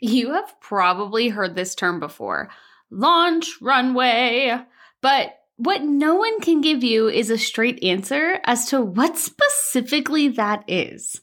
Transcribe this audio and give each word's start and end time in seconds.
You 0.00 0.32
have 0.32 0.60
probably 0.60 1.28
heard 1.28 1.54
this 1.54 1.74
term 1.74 2.00
before 2.00 2.50
launch 2.90 3.60
runway. 3.60 4.58
But 5.00 5.38
what 5.56 5.82
no 5.82 6.16
one 6.16 6.40
can 6.40 6.60
give 6.60 6.84
you 6.84 7.08
is 7.08 7.30
a 7.30 7.38
straight 7.38 7.82
answer 7.82 8.38
as 8.44 8.66
to 8.66 8.80
what 8.80 9.16
specifically 9.16 10.28
that 10.28 10.64
is. 10.68 11.20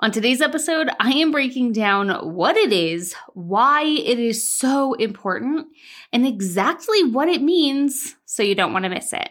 On 0.00 0.12
today's 0.12 0.40
episode, 0.40 0.88
I 1.00 1.10
am 1.10 1.32
breaking 1.32 1.72
down 1.72 2.08
what 2.34 2.56
it 2.56 2.72
is, 2.72 3.14
why 3.34 3.82
it 3.82 4.18
is 4.18 4.48
so 4.48 4.94
important, 4.94 5.66
and 6.12 6.24
exactly 6.24 7.02
what 7.04 7.28
it 7.28 7.42
means 7.42 8.14
so 8.24 8.44
you 8.44 8.54
don't 8.54 8.72
want 8.72 8.84
to 8.84 8.90
miss 8.90 9.12
it. 9.12 9.30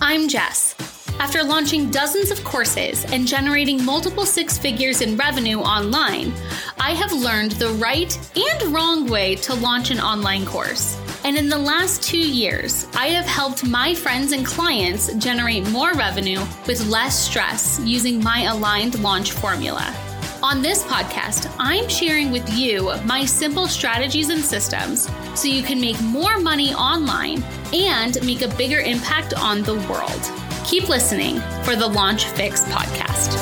I'm 0.00 0.28
Jess. 0.28 0.87
After 1.20 1.42
launching 1.42 1.90
dozens 1.90 2.30
of 2.30 2.44
courses 2.44 3.04
and 3.06 3.26
generating 3.26 3.84
multiple 3.84 4.24
six 4.24 4.56
figures 4.56 5.00
in 5.00 5.16
revenue 5.16 5.58
online, 5.58 6.32
I 6.78 6.92
have 6.92 7.12
learned 7.12 7.52
the 7.52 7.70
right 7.70 8.16
and 8.36 8.72
wrong 8.72 9.08
way 9.08 9.34
to 9.36 9.54
launch 9.54 9.90
an 9.90 9.98
online 9.98 10.46
course. 10.46 10.96
And 11.24 11.36
in 11.36 11.48
the 11.48 11.58
last 11.58 12.04
two 12.04 12.16
years, 12.16 12.86
I 12.94 13.08
have 13.08 13.26
helped 13.26 13.66
my 13.66 13.96
friends 13.96 14.30
and 14.30 14.46
clients 14.46 15.12
generate 15.14 15.68
more 15.70 15.92
revenue 15.94 16.40
with 16.68 16.86
less 16.86 17.18
stress 17.18 17.80
using 17.84 18.22
my 18.22 18.44
aligned 18.44 19.00
launch 19.00 19.32
formula. 19.32 19.92
On 20.40 20.62
this 20.62 20.84
podcast, 20.84 21.52
I'm 21.58 21.88
sharing 21.88 22.30
with 22.30 22.48
you 22.54 22.92
my 23.04 23.24
simple 23.24 23.66
strategies 23.66 24.30
and 24.30 24.40
systems 24.40 25.10
so 25.34 25.48
you 25.48 25.64
can 25.64 25.80
make 25.80 26.00
more 26.00 26.38
money 26.38 26.72
online 26.74 27.42
and 27.74 28.24
make 28.24 28.42
a 28.42 28.54
bigger 28.56 28.78
impact 28.78 29.34
on 29.34 29.64
the 29.64 29.74
world. 29.90 30.47
Keep 30.68 30.90
listening 30.90 31.40
for 31.62 31.76
the 31.76 31.86
Launch 31.86 32.26
Fix 32.26 32.60
podcast. 32.64 33.38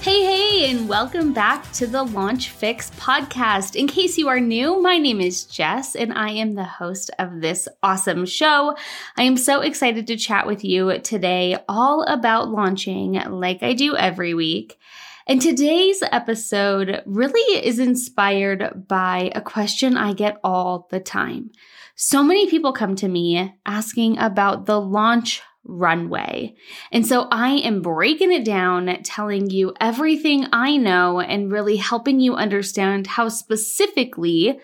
Hey, 0.00 0.22
hey, 0.22 0.70
and 0.70 0.88
welcome 0.88 1.32
back 1.32 1.72
to 1.72 1.88
the 1.88 2.04
Launch 2.04 2.50
Fix 2.50 2.92
podcast. 2.92 3.74
In 3.74 3.88
case 3.88 4.16
you 4.16 4.28
are 4.28 4.38
new, 4.38 4.80
my 4.80 4.96
name 4.96 5.20
is 5.20 5.42
Jess, 5.42 5.96
and 5.96 6.12
I 6.12 6.30
am 6.30 6.54
the 6.54 6.62
host 6.62 7.10
of 7.18 7.40
this 7.40 7.66
awesome 7.82 8.26
show. 8.26 8.76
I 9.16 9.24
am 9.24 9.36
so 9.36 9.60
excited 9.60 10.06
to 10.06 10.16
chat 10.16 10.46
with 10.46 10.64
you 10.64 11.00
today 11.00 11.56
all 11.68 12.04
about 12.04 12.50
launching, 12.50 13.14
like 13.14 13.64
I 13.64 13.72
do 13.72 13.96
every 13.96 14.34
week. 14.34 14.78
And 15.26 15.42
today's 15.42 16.00
episode 16.12 17.02
really 17.06 17.58
is 17.58 17.80
inspired 17.80 18.86
by 18.86 19.32
a 19.34 19.40
question 19.40 19.96
I 19.96 20.12
get 20.12 20.38
all 20.44 20.86
the 20.92 21.00
time. 21.00 21.50
So 21.96 22.22
many 22.22 22.48
people 22.48 22.72
come 22.72 22.96
to 22.96 23.08
me 23.08 23.54
asking 23.66 24.18
about 24.18 24.66
the 24.66 24.80
launch 24.80 25.42
runway. 25.64 26.54
And 26.90 27.06
so 27.06 27.28
I 27.30 27.50
am 27.50 27.82
breaking 27.82 28.32
it 28.32 28.44
down, 28.44 29.02
telling 29.02 29.50
you 29.50 29.74
everything 29.80 30.46
I 30.52 30.76
know 30.76 31.20
and 31.20 31.52
really 31.52 31.76
helping 31.76 32.20
you 32.20 32.34
understand 32.34 33.06
how 33.06 33.28
specifically 33.28 34.58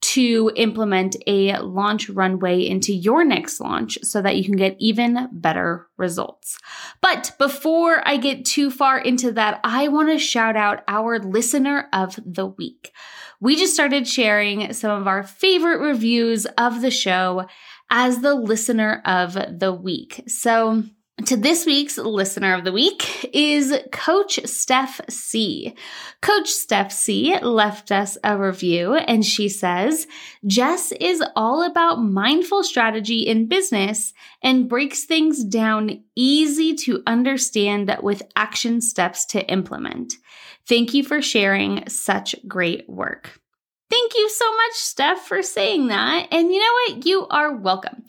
to 0.00 0.50
implement 0.56 1.14
a 1.26 1.58
launch 1.58 2.08
runway 2.08 2.66
into 2.66 2.92
your 2.92 3.22
next 3.22 3.60
launch 3.60 3.98
so 4.02 4.22
that 4.22 4.36
you 4.36 4.44
can 4.44 4.56
get 4.56 4.74
even 4.78 5.28
better 5.30 5.86
results. 5.98 6.56
But 7.02 7.32
before 7.38 8.02
I 8.08 8.16
get 8.16 8.46
too 8.46 8.70
far 8.70 8.98
into 8.98 9.30
that, 9.32 9.60
I 9.62 9.88
want 9.88 10.08
to 10.08 10.18
shout 10.18 10.56
out 10.56 10.82
our 10.88 11.18
listener 11.18 11.88
of 11.92 12.18
the 12.24 12.46
week 12.46 12.92
we 13.40 13.56
just 13.56 13.74
started 13.74 14.06
sharing 14.06 14.72
some 14.72 15.00
of 15.00 15.06
our 15.06 15.22
favorite 15.22 15.80
reviews 15.80 16.46
of 16.58 16.82
the 16.82 16.90
show 16.90 17.46
as 17.90 18.20
the 18.20 18.34
listener 18.34 19.02
of 19.04 19.34
the 19.58 19.72
week. 19.72 20.22
So, 20.28 20.84
to 21.26 21.36
this 21.36 21.66
week's 21.66 21.98
listener 21.98 22.54
of 22.54 22.64
the 22.64 22.72
week 22.72 23.28
is 23.34 23.76
Coach 23.92 24.40
Steph 24.46 25.02
C. 25.10 25.74
Coach 26.22 26.48
Steph 26.48 26.90
C 26.92 27.38
left 27.40 27.92
us 27.92 28.16
a 28.24 28.38
review 28.38 28.94
and 28.94 29.22
she 29.24 29.48
says, 29.48 30.06
Jess 30.46 30.92
is 30.92 31.22
all 31.36 31.62
about 31.62 32.02
mindful 32.02 32.62
strategy 32.62 33.26
in 33.26 33.48
business 33.48 34.14
and 34.42 34.68
breaks 34.68 35.04
things 35.04 35.44
down 35.44 36.02
easy 36.16 36.74
to 36.76 37.02
understand 37.06 37.94
with 38.02 38.22
action 38.34 38.80
steps 38.80 39.26
to 39.26 39.46
implement. 39.50 40.14
Thank 40.68 40.94
you 40.94 41.02
for 41.02 41.20
sharing 41.20 41.88
such 41.88 42.34
great 42.46 42.88
work. 42.88 43.40
Thank 43.90 44.14
you 44.14 44.28
so 44.30 44.56
much, 44.56 44.72
Steph, 44.74 45.26
for 45.26 45.42
saying 45.42 45.88
that. 45.88 46.28
And 46.30 46.52
you 46.52 46.60
know 46.60 46.94
what? 46.94 47.06
You 47.06 47.26
are 47.26 47.56
welcome. 47.56 48.04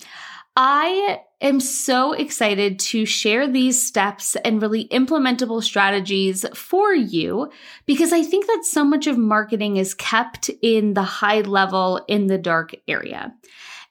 I 0.55 1.21
am 1.39 1.59
so 1.59 2.11
excited 2.11 2.77
to 2.77 3.05
share 3.05 3.47
these 3.47 3.83
steps 3.83 4.35
and 4.43 4.61
really 4.61 4.87
implementable 4.89 5.63
strategies 5.63 6.45
for 6.53 6.93
you 6.93 7.49
because 7.85 8.11
I 8.11 8.21
think 8.21 8.45
that 8.47 8.65
so 8.65 8.83
much 8.83 9.07
of 9.07 9.17
marketing 9.17 9.77
is 9.77 9.93
kept 9.93 10.49
in 10.61 10.93
the 10.93 11.03
high 11.03 11.41
level, 11.41 12.03
in 12.07 12.27
the 12.27 12.37
dark 12.37 12.75
area. 12.87 13.33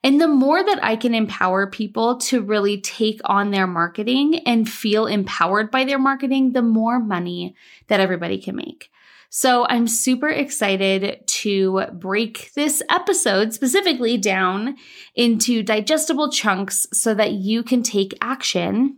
And 0.03 0.19
the 0.19 0.27
more 0.27 0.63
that 0.63 0.83
I 0.83 0.95
can 0.95 1.13
empower 1.13 1.67
people 1.67 2.17
to 2.17 2.41
really 2.41 2.81
take 2.81 3.21
on 3.25 3.51
their 3.51 3.67
marketing 3.67 4.39
and 4.47 4.67
feel 4.67 5.05
empowered 5.05 5.69
by 5.69 5.83
their 5.83 5.99
marketing, 5.99 6.53
the 6.53 6.63
more 6.63 6.99
money 6.99 7.55
that 7.87 7.99
everybody 7.99 8.41
can 8.41 8.55
make. 8.55 8.89
So 9.29 9.65
I'm 9.69 9.87
super 9.87 10.27
excited 10.27 11.25
to 11.25 11.85
break 11.93 12.51
this 12.53 12.83
episode 12.89 13.53
specifically 13.53 14.17
down 14.17 14.75
into 15.15 15.63
digestible 15.63 16.31
chunks 16.31 16.85
so 16.91 17.13
that 17.13 17.31
you 17.31 17.63
can 17.63 17.81
take 17.81 18.17
action 18.19 18.97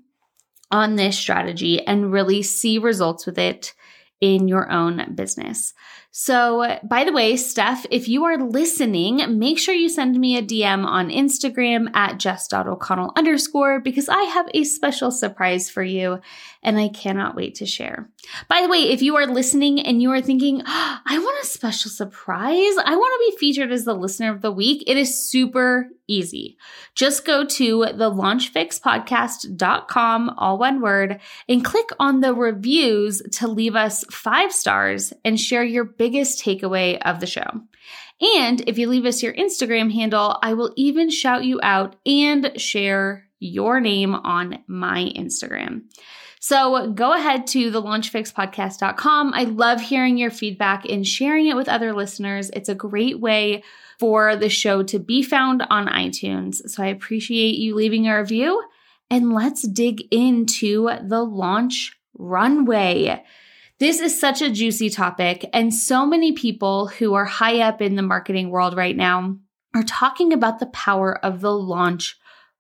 on 0.72 0.96
this 0.96 1.20
strategy 1.20 1.86
and 1.86 2.12
really 2.12 2.42
see 2.42 2.80
results 2.80 3.28
with 3.28 3.38
it 3.38 3.76
in 4.22 4.48
your 4.48 4.72
own 4.72 5.14
business. 5.14 5.74
So, 6.16 6.78
by 6.84 7.06
the 7.06 7.12
way, 7.12 7.36
Steph, 7.36 7.88
if 7.90 8.08
you 8.08 8.26
are 8.26 8.38
listening, 8.38 9.40
make 9.40 9.58
sure 9.58 9.74
you 9.74 9.90
send 9.90 10.20
me 10.20 10.38
a 10.38 10.44
DM 10.44 10.86
on 10.86 11.10
Instagram 11.10 11.90
at 11.96 12.20
jess.o'connell 12.20 13.14
underscore 13.16 13.80
because 13.80 14.10
I 14.10 14.22
have 14.22 14.48
a 14.54 14.64
special 14.64 15.10
surprise 15.10 15.72
for 15.72 15.82
you 15.82 16.20
and 16.62 16.78
I 16.78 16.90
cannot 16.90 17.36
wait 17.36 17.56
to 17.56 17.66
share. 17.66 18.12
By 18.48 18.62
the 18.62 18.70
way, 18.70 18.92
if 18.92 19.02
you 19.02 19.16
are 19.16 19.26
listening 19.26 19.80
and 19.80 20.04
you 20.04 20.12
are 20.12 20.22
thinking, 20.22 20.62
oh, 20.64 21.00
I 21.06 21.18
want 21.18 21.44
a 21.44 21.48
special 21.48 21.90
surprise, 21.90 22.76
I 22.86 22.96
want 22.96 23.20
to 23.20 23.32
be 23.32 23.38
featured 23.40 23.72
as 23.72 23.86
the 23.86 23.96
listener 23.96 24.32
of 24.32 24.44
the 24.44 24.52
week, 24.52 24.84
it 24.86 24.98
is 24.98 25.20
super 25.20 25.90
easy. 26.08 26.58
Just 26.96 27.26
go 27.26 27.46
to 27.46 27.86
the 27.94 28.12
launchfixpodcast.com, 28.12 30.30
all 30.38 30.58
one 30.58 30.82
word, 30.82 31.22
and 31.48 31.64
click 31.64 31.92
on 32.00 32.20
the 32.20 32.34
reviews 32.34 33.22
to 33.34 33.48
leave 33.48 33.76
us 33.76 34.04
five 34.12 34.52
stars 34.52 35.14
and 35.24 35.40
share 35.40 35.64
your 35.64 35.86
biggest 36.04 36.44
takeaway 36.44 36.98
of 37.06 37.22
the 37.22 37.26
show. 37.26 37.62
And 38.36 38.60
if 38.68 38.78
you 38.78 38.90
leave 38.90 39.06
us 39.06 39.24
your 39.24 39.34
Instagram 39.34 39.90
handle, 39.90 40.38
I 40.42 40.54
will 40.54 40.74
even 40.76 41.10
shout 41.10 41.46
you 41.46 41.62
out 41.64 41.96
and 42.06 42.60
share 42.60 43.30
your 43.40 43.80
name 43.80 44.14
on 44.14 44.60
my 44.68 45.14
Instagram. 45.16 45.84
So 46.42 46.92
go 46.92 47.14
ahead 47.14 47.48
to 47.48 47.72
the 47.72 47.82
launchfixpodcast.com. 47.82 49.34
I 49.34 49.46
love 49.46 49.80
hearing 49.80 50.18
your 50.18 50.30
feedback 50.30 50.84
and 50.84 51.08
sharing 51.08 51.48
it 51.48 51.56
with 51.56 51.70
other 51.70 51.94
listeners. 51.94 52.50
It's 52.50 52.68
a 52.68 52.76
great 52.76 53.22
way 53.22 53.64
for 53.98 54.36
the 54.36 54.50
show 54.50 54.84
to 54.84 55.00
be 55.00 55.24
found 55.24 55.66
on 55.70 55.88
iTunes. 55.88 56.70
So 56.70 56.84
I 56.84 56.88
appreciate 56.88 57.56
you 57.56 57.76
leaving 57.76 58.10
a 58.10 58.20
review. 58.20 58.62
And 59.10 59.32
let's 59.32 59.66
dig 59.66 60.02
into 60.12 60.90
the 61.02 61.24
launch 61.24 61.98
runway. 62.18 63.24
This 63.80 64.00
is 64.00 64.20
such 64.20 64.42
a 64.42 64.52
juicy 64.52 64.90
topic, 64.90 65.50
and 65.52 65.74
so 65.74 66.06
many 66.06 66.32
people 66.32 66.88
who 66.88 67.14
are 67.16 67.26
high 67.26 67.60
up 67.60 67.82
in 67.82 67.96
the 67.96 68.02
marketing 68.02 68.50
world 68.50 68.78
right 68.78 68.96
now 68.96 69.38
are 69.76 69.84
talking 69.84 70.32
about 70.32 70.60
the 70.60 70.68
power 70.68 71.18
of 71.26 71.42
the 71.42 71.52
launch 71.52 72.18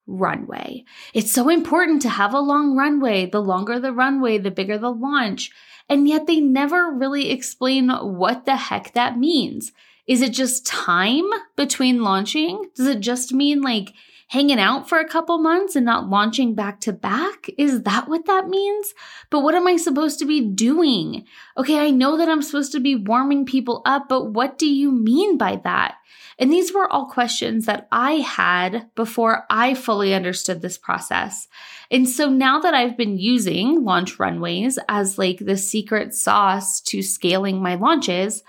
runway. 0.08 0.84
It's 1.14 1.32
so 1.32 1.50
important 1.50 2.02
to 2.02 2.10
have 2.10 2.34
a 2.34 2.40
long 2.40 2.76
runway. 2.76 3.28
The 3.28 3.42
longer 3.42 3.80
the 3.80 3.94
runway, 3.94 4.38
the 4.38 4.52
bigger 4.52 4.78
the 4.78 4.92
launch. 4.92 5.52
And 5.88 6.08
yet 6.08 6.28
they 6.28 6.40
never 6.40 6.92
really 6.92 7.30
explain 7.30 7.90
what 7.90 8.46
the 8.46 8.56
heck 8.56 8.94
that 8.94 9.18
means. 9.18 9.72
Is 10.08 10.22
it 10.22 10.34
just 10.34 10.66
time 10.66 11.30
between 11.56 12.04
launching? 12.04 12.70
Does 12.76 12.88
it 12.88 13.00
just 13.00 13.34
mean 13.34 13.62
like 13.62 13.94
hanging 14.34 14.60
out 14.60 14.90
for 14.90 14.98
a 14.98 15.08
couple 15.08 15.38
months 15.38 15.76
and 15.76 15.86
not 15.86 16.10
launching 16.10 16.56
back 16.56 16.80
to 16.80 16.92
back? 16.92 17.52
Is 17.56 17.84
that 17.84 18.08
what 18.08 18.26
that 18.26 18.48
means? 18.48 18.96
But 19.30 19.42
what 19.42 19.54
am 19.54 19.68
I 19.68 19.78
supposed 19.78 20.18
to 20.20 20.26
be 20.26 20.42
doing? 20.42 21.26
Okay, 21.56 21.78
I 21.78 21.92
know 21.92 22.18
that 22.18 22.28
I'm 22.28 22.42
supposed 22.42 22.72
to 22.72 22.80
be 22.80 22.96
warming 22.96 23.46
people 23.46 23.84
up, 23.86 24.10
but 24.10 24.32
what 24.32 24.58
do 24.58 24.66
you 24.66 24.92
mean 24.92 25.38
by 25.38 25.58
that? 25.58 25.98
And 26.40 26.52
these 26.52 26.74
were 26.74 26.92
all 26.92 27.06
questions 27.06 27.68
that 27.68 27.88
I 27.92 28.14
had 28.14 28.90
before 28.96 29.46
I 29.52 29.76
fully 29.76 30.16
understood 30.16 30.64
this 30.64 30.80
process. 30.80 31.48
And 31.92 32.10
so 32.10 32.28
now 32.28 32.60
that 32.60 32.74
I've 32.74 32.98
been 32.98 33.20
using 33.20 33.84
launch 33.84 34.18
runways 34.18 34.80
as 34.90 35.20
like 35.20 35.38
the 35.38 35.58
secret 35.58 36.16
sauce 36.16 36.82
to 36.82 37.04
scaling 37.04 37.62
my 37.62 37.76
launches, 37.76 38.42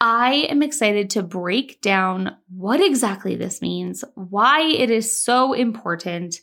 I 0.00 0.46
am 0.50 0.62
excited 0.62 1.10
to 1.10 1.22
break 1.22 1.80
down 1.80 2.36
what 2.54 2.80
exactly 2.80 3.34
this 3.34 3.62
means, 3.62 4.04
why 4.14 4.62
it 4.62 4.90
is 4.90 5.22
so 5.22 5.54
important, 5.54 6.40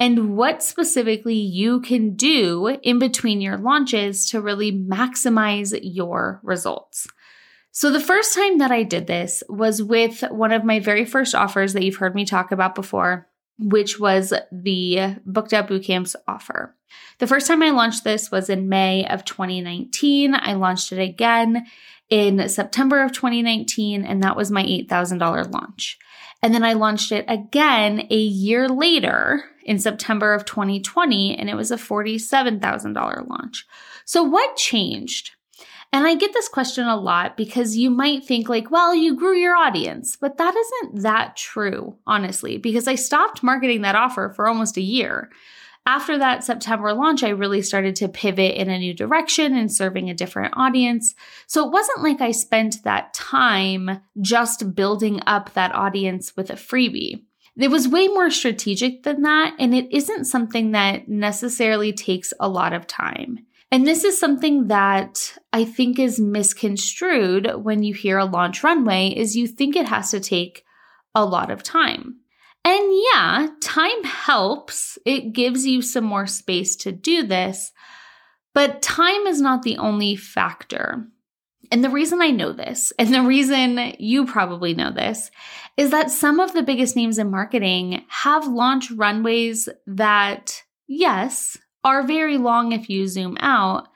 and 0.00 0.36
what 0.36 0.62
specifically 0.62 1.34
you 1.36 1.80
can 1.80 2.16
do 2.16 2.78
in 2.82 2.98
between 2.98 3.40
your 3.40 3.58
launches 3.58 4.28
to 4.30 4.40
really 4.40 4.72
maximize 4.72 5.78
your 5.82 6.40
results. 6.42 7.06
So, 7.70 7.90
the 7.90 8.00
first 8.00 8.34
time 8.34 8.58
that 8.58 8.72
I 8.72 8.82
did 8.82 9.06
this 9.06 9.42
was 9.48 9.82
with 9.82 10.22
one 10.30 10.52
of 10.52 10.64
my 10.64 10.80
very 10.80 11.04
first 11.04 11.34
offers 11.34 11.74
that 11.74 11.82
you've 11.82 11.96
heard 11.96 12.14
me 12.14 12.24
talk 12.24 12.50
about 12.50 12.74
before, 12.74 13.28
which 13.58 14.00
was 14.00 14.32
the 14.50 15.16
Booked 15.24 15.52
Out 15.52 15.68
Bootcamps 15.68 16.16
offer. 16.26 16.74
The 17.18 17.26
first 17.26 17.46
time 17.46 17.62
I 17.62 17.70
launched 17.70 18.04
this 18.04 18.30
was 18.30 18.50
in 18.50 18.68
May 18.68 19.06
of 19.06 19.24
2019. 19.24 20.34
I 20.34 20.54
launched 20.54 20.92
it 20.92 21.00
again 21.00 21.66
in 22.10 22.48
September 22.48 23.02
of 23.02 23.12
2019, 23.12 24.04
and 24.04 24.22
that 24.22 24.36
was 24.36 24.50
my 24.50 24.62
$8,000 24.62 25.52
launch. 25.52 25.98
And 26.42 26.54
then 26.54 26.62
I 26.62 26.74
launched 26.74 27.12
it 27.12 27.24
again 27.28 28.06
a 28.10 28.16
year 28.16 28.68
later 28.68 29.44
in 29.64 29.78
September 29.78 30.32
of 30.32 30.44
2020, 30.44 31.36
and 31.36 31.50
it 31.50 31.56
was 31.56 31.70
a 31.70 31.76
$47,000 31.76 33.28
launch. 33.28 33.66
So, 34.04 34.22
what 34.22 34.56
changed? 34.56 35.32
And 35.92 36.06
I 36.06 36.14
get 36.14 36.32
this 36.32 36.48
question 36.48 36.86
a 36.86 36.96
lot 36.96 37.36
because 37.36 37.76
you 37.76 37.90
might 37.90 38.24
think, 38.24 38.48
like, 38.48 38.70
well, 38.70 38.94
you 38.94 39.16
grew 39.16 39.36
your 39.36 39.56
audience, 39.56 40.16
but 40.16 40.36
that 40.36 40.54
isn't 40.54 41.02
that 41.02 41.36
true, 41.36 41.96
honestly, 42.06 42.58
because 42.58 42.86
I 42.86 42.96
stopped 42.96 43.42
marketing 43.42 43.82
that 43.82 43.94
offer 43.94 44.32
for 44.34 44.46
almost 44.46 44.76
a 44.76 44.82
year 44.82 45.30
after 45.86 46.18
that 46.18 46.42
September 46.42 46.92
launch, 46.92 47.22
I 47.22 47.28
really 47.28 47.62
started 47.62 47.94
to 47.96 48.08
pivot 48.08 48.56
in 48.56 48.68
a 48.68 48.78
new 48.78 48.92
direction 48.92 49.56
and 49.56 49.72
serving 49.72 50.10
a 50.10 50.14
different 50.14 50.54
audience. 50.56 51.14
So 51.46 51.64
it 51.64 51.72
wasn't 51.72 52.02
like 52.02 52.20
I 52.20 52.32
spent 52.32 52.82
that 52.82 53.14
time 53.14 54.00
just 54.20 54.74
building 54.74 55.20
up 55.26 55.54
that 55.54 55.72
audience 55.72 56.36
with 56.36 56.50
a 56.50 56.54
freebie. 56.54 57.22
It 57.56 57.70
was 57.70 57.88
way 57.88 58.08
more 58.08 58.30
strategic 58.30 59.04
than 59.04 59.22
that, 59.22 59.54
and 59.58 59.74
it 59.74 59.90
isn't 59.90 60.26
something 60.26 60.72
that 60.72 61.08
necessarily 61.08 61.92
takes 61.92 62.34
a 62.38 62.48
lot 62.48 62.74
of 62.74 62.86
time. 62.86 63.46
And 63.70 63.86
this 63.86 64.04
is 64.04 64.18
something 64.18 64.68
that 64.68 65.36
I 65.52 65.64
think 65.64 65.98
is 65.98 66.20
misconstrued 66.20 67.50
when 67.62 67.82
you 67.82 67.94
hear 67.94 68.18
a 68.18 68.24
launch 68.24 68.62
runway 68.62 69.08
is 69.08 69.36
you 69.36 69.46
think 69.46 69.74
it 69.74 69.88
has 69.88 70.10
to 70.10 70.20
take 70.20 70.64
a 71.14 71.24
lot 71.24 71.50
of 71.50 71.62
time. 71.62 72.16
And 72.66 73.00
yeah, 73.14 73.46
time 73.60 74.02
helps. 74.02 74.98
It 75.06 75.32
gives 75.32 75.64
you 75.64 75.82
some 75.82 76.02
more 76.02 76.26
space 76.26 76.74
to 76.78 76.90
do 76.90 77.22
this, 77.22 77.70
but 78.54 78.82
time 78.82 79.28
is 79.28 79.40
not 79.40 79.62
the 79.62 79.78
only 79.78 80.16
factor. 80.16 81.06
And 81.70 81.84
the 81.84 81.90
reason 81.90 82.20
I 82.20 82.32
know 82.32 82.52
this, 82.52 82.92
and 82.98 83.14
the 83.14 83.22
reason 83.22 83.94
you 84.00 84.26
probably 84.26 84.74
know 84.74 84.90
this, 84.90 85.30
is 85.76 85.92
that 85.92 86.10
some 86.10 86.40
of 86.40 86.54
the 86.54 86.64
biggest 86.64 86.96
names 86.96 87.18
in 87.18 87.30
marketing 87.30 88.04
have 88.08 88.48
launch 88.48 88.90
runways 88.90 89.68
that, 89.86 90.64
yes, 90.88 91.56
are 91.84 92.02
very 92.02 92.36
long 92.36 92.72
if 92.72 92.90
you 92.90 93.06
zoom 93.06 93.36
out, 93.38 93.86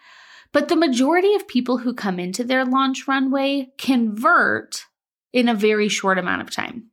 but 0.52 0.68
the 0.68 0.76
majority 0.76 1.34
of 1.34 1.48
people 1.48 1.78
who 1.78 1.92
come 1.92 2.20
into 2.20 2.44
their 2.44 2.64
launch 2.64 3.08
runway 3.08 3.72
convert 3.78 4.84
in 5.32 5.48
a 5.48 5.54
very 5.54 5.88
short 5.88 6.18
amount 6.18 6.42
of 6.42 6.52
time. 6.52 6.89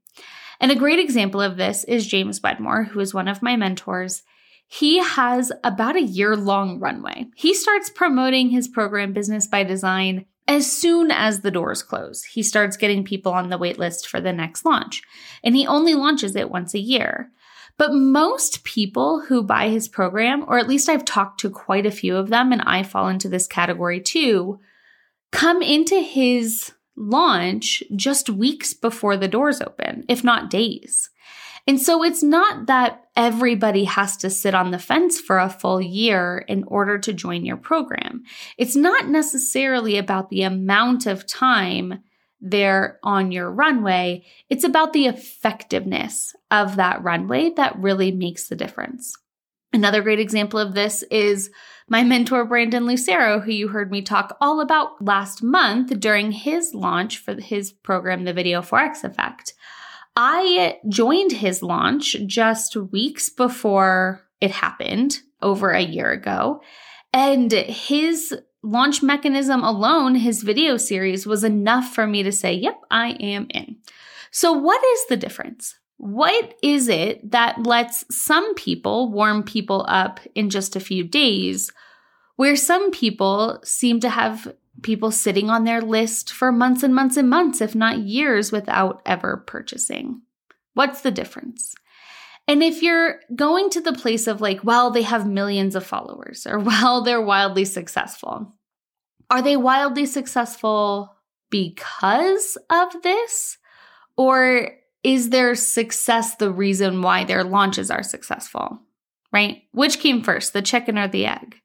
And 0.60 0.72
a 0.72 0.76
great 0.76 1.00
example 1.00 1.42
of 1.42 1.58
this 1.58 1.84
is 1.84 2.08
James 2.08 2.42
Wedmore, 2.42 2.86
who 2.86 3.00
is 3.00 3.14
one 3.14 3.28
of 3.28 3.42
my 3.42 3.56
mentors. 3.56 4.24
He 4.68 5.00
has 5.00 5.52
about 5.64 5.96
a 5.96 6.02
year 6.02 6.36
long 6.36 6.80
runway. 6.80 7.28
He 7.36 7.54
starts 7.54 7.90
promoting 7.90 8.50
his 8.50 8.68
program 8.68 9.14
Business 9.14 9.48
by 9.48 9.64
Design 9.64 10.26
as 10.48 10.72
soon 10.72 11.12
as 11.12 11.42
the 11.42 11.52
doors 11.52 11.84
close. 11.84 12.24
He 12.24 12.42
starts 12.42 12.78
getting 12.78 13.04
people 13.04 13.34
on 13.34 13.50
the 13.50 13.58
wait 13.58 13.78
list 13.78 14.08
for 14.08 14.20
the 14.20 14.34
next 14.34 14.66
launch, 14.66 15.02
and 15.44 15.56
he 15.56 15.68
only 15.68 15.94
launches 15.94 16.36
it 16.36 16.50
once 16.50 16.74
a 16.74 16.80
year. 16.80 17.32
But 17.78 17.94
most 17.94 18.64
people 18.64 19.22
who 19.22 19.44
buy 19.44 19.70
his 19.70 19.88
program, 19.88 20.44
or 20.48 20.58
at 20.58 20.68
least 20.68 20.90
I've 20.90 21.06
talked 21.06 21.40
to 21.42 21.50
quite 21.50 21.86
a 21.86 21.92
few 21.92 22.16
of 22.16 22.30
them, 22.30 22.52
and 22.52 22.62
I 22.64 22.84
fall 22.84 23.08
into 23.08 23.30
this 23.30 23.46
category 23.46 24.02
too, 24.02 24.60
come 25.32 25.62
into 25.62 26.00
his 26.00 26.72
launch 26.98 27.84
just 27.96 28.30
weeks 28.30 28.74
before 28.74 29.16
the 29.16 29.28
doors 29.28 29.62
open, 29.62 30.04
if 30.10 30.24
not 30.24 30.50
days. 30.50 31.10
And 31.68 31.82
so 31.82 32.02
it's 32.02 32.24
not 32.24 32.68
that 32.68 33.08
everybody 33.16 33.84
has 33.84 34.16
to 34.18 34.30
sit 34.30 34.56
on 34.56 34.72
the 34.72 34.80
fence 34.80 35.20
for 35.20 35.38
a 35.38 35.50
full 35.50 35.82
year 35.82 36.46
in 36.48 36.64
order 36.64 36.98
to 37.00 37.12
join 37.12 37.46
your 37.46 37.58
program. 37.58 38.24
It's 38.58 38.76
not 38.76 39.10
necessarily 39.10 39.98
about 39.98 40.30
the 40.30 40.44
amount 40.44 41.06
of 41.06 41.28
time 41.28 42.04
they're 42.40 43.00
on 43.04 43.32
your 43.32 43.52
runway. 43.52 44.24
It's 44.50 44.64
about 44.64 44.94
the 44.94 45.08
effectiveness 45.08 46.36
of 46.52 46.78
that 46.78 47.04
runway 47.04 47.50
that 47.52 47.78
really 47.78 48.12
makes 48.12 48.48
the 48.48 48.56
difference. 48.56 49.18
Another 49.74 50.02
great 50.02 50.20
example 50.20 50.60
of 50.60 50.74
this 50.74 51.04
is 51.12 51.50
my 51.90 52.04
mentor, 52.04 52.46
Brandon 52.46 52.86
Lucero, 52.86 53.40
who 53.40 53.52
you 53.52 53.68
heard 53.68 53.92
me 53.92 54.02
talk 54.02 54.38
all 54.40 54.62
about 54.62 55.02
last 55.02 55.44
month 55.44 56.00
during 56.00 56.32
his 56.32 56.74
launch 56.74 57.18
for 57.18 57.40
his 57.40 57.72
program, 57.72 58.24
The 58.24 58.34
Video 58.34 58.62
Forex 58.62 59.04
Effect. 59.04 59.54
I 60.16 60.80
joined 60.90 61.32
his 61.32 61.62
launch 61.62 62.16
just 62.26 62.76
weeks 62.76 63.30
before 63.30 64.24
it 64.42 64.52
happened 64.52 65.20
over 65.42 65.72
a 65.72 65.82
year 65.82 66.12
ago. 66.12 66.62
And 67.14 67.52
his 67.52 68.36
launch 68.64 69.04
mechanism 69.04 69.64
alone, 69.64 70.16
his 70.16 70.44
video 70.44 70.78
series, 70.78 71.28
was 71.28 71.44
enough 71.44 71.94
for 71.94 72.08
me 72.08 72.24
to 72.24 72.32
say, 72.32 72.54
yep, 72.54 72.82
I 72.90 73.12
am 73.12 73.48
in. 73.52 73.78
So, 74.32 74.52
what 74.52 74.84
is 74.84 75.06
the 75.08 75.18
difference? 75.18 75.76
What 75.98 76.56
is 76.62 76.88
it 76.88 77.32
that 77.32 77.66
lets 77.66 78.06
some 78.16 78.54
people 78.56 79.12
warm 79.12 79.44
people 79.44 79.86
up 79.88 80.20
in 80.36 80.50
just 80.50 80.76
a 80.76 80.82
few 80.82 81.04
days, 81.04 81.72
where 82.36 82.56
some 82.56 82.92
people 82.92 83.60
seem 83.64 84.00
to 84.02 84.10
have 84.10 84.54
people 84.84 85.10
sitting 85.10 85.50
on 85.50 85.64
their 85.64 85.82
list 85.82 86.32
for 86.32 86.52
months 86.52 86.84
and 86.84 86.94
months 86.94 87.18
and 87.18 87.30
months, 87.30 87.62
if 87.62 87.74
not 87.74 88.00
years, 88.00 88.52
without 88.52 89.02
ever 89.06 89.38
purchasing? 89.38 90.22
What's 90.76 91.02
the 91.02 91.12
difference? 91.12 91.74
And 92.48 92.64
if 92.64 92.82
you're 92.82 93.20
going 93.36 93.70
to 93.72 93.82
the 93.82 93.94
place 93.94 94.28
of 94.28 94.40
like, 94.40 94.64
well, 94.64 94.92
they 94.92 95.02
have 95.02 95.28
millions 95.28 95.76
of 95.76 95.86
followers, 95.86 96.46
or 96.48 96.60
well, 96.60 97.04
they're 97.04 97.22
wildly 97.22 97.66
successful, 97.66 98.54
are 99.30 99.42
they 99.42 99.58
wildly 99.58 100.06
successful 100.06 101.16
because 101.50 102.58
of 102.70 103.02
this? 103.02 103.58
Or 104.16 104.72
is 105.04 105.30
their 105.30 105.56
success 105.56 106.36
the 106.36 106.52
reason 106.52 107.02
why 107.02 107.24
their 107.24 107.44
launches 107.44 107.92
are 107.92 108.04
successful? 108.04 108.80
Right? 109.32 109.64
Which 109.72 110.00
came 110.00 110.24
first, 110.24 110.54
the 110.54 110.62
chicken 110.62 110.98
or 110.98 111.08
the 111.08 111.26
egg? 111.26 111.58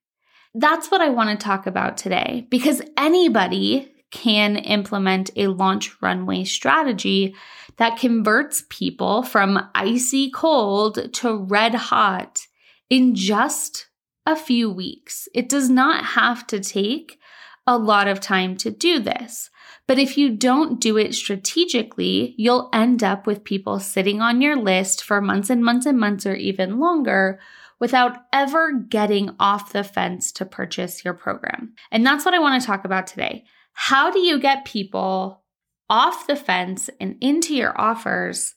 That's 0.55 0.91
what 0.91 1.01
I 1.01 1.09
want 1.09 1.31
to 1.31 1.43
talk 1.43 1.67
about 1.67 1.97
today 1.97 2.47
because 2.51 2.83
anybody 2.97 3.93
can 4.11 4.57
implement 4.57 5.31
a 5.37 5.47
launch 5.47 5.91
runway 6.03 6.45
strategy 6.45 7.35
that 7.79 7.99
converts 7.99 8.65
people 8.69 9.23
from 9.23 9.71
icy 9.75 10.31
cold 10.31 11.13
to 11.15 11.37
red 11.37 11.75
hot 11.75 12.47
in 12.91 13.15
just 13.15 13.89
a 14.27 14.37
few 14.37 14.71
weeks. 14.71 15.29
It 15.35 15.49
does 15.49 15.71
not 15.71 16.05
have 16.05 16.47
to 16.49 16.61
take 16.61 17.19
a 17.67 17.79
lot 17.79 18.07
of 18.07 18.21
time 18.21 18.57
to 18.59 18.71
do 18.71 18.99
this. 18.99 19.51
But 19.89 19.99
if 19.99 20.17
you 20.17 20.31
don't 20.31 20.81
do 20.81 20.97
it 20.97 21.15
strategically, 21.15 22.35
you'll 22.39 22.69
end 22.73 23.03
up 23.03 23.27
with 23.27 23.45
people 23.45 23.81
sitting 23.81 24.21
on 24.21 24.41
your 24.41 24.57
list 24.57 25.03
for 25.03 25.21
months 25.21 25.51
and 25.51 25.65
months 25.65 25.87
and 25.87 25.99
months 25.99 26.25
or 26.25 26.35
even 26.35 26.79
longer 26.79 27.41
without 27.81 28.17
ever 28.33 28.73
getting 28.73 29.35
off 29.41 29.73
the 29.73 29.83
fence 29.83 30.31
to 30.31 30.47
purchase 30.47 31.05
your 31.05 31.15
program. 31.15 31.75
And 31.91 32.07
that's 32.07 32.25
what 32.25 32.33
I 32.33 32.39
want 32.39 32.61
to 32.61 32.67
talk 32.67 32.85
about 32.85 33.09
today. 33.09 33.45
How 33.73 34.11
do 34.11 34.21
you 34.21 34.39
get 34.39 34.65
people 34.65 35.43
off 35.91 36.29
the 36.29 36.37
fence 36.37 36.89
and 37.01 37.17
into 37.21 37.57
your 37.57 37.79
offers? 37.79 38.55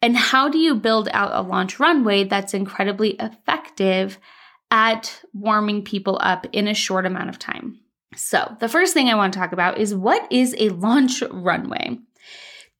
And 0.00 0.16
how 0.16 0.48
do 0.48 0.58
you 0.58 0.76
build 0.76 1.08
out 1.12 1.32
a 1.34 1.46
launch 1.46 1.80
runway 1.80 2.24
that's 2.24 2.54
incredibly 2.54 3.16
effective 3.18 4.18
at 4.70 5.20
warming 5.32 5.82
people 5.82 6.18
up 6.20 6.46
in 6.52 6.68
a 6.68 6.74
short 6.74 7.06
amount 7.06 7.30
of 7.30 7.38
time? 7.38 7.80
So, 8.16 8.56
the 8.60 8.68
first 8.68 8.94
thing 8.94 9.08
I 9.08 9.14
want 9.14 9.32
to 9.32 9.38
talk 9.38 9.52
about 9.52 9.78
is 9.78 9.94
what 9.94 10.30
is 10.32 10.54
a 10.58 10.68
launch 10.70 11.22
runway? 11.30 11.98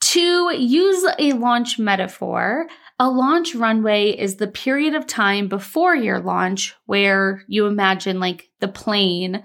To 0.00 0.55
use 0.55 1.05
a 1.19 1.33
launch 1.33 1.79
metaphor, 1.79 2.67
a 2.99 3.09
launch 3.09 3.55
runway 3.55 4.11
is 4.11 4.37
the 4.37 4.47
period 4.47 4.95
of 4.95 5.07
time 5.07 5.49
before 5.49 5.97
your 5.97 6.21
launch 6.21 6.75
where 6.87 7.43
you 7.49 7.67
imagine 7.67 8.21
like 8.21 8.50
the 8.61 8.69
plane 8.69 9.43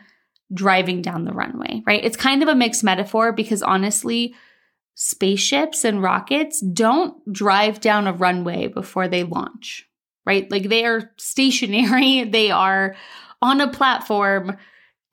driving 0.54 1.02
down 1.02 1.26
the 1.26 1.34
runway, 1.34 1.82
right? 1.86 2.04
It's 2.04 2.18
kind 2.18 2.44
of 2.44 2.50
a 2.50 2.56
mixed 2.56 2.84
metaphor 2.84 3.32
because 3.32 3.64
honestly, 3.64 4.36
spaceships 4.96 5.86
and 5.86 6.04
rockets 6.04 6.60
don't 6.60 7.16
drive 7.32 7.80
down 7.80 8.08
a 8.08 8.14
runway 8.14 8.68
before 8.68 9.08
they 9.08 9.24
launch, 9.24 9.88
right? 10.26 10.50
Like 10.52 10.70
they 10.70 10.86
are 10.86 11.12
stationary, 11.18 12.24
they 12.30 12.52
are 12.52 12.96
on 13.42 13.62
a 13.62 13.72
platform 13.72 14.58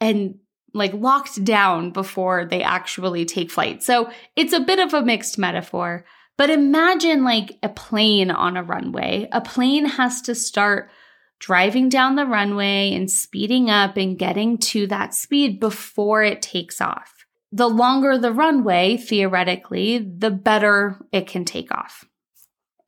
and 0.00 0.38
like 0.76 0.92
locked 0.92 1.42
down 1.42 1.90
before 1.90 2.44
they 2.44 2.62
actually 2.62 3.24
take 3.24 3.50
flight. 3.50 3.82
So 3.82 4.10
it's 4.36 4.52
a 4.52 4.60
bit 4.60 4.78
of 4.78 4.94
a 4.94 5.02
mixed 5.02 5.38
metaphor. 5.38 6.04
But 6.36 6.50
imagine 6.50 7.24
like 7.24 7.58
a 7.62 7.68
plane 7.68 8.30
on 8.30 8.56
a 8.56 8.62
runway. 8.62 9.26
A 9.32 9.40
plane 9.40 9.86
has 9.86 10.20
to 10.22 10.34
start 10.34 10.90
driving 11.38 11.88
down 11.88 12.16
the 12.16 12.26
runway 12.26 12.92
and 12.92 13.10
speeding 13.10 13.70
up 13.70 13.96
and 13.96 14.18
getting 14.18 14.58
to 14.58 14.86
that 14.88 15.14
speed 15.14 15.60
before 15.60 16.22
it 16.22 16.42
takes 16.42 16.80
off. 16.80 17.12
The 17.52 17.68
longer 17.68 18.18
the 18.18 18.32
runway, 18.32 18.96
theoretically, 18.98 19.98
the 19.98 20.30
better 20.30 21.00
it 21.12 21.26
can 21.26 21.44
take 21.44 21.72
off. 21.72 22.04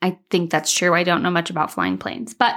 I 0.03 0.19
think 0.31 0.51
that's 0.51 0.73
true. 0.73 0.95
I 0.95 1.05
don't 1.05 1.23
know 1.23 1.31
much 1.31 1.51
about 1.51 1.73
flying 1.73 1.99
planes, 1.99 2.35
but 2.35 2.55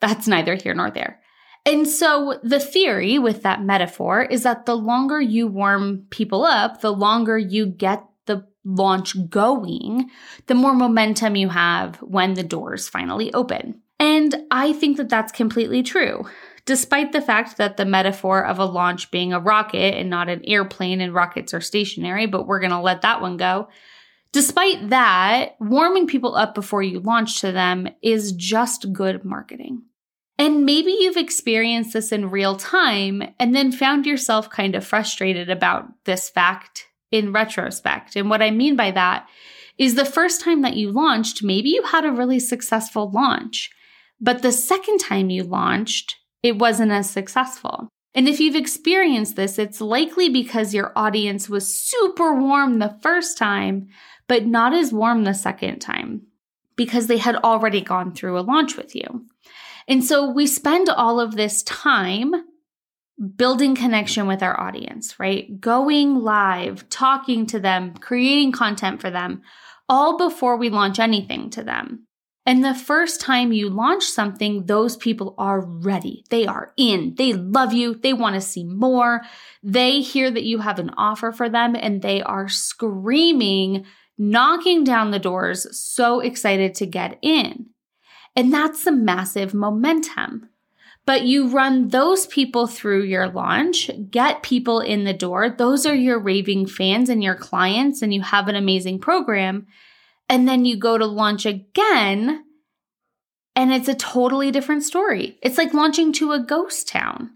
that's 0.00 0.26
neither 0.26 0.54
here 0.54 0.74
nor 0.74 0.90
there. 0.90 1.20
And 1.66 1.88
so 1.88 2.38
the 2.44 2.60
theory 2.60 3.18
with 3.18 3.42
that 3.42 3.60
metaphor 3.60 4.22
is 4.22 4.44
that 4.44 4.66
the 4.66 4.76
longer 4.76 5.20
you 5.20 5.48
warm 5.48 6.06
people 6.10 6.44
up, 6.44 6.80
the 6.80 6.92
longer 6.92 7.36
you 7.36 7.66
get 7.66 8.04
the 8.26 8.46
launch 8.64 9.28
going, 9.28 10.08
the 10.46 10.54
more 10.54 10.74
momentum 10.74 11.34
you 11.34 11.48
have 11.48 11.96
when 11.96 12.34
the 12.34 12.44
doors 12.44 12.88
finally 12.88 13.34
open. 13.34 13.82
And 13.98 14.34
I 14.52 14.74
think 14.74 14.96
that 14.98 15.08
that's 15.08 15.32
completely 15.32 15.82
true. 15.82 16.24
Despite 16.66 17.10
the 17.10 17.20
fact 17.20 17.56
that 17.56 17.76
the 17.76 17.84
metaphor 17.84 18.44
of 18.44 18.60
a 18.60 18.64
launch 18.64 19.10
being 19.10 19.32
a 19.32 19.40
rocket 19.40 19.94
and 19.94 20.08
not 20.08 20.28
an 20.28 20.42
airplane 20.44 21.00
and 21.00 21.14
rockets 21.14 21.52
are 21.52 21.60
stationary, 21.60 22.26
but 22.26 22.46
we're 22.46 22.60
going 22.60 22.70
to 22.70 22.80
let 22.80 23.02
that 23.02 23.20
one 23.20 23.36
go. 23.36 23.68
Despite 24.30 24.90
that, 24.90 25.56
warming 25.58 26.06
people 26.06 26.36
up 26.36 26.54
before 26.54 26.82
you 26.82 27.00
launch 27.00 27.40
to 27.40 27.50
them 27.50 27.88
is 28.02 28.32
just 28.32 28.92
good 28.92 29.24
marketing. 29.24 29.82
And 30.38 30.66
maybe 30.66 30.94
you've 30.98 31.16
experienced 31.16 31.94
this 31.94 32.12
in 32.12 32.30
real 32.30 32.56
time 32.56 33.22
and 33.38 33.54
then 33.54 33.72
found 33.72 34.06
yourself 34.06 34.50
kind 34.50 34.74
of 34.74 34.84
frustrated 34.84 35.48
about 35.48 35.86
this 36.04 36.28
fact 36.28 36.86
in 37.10 37.32
retrospect. 37.32 38.16
And 38.16 38.28
what 38.28 38.42
I 38.42 38.50
mean 38.50 38.76
by 38.76 38.90
that 38.90 39.28
is 39.78 39.94
the 39.94 40.04
first 40.04 40.42
time 40.42 40.62
that 40.62 40.76
you 40.76 40.90
launched, 40.90 41.42
maybe 41.42 41.70
you 41.70 41.82
had 41.82 42.04
a 42.04 42.12
really 42.12 42.38
successful 42.38 43.10
launch. 43.10 43.70
But 44.20 44.42
the 44.42 44.52
second 44.52 44.98
time 44.98 45.30
you 45.30 45.42
launched, 45.42 46.16
it 46.42 46.58
wasn't 46.58 46.92
as 46.92 47.08
successful. 47.08 47.88
And 48.14 48.28
if 48.28 48.40
you've 48.40 48.56
experienced 48.56 49.36
this, 49.36 49.58
it's 49.58 49.80
likely 49.80 50.30
because 50.30 50.72
your 50.72 50.92
audience 50.96 51.48
was 51.48 51.78
super 51.78 52.34
warm 52.34 52.78
the 52.78 52.96
first 53.02 53.36
time, 53.36 53.88
but 54.26 54.46
not 54.46 54.72
as 54.72 54.92
warm 54.92 55.24
the 55.24 55.34
second 55.34 55.80
time 55.80 56.22
because 56.76 57.06
they 57.06 57.18
had 57.18 57.36
already 57.36 57.80
gone 57.80 58.14
through 58.14 58.38
a 58.38 58.40
launch 58.40 58.76
with 58.76 58.94
you. 58.94 59.26
And 59.88 60.04
so 60.04 60.28
we 60.28 60.46
spend 60.46 60.88
all 60.88 61.20
of 61.20 61.36
this 61.36 61.62
time 61.62 62.32
building 63.36 63.74
connection 63.74 64.26
with 64.26 64.42
our 64.42 64.58
audience, 64.60 65.18
right? 65.18 65.60
Going 65.60 66.16
live, 66.16 66.88
talking 66.88 67.46
to 67.46 67.60
them, 67.60 67.94
creating 67.94 68.52
content 68.52 69.00
for 69.00 69.10
them, 69.10 69.42
all 69.88 70.18
before 70.18 70.56
we 70.56 70.68
launch 70.68 70.98
anything 70.98 71.50
to 71.50 71.62
them. 71.62 72.06
And 72.44 72.64
the 72.64 72.74
first 72.74 73.20
time 73.20 73.52
you 73.52 73.68
launch 73.68 74.04
something, 74.04 74.66
those 74.66 74.96
people 74.96 75.34
are 75.36 75.60
ready. 75.60 76.24
They 76.30 76.46
are 76.46 76.72
in. 76.76 77.14
They 77.16 77.32
love 77.32 77.72
you. 77.72 77.94
They 77.94 78.12
want 78.12 78.36
to 78.36 78.40
see 78.40 78.62
more. 78.62 79.22
They 79.64 80.00
hear 80.00 80.30
that 80.30 80.44
you 80.44 80.58
have 80.58 80.78
an 80.78 80.90
offer 80.96 81.32
for 81.32 81.48
them 81.48 81.74
and 81.74 82.02
they 82.02 82.22
are 82.22 82.48
screaming, 82.48 83.84
knocking 84.16 84.84
down 84.84 85.10
the 85.10 85.18
doors, 85.18 85.66
so 85.76 86.20
excited 86.20 86.76
to 86.76 86.86
get 86.86 87.18
in. 87.20 87.70
And 88.36 88.52
that's 88.52 88.84
the 88.84 88.92
massive 88.92 89.54
momentum. 89.54 90.50
But 91.06 91.22
you 91.22 91.48
run 91.48 91.88
those 91.88 92.26
people 92.26 92.66
through 92.66 93.04
your 93.04 93.28
launch, 93.28 93.90
get 94.10 94.42
people 94.42 94.80
in 94.80 95.04
the 95.04 95.14
door. 95.14 95.48
Those 95.48 95.86
are 95.86 95.94
your 95.94 96.18
raving 96.18 96.66
fans 96.66 97.08
and 97.08 97.22
your 97.22 97.36
clients, 97.36 98.02
and 98.02 98.12
you 98.12 98.22
have 98.22 98.48
an 98.48 98.56
amazing 98.56 98.98
program 98.98 99.66
and 100.28 100.48
then 100.48 100.64
you 100.64 100.76
go 100.76 100.98
to 100.98 101.06
launch 101.06 101.46
again 101.46 102.44
and 103.54 103.72
it's 103.72 103.88
a 103.88 103.94
totally 103.94 104.50
different 104.50 104.82
story. 104.82 105.38
It's 105.42 105.56
like 105.56 105.72
launching 105.72 106.12
to 106.14 106.32
a 106.32 106.40
ghost 106.40 106.88
town. 106.88 107.30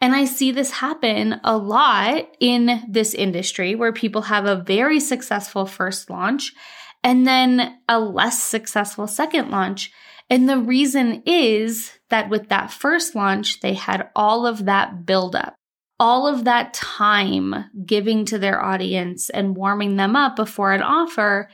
And 0.00 0.14
I 0.14 0.24
see 0.24 0.52
this 0.52 0.70
happen 0.70 1.40
a 1.44 1.58
lot 1.58 2.24
in 2.40 2.84
this 2.88 3.12
industry 3.12 3.74
where 3.74 3.92
people 3.92 4.22
have 4.22 4.46
a 4.46 4.56
very 4.56 5.00
successful 5.00 5.66
first 5.66 6.08
launch 6.08 6.54
and 7.02 7.26
then 7.26 7.78
a 7.88 8.00
less 8.00 8.42
successful 8.42 9.06
second 9.06 9.50
launch. 9.50 9.92
And 10.30 10.48
the 10.48 10.58
reason 10.58 11.22
is 11.24 11.92
that 12.10 12.28
with 12.28 12.48
that 12.48 12.72
first 12.72 13.14
launch, 13.14 13.60
they 13.60 13.74
had 13.74 14.10
all 14.14 14.46
of 14.46 14.66
that 14.66 15.06
buildup, 15.06 15.54
all 15.98 16.26
of 16.26 16.44
that 16.44 16.74
time 16.74 17.64
giving 17.84 18.24
to 18.26 18.38
their 18.38 18.62
audience 18.62 19.30
and 19.30 19.56
warming 19.56 19.96
them 19.96 20.16
up 20.16 20.36
before 20.36 20.72
an 20.72 20.82
offer. 20.82 21.48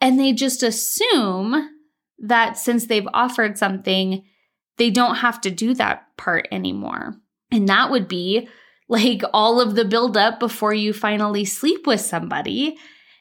And 0.00 0.18
they 0.18 0.32
just 0.32 0.62
assume 0.62 1.70
that 2.18 2.56
since 2.56 2.86
they've 2.86 3.08
offered 3.14 3.58
something, 3.58 4.24
they 4.78 4.90
don't 4.90 5.16
have 5.16 5.40
to 5.42 5.50
do 5.50 5.74
that 5.74 6.04
part 6.16 6.48
anymore. 6.50 7.14
And 7.50 7.68
that 7.68 7.90
would 7.90 8.08
be 8.08 8.48
like 8.88 9.22
all 9.32 9.60
of 9.60 9.74
the 9.74 9.84
buildup 9.84 10.40
before 10.40 10.74
you 10.74 10.92
finally 10.92 11.44
sleep 11.44 11.86
with 11.86 12.00
somebody. 12.00 12.76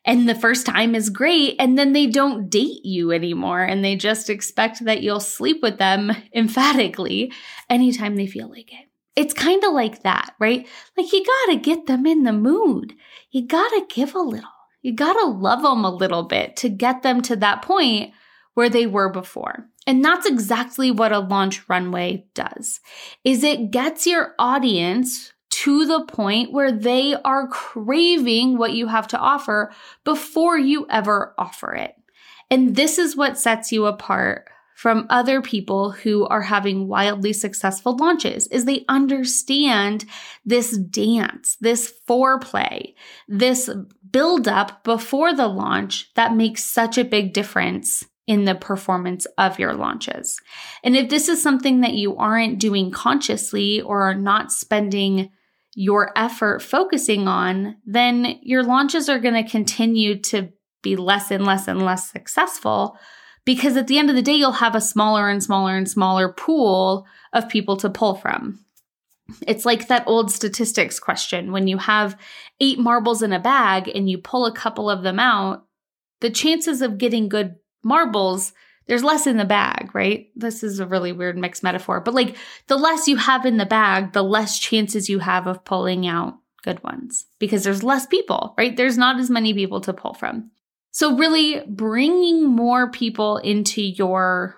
And 0.05 0.29
the 0.29 0.35
first 0.35 0.65
time 0.65 0.93
is 0.93 1.09
great. 1.09 1.55
And 1.59 1.77
then 1.77 1.93
they 1.93 2.05
don't 2.05 2.49
date 2.49 2.85
you 2.85 3.11
anymore. 3.11 3.63
And 3.63 3.83
they 3.83 3.95
just 3.95 4.29
expect 4.29 4.85
that 4.85 5.01
you'll 5.01 5.19
sleep 5.19 5.61
with 5.61 5.79
them 5.79 6.11
emphatically 6.33 7.33
anytime 7.69 8.15
they 8.15 8.27
feel 8.27 8.49
like 8.49 8.71
it. 8.71 8.87
It's 9.15 9.33
kind 9.33 9.63
of 9.63 9.73
like 9.73 10.03
that, 10.03 10.35
right? 10.39 10.67
Like 10.97 11.11
you 11.11 11.25
gotta 11.25 11.59
get 11.59 11.87
them 11.87 12.05
in 12.05 12.23
the 12.23 12.33
mood. 12.33 12.93
You 13.31 13.47
gotta 13.47 13.85
give 13.89 14.13
a 14.13 14.19
little. 14.19 14.49
You 14.81 14.93
gotta 14.93 15.25
love 15.25 15.63
them 15.63 15.83
a 15.83 15.89
little 15.89 16.23
bit 16.23 16.57
to 16.57 16.69
get 16.69 17.01
them 17.01 17.21
to 17.23 17.35
that 17.37 17.61
point 17.61 18.13
where 18.53 18.69
they 18.69 18.85
were 18.85 19.09
before. 19.09 19.67
And 19.87 20.03
that's 20.03 20.25
exactly 20.25 20.91
what 20.91 21.11
a 21.11 21.19
launch 21.19 21.67
runway 21.69 22.25
does. 22.33 22.79
Is 23.23 23.43
it 23.43 23.71
gets 23.71 24.05
your 24.05 24.35
audience 24.37 25.31
to 25.55 25.85
the 25.85 26.03
point 26.03 26.51
where 26.51 26.71
they 26.71 27.15
are 27.23 27.47
craving 27.47 28.57
what 28.57 28.73
you 28.73 28.87
have 28.87 29.07
to 29.07 29.17
offer 29.17 29.71
before 30.03 30.57
you 30.57 30.85
ever 30.89 31.33
offer 31.37 31.73
it. 31.73 31.95
And 32.51 32.75
this 32.75 32.99
is 32.99 33.15
what 33.15 33.37
sets 33.37 33.71
you 33.71 33.85
apart 33.85 34.49
from 34.75 35.07
other 35.09 35.41
people 35.41 35.91
who 35.91 36.25
are 36.27 36.41
having 36.41 36.89
wildly 36.89 37.31
successful 37.31 37.95
launches 37.95 38.47
is 38.47 38.65
they 38.65 38.83
understand 38.89 40.03
this 40.45 40.77
dance, 40.77 41.55
this 41.61 41.93
foreplay, 42.05 42.93
this 43.29 43.69
build 44.11 44.49
up 44.49 44.83
before 44.83 45.33
the 45.33 45.47
launch 45.47 46.13
that 46.15 46.35
makes 46.35 46.65
such 46.65 46.97
a 46.97 47.05
big 47.05 47.31
difference 47.31 48.03
in 48.27 48.43
the 48.43 48.55
performance 48.55 49.25
of 49.37 49.57
your 49.57 49.73
launches. 49.73 50.41
And 50.83 50.97
if 50.97 51.09
this 51.09 51.29
is 51.29 51.41
something 51.41 51.79
that 51.79 51.93
you 51.93 52.17
aren't 52.17 52.59
doing 52.59 52.91
consciously 52.91 53.79
or 53.79 54.01
are 54.01 54.15
not 54.15 54.51
spending 54.51 55.31
your 55.75 56.11
effort 56.17 56.61
focusing 56.61 57.27
on, 57.27 57.75
then 57.85 58.39
your 58.41 58.63
launches 58.63 59.09
are 59.09 59.19
going 59.19 59.35
to 59.35 59.49
continue 59.49 60.19
to 60.19 60.49
be 60.81 60.95
less 60.95 61.29
and 61.29 61.45
less 61.45 61.67
and 61.67 61.83
less 61.83 62.09
successful 62.09 62.97
because 63.45 63.77
at 63.77 63.87
the 63.87 63.99
end 63.99 64.09
of 64.09 64.15
the 64.15 64.21
day, 64.23 64.33
you'll 64.33 64.53
have 64.53 64.75
a 64.75 64.81
smaller 64.81 65.29
and 65.29 65.41
smaller 65.41 65.77
and 65.77 65.87
smaller 65.87 66.29
pool 66.29 67.05
of 67.31 67.47
people 67.47 67.77
to 67.77 67.89
pull 67.89 68.15
from. 68.15 68.65
It's 69.47 69.65
like 69.65 69.87
that 69.87 70.07
old 70.07 70.31
statistics 70.31 70.99
question 70.99 71.51
when 71.51 71.67
you 71.67 71.77
have 71.77 72.19
eight 72.59 72.79
marbles 72.79 73.21
in 73.21 73.33
a 73.33 73.39
bag 73.39 73.89
and 73.93 74.09
you 74.09 74.17
pull 74.17 74.45
a 74.45 74.53
couple 74.53 74.89
of 74.89 75.03
them 75.03 75.19
out, 75.19 75.65
the 76.21 76.29
chances 76.29 76.81
of 76.81 76.97
getting 76.97 77.29
good 77.29 77.55
marbles, 77.83 78.53
there's 78.87 79.03
less 79.03 79.25
in 79.27 79.37
the 79.37 79.45
bag, 79.45 79.93
right? 79.93 80.29
This 80.35 80.63
is 80.63 80.79
a 80.79 80.85
really 80.85 81.11
weird 81.11 81.37
mixed 81.37 81.63
metaphor, 81.63 81.99
but 81.99 82.13
like 82.13 82.35
the 82.67 82.77
less 82.77 83.07
you 83.07 83.17
have 83.17 83.45
in 83.45 83.57
the 83.57 83.65
bag, 83.65 84.13
the 84.13 84.23
less 84.23 84.59
chances 84.59 85.09
you 85.09 85.19
have 85.19 85.47
of 85.47 85.65
pulling 85.65 86.07
out 86.07 86.37
good 86.63 86.83
ones 86.83 87.25
because 87.39 87.63
there's 87.63 87.83
less 87.83 88.05
people, 88.05 88.53
right? 88.57 88.75
There's 88.75 88.97
not 88.97 89.19
as 89.19 89.29
many 89.29 89.53
people 89.53 89.81
to 89.81 89.93
pull 89.93 90.13
from. 90.13 90.51
So, 90.91 91.17
really 91.17 91.61
bringing 91.67 92.45
more 92.45 92.89
people 92.89 93.37
into 93.37 93.81
your 93.81 94.55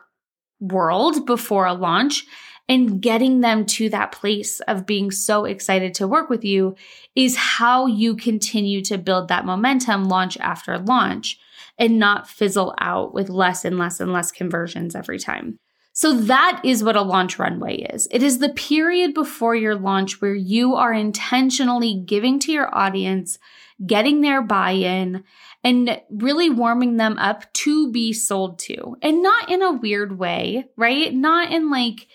world 0.60 1.26
before 1.26 1.66
a 1.66 1.74
launch 1.74 2.26
and 2.70 3.02
getting 3.02 3.40
them 3.40 3.66
to 3.66 3.90
that 3.90 4.12
place 4.12 4.60
of 4.62 4.86
being 4.86 5.10
so 5.10 5.46
excited 5.46 5.94
to 5.96 6.08
work 6.08 6.30
with 6.30 6.44
you 6.44 6.76
is 7.16 7.36
how 7.38 7.86
you 7.86 8.16
continue 8.16 8.84
to 8.84 8.98
build 8.98 9.30
that 9.30 9.46
momentum 9.46 10.06
launch 10.06 10.38
after 10.38 10.78
launch 10.78 11.40
and 11.78 12.00
not 12.00 12.28
fizzle 12.28 12.74
out 12.80 13.14
with 13.14 13.30
less 13.30 13.66
and 13.66 13.78
less 13.78 14.00
and 14.00 14.12
less 14.12 14.32
conversions 14.32 14.96
every 14.96 15.20
time. 15.20 15.60
So 15.98 16.14
that 16.14 16.62
is 16.64 16.84
what 16.84 16.96
a 16.96 17.02
launch 17.02 17.40
runway 17.40 17.78
is. 17.78 18.08
It 18.12 18.22
is 18.22 18.38
the 18.38 18.50
period 18.50 19.16
before 19.16 19.56
your 19.56 19.74
launch 19.74 20.22
where 20.22 20.36
you 20.36 20.76
are 20.76 20.94
intentionally 20.94 22.04
giving 22.06 22.38
to 22.42 22.52
your 22.52 22.76
audience, 22.76 23.40
getting 23.84 24.22
their 24.22 24.44
buy 24.44 24.74
in, 24.74 25.24
and 25.64 26.00
really 26.12 26.52
warming 26.52 26.98
them 26.98 27.18
up 27.18 27.52
to 27.54 27.92
be 27.92 28.14
sold 28.14 28.60
to. 28.60 28.96
And 29.02 29.24
not 29.24 29.52
in 29.52 29.64
a 29.64 29.74
weird 29.74 30.20
way, 30.20 30.66
right? 30.76 31.12
Not 31.12 31.52
in 31.52 31.72
like 31.72 32.08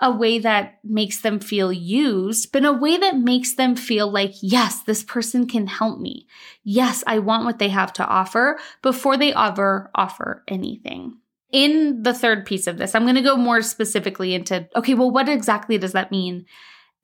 a 0.00 0.10
way 0.10 0.38
that 0.38 0.78
makes 0.84 1.20
them 1.20 1.40
feel 1.40 1.72
used, 1.72 2.52
but 2.52 2.58
in 2.58 2.66
a 2.66 2.72
way 2.72 2.98
that 2.98 3.18
makes 3.18 3.54
them 3.54 3.74
feel 3.74 4.10
like, 4.10 4.34
yes, 4.42 4.82
this 4.82 5.02
person 5.02 5.46
can 5.46 5.66
help 5.66 5.98
me. 5.98 6.26
Yes, 6.62 7.02
I 7.06 7.18
want 7.18 7.44
what 7.44 7.58
they 7.58 7.70
have 7.70 7.92
to 7.94 8.06
offer 8.06 8.58
before 8.82 9.16
they 9.16 9.32
ever 9.34 9.90
offer 9.94 10.44
anything. 10.48 11.16
In 11.50 12.02
the 12.02 12.12
third 12.12 12.44
piece 12.44 12.66
of 12.66 12.76
this, 12.76 12.94
I'm 12.94 13.04
going 13.04 13.14
to 13.14 13.22
go 13.22 13.36
more 13.36 13.62
specifically 13.62 14.34
into, 14.34 14.68
okay, 14.76 14.94
well, 14.94 15.10
what 15.10 15.28
exactly 15.28 15.78
does 15.78 15.92
that 15.92 16.10
mean? 16.10 16.44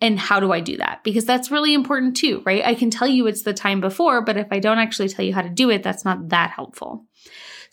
And 0.03 0.19
how 0.19 0.41
do 0.41 0.53
I 0.53 0.61
do 0.61 0.77
that? 0.79 1.03
Because 1.05 1.25
that's 1.25 1.51
really 1.51 1.73
important 1.73 2.17
too, 2.17 2.43
right? 2.45 2.65
I 2.65 2.75
can 2.75 2.91
tell 2.91 3.07
you 3.07 3.27
it's 3.27 3.45
the 3.45 3.55
time 3.55 3.81
before, 3.81 4.21
but 4.21 4.37
if 4.37 4.49
I 4.51 4.59
don't 4.59 4.79
actually 4.79 5.09
tell 5.09 5.25
you 5.25 5.33
how 5.33 5.43
to 5.43 5.49
do 5.49 5.71
it, 5.71 5.83
that's 5.83 6.05
not 6.05 6.31
that 6.31 6.51
helpful. 6.51 7.07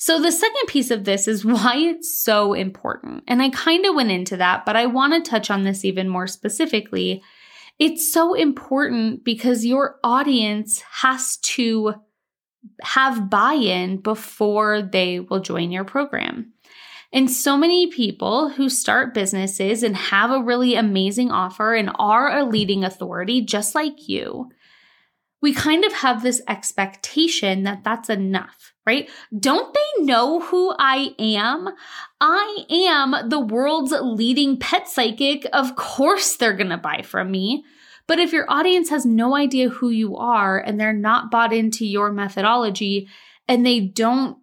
So 0.02 0.22
the 0.22 0.32
second 0.32 0.68
piece 0.68 0.92
of 0.92 1.04
this 1.04 1.28
is 1.28 1.46
why 1.46 1.76
it's 1.76 2.24
so 2.24 2.54
important. 2.54 3.24
And 3.28 3.42
I 3.44 3.50
kind 3.50 3.86
of 3.86 3.94
went 3.94 4.12
into 4.12 4.38
that, 4.38 4.66
but 4.66 4.76
I 4.76 4.88
want 4.88 5.14
to 5.14 5.30
touch 5.30 5.52
on 5.52 5.64
this 5.64 5.86
even 5.86 6.10
more 6.10 6.26
specifically. 6.26 7.22
It's 7.78 8.12
so 8.12 8.34
important 8.34 9.24
because 9.24 9.66
your 9.66 10.00
audience 10.04 10.82
has 10.92 11.38
to 11.38 11.94
have 12.82 13.30
buy 13.30 13.54
in 13.54 13.98
before 13.98 14.82
they 14.82 15.20
will 15.20 15.40
join 15.40 15.72
your 15.72 15.86
program. 15.86 16.54
And 17.12 17.30
so 17.30 17.58
many 17.58 17.88
people 17.88 18.50
who 18.50 18.70
start 18.70 19.14
businesses 19.14 19.82
and 19.82 19.96
have 19.96 20.32
a 20.32 20.44
really 20.44 20.76
amazing 20.76 21.32
offer 21.32 21.74
and 21.74 21.90
are 21.96 22.38
a 22.38 22.46
leading 22.46 22.84
authority, 22.84 23.42
just 23.42 23.76
like 23.76 24.08
you, 24.08 24.50
we 25.42 25.54
kind 25.54 25.86
of 25.86 25.94
have 25.94 26.22
this 26.22 26.42
expectation 26.48 27.64
that 27.64 27.84
that's 27.84 28.10
enough, 28.10 28.74
right? 28.86 29.10
Don't 29.38 29.74
they 29.74 30.04
know 30.04 30.42
who 30.42 30.74
I 30.78 31.16
am? 31.18 31.70
I 32.20 32.66
am 32.70 33.30
the 33.30 33.40
world's 33.40 33.94
leading 34.02 34.58
pet 34.58 34.88
psychic. 34.88 35.48
Of 35.54 35.76
course, 35.76 36.36
they're 36.36 36.58
going 36.58 36.70
to 36.70 36.78
buy 36.78 37.04
from 37.04 37.32
me. 37.32 37.64
But 38.08 38.20
if 38.20 38.34
your 38.34 38.50
audience 38.50 38.90
has 38.90 39.06
no 39.06 39.36
idea 39.36 39.70
who 39.70 39.90
you 39.90 40.18
are 40.18 40.60
and 40.60 40.80
they're 40.80 40.94
not 40.94 41.32
bought 41.32 41.54
into 41.54 41.86
your 41.86 42.12
methodology 42.12 43.08
and 43.48 43.66
they 43.66 43.80
don't 43.80 44.38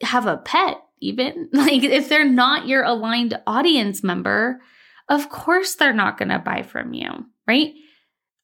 have 0.00 0.26
a 0.26 0.38
pet, 0.38 0.78
even 1.00 1.50
like 1.52 1.84
if 1.84 2.08
they're 2.08 2.24
not 2.24 2.66
your 2.66 2.82
aligned 2.82 3.38
audience 3.46 4.02
member, 4.02 4.60
of 5.08 5.28
course 5.28 5.74
they're 5.74 5.92
not 5.92 6.18
going 6.18 6.30
to 6.30 6.38
buy 6.38 6.62
from 6.62 6.94
you, 6.94 7.26
right? 7.46 7.74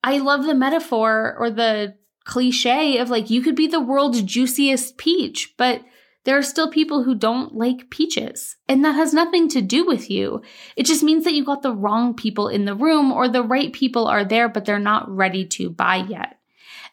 I 0.02 0.18
love 0.18 0.44
the 0.44 0.54
metaphor 0.54 1.36
or 1.38 1.50
the 1.50 1.96
cliche 2.24 2.98
of 2.98 3.10
like 3.10 3.30
you 3.30 3.42
could 3.42 3.56
be 3.56 3.66
the 3.66 3.80
world's 3.80 4.22
juiciest 4.22 4.96
peach, 4.96 5.54
but 5.56 5.82
there 6.24 6.36
are 6.36 6.42
still 6.42 6.70
people 6.70 7.02
who 7.02 7.14
don't 7.14 7.54
like 7.54 7.90
peaches. 7.90 8.56
And 8.68 8.84
that 8.84 8.94
has 8.94 9.14
nothing 9.14 9.48
to 9.48 9.62
do 9.62 9.86
with 9.86 10.10
you. 10.10 10.42
It 10.76 10.84
just 10.84 11.02
means 11.02 11.24
that 11.24 11.34
you 11.34 11.44
got 11.44 11.62
the 11.62 11.74
wrong 11.74 12.14
people 12.14 12.48
in 12.48 12.66
the 12.66 12.74
room 12.74 13.10
or 13.10 13.28
the 13.28 13.42
right 13.42 13.72
people 13.72 14.06
are 14.06 14.24
there, 14.24 14.48
but 14.48 14.64
they're 14.64 14.78
not 14.78 15.08
ready 15.08 15.46
to 15.46 15.70
buy 15.70 15.96
yet. 15.96 16.36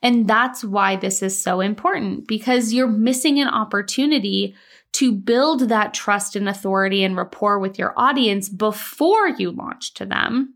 And 0.02 0.28
that's 0.28 0.64
why 0.64 0.96
this 0.96 1.22
is 1.22 1.42
so 1.42 1.60
important 1.60 2.28
because 2.28 2.72
you're 2.72 2.88
missing 2.88 3.40
an 3.40 3.48
opportunity 3.48 4.56
to 4.94 5.12
build 5.12 5.70
that 5.70 5.94
trust 5.94 6.36
and 6.36 6.48
authority 6.48 7.04
and 7.04 7.18
rapport 7.18 7.60
with 7.60 7.78
your 7.78 7.94
audience 7.98 8.48
before 8.48 9.28
you 9.30 9.52
launch 9.52 9.94
to 9.96 10.06
them 10.06 10.54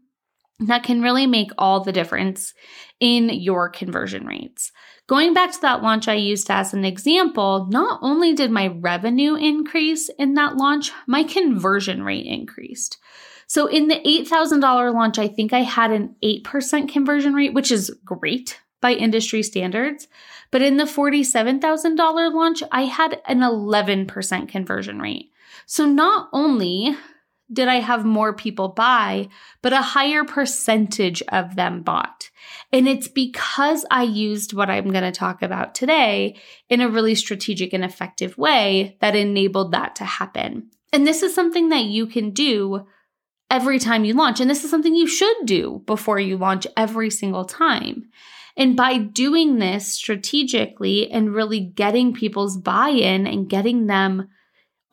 that 0.61 0.83
can 0.83 1.01
really 1.01 1.27
make 1.27 1.51
all 1.57 1.83
the 1.83 1.91
difference 1.91 2.53
in 2.99 3.29
your 3.29 3.69
conversion 3.69 4.25
rates. 4.25 4.71
Going 5.07 5.33
back 5.33 5.51
to 5.51 5.61
that 5.61 5.81
launch 5.81 6.07
I 6.07 6.13
used 6.13 6.49
as 6.49 6.73
an 6.73 6.85
example, 6.85 7.67
not 7.69 7.99
only 8.01 8.33
did 8.33 8.51
my 8.51 8.67
revenue 8.67 9.35
increase 9.35 10.09
in 10.17 10.35
that 10.35 10.55
launch, 10.55 10.91
my 11.07 11.23
conversion 11.23 12.03
rate 12.03 12.25
increased. 12.25 12.97
So 13.47 13.67
in 13.67 13.89
the 13.89 13.95
$8,000 13.95 14.93
launch, 14.93 15.19
I 15.19 15.27
think 15.27 15.51
I 15.51 15.63
had 15.63 15.91
an 15.91 16.15
8% 16.23 16.87
conversion 16.87 17.33
rate, 17.33 17.53
which 17.53 17.71
is 17.71 17.93
great 18.05 18.61
by 18.79 18.93
industry 18.93 19.43
standards. 19.43 20.07
But 20.51 20.61
in 20.61 20.77
the 20.77 20.85
$47,000 20.85 22.33
launch, 22.33 22.63
I 22.71 22.83
had 22.83 23.21
an 23.25 23.39
11% 23.39 24.47
conversion 24.47 24.99
rate. 24.99 25.31
So 25.65 25.85
not 25.85 26.29
only 26.31 26.95
did 27.51 27.67
I 27.67 27.75
have 27.75 28.05
more 28.05 28.33
people 28.33 28.69
buy, 28.69 29.29
but 29.61 29.73
a 29.73 29.81
higher 29.81 30.23
percentage 30.23 31.21
of 31.29 31.55
them 31.55 31.81
bought. 31.81 32.29
And 32.71 32.87
it's 32.87 33.07
because 33.07 33.85
I 33.91 34.03
used 34.03 34.53
what 34.53 34.69
I'm 34.69 34.91
going 34.91 35.03
to 35.03 35.11
talk 35.11 35.41
about 35.41 35.75
today 35.75 36.39
in 36.69 36.81
a 36.81 36.89
really 36.89 37.15
strategic 37.15 37.73
and 37.73 37.83
effective 37.83 38.37
way 38.37 38.97
that 39.01 39.15
enabled 39.15 39.73
that 39.73 39.95
to 39.97 40.05
happen. 40.05 40.69
And 40.93 41.05
this 41.05 41.23
is 41.23 41.33
something 41.33 41.69
that 41.69 41.85
you 41.85 42.07
can 42.07 42.31
do 42.31 42.85
every 43.49 43.79
time 43.79 44.05
you 44.05 44.13
launch. 44.13 44.39
And 44.39 44.49
this 44.49 44.63
is 44.63 44.69
something 44.69 44.95
you 44.95 45.07
should 45.07 45.45
do 45.45 45.83
before 45.85 46.19
you 46.19 46.37
launch 46.37 46.65
every 46.77 47.09
single 47.09 47.45
time. 47.45 48.09
And 48.57 48.75
by 48.75 48.97
doing 48.97 49.59
this 49.59 49.87
strategically 49.87 51.09
and 51.11 51.33
really 51.33 51.59
getting 51.59 52.13
people's 52.13 52.57
buy 52.57 52.89
in 52.89 53.27
and 53.27 53.49
getting 53.49 53.87
them 53.87 54.29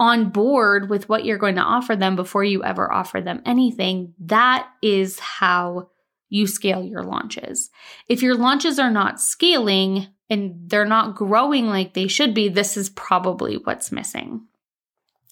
on 0.00 0.30
board 0.30 0.88
with 0.88 1.08
what 1.08 1.24
you're 1.24 1.38
going 1.38 1.56
to 1.56 1.60
offer 1.60 1.96
them 1.96 2.16
before 2.16 2.44
you 2.44 2.62
ever 2.62 2.92
offer 2.92 3.20
them 3.20 3.42
anything, 3.44 4.14
that 4.20 4.68
is 4.80 5.18
how 5.18 5.88
you 6.28 6.46
scale 6.46 6.82
your 6.82 7.02
launches. 7.02 7.70
If 8.08 8.22
your 8.22 8.34
launches 8.34 8.78
are 8.78 8.90
not 8.90 9.20
scaling 9.20 10.08
and 10.30 10.68
they're 10.68 10.84
not 10.84 11.16
growing 11.16 11.66
like 11.66 11.94
they 11.94 12.06
should 12.06 12.34
be, 12.34 12.48
this 12.48 12.76
is 12.76 12.90
probably 12.90 13.56
what's 13.56 13.90
missing. 13.90 14.46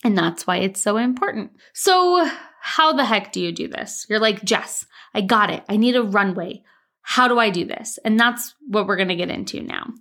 And 0.05 0.16
that's 0.16 0.46
why 0.46 0.59
it's 0.59 0.81
so 0.81 0.96
important. 0.96 1.52
So, 1.72 2.29
how 2.61 2.92
the 2.92 3.05
heck 3.05 3.33
do 3.33 3.40
you 3.40 3.52
do 3.52 3.68
this? 3.68 4.07
You're 4.09 4.18
like, 4.18 4.44
Jess, 4.44 4.87
I 5.14 5.20
got 5.20 5.50
it. 5.50 5.64
I 5.68 5.76
need 5.76 5.96
a 5.96 6.02
runway. 6.02 6.62
How 7.09 7.29
do 7.29 7.38
I 7.38 7.51
do 7.51 7.64
this? 7.64 8.01
And 8.05 8.19
that's 8.19 8.57
what 8.66 8.88
we're 8.88 8.97
going 8.97 9.11
to 9.11 9.14
get 9.14 9.31
into 9.31 9.62
now. 9.62 9.95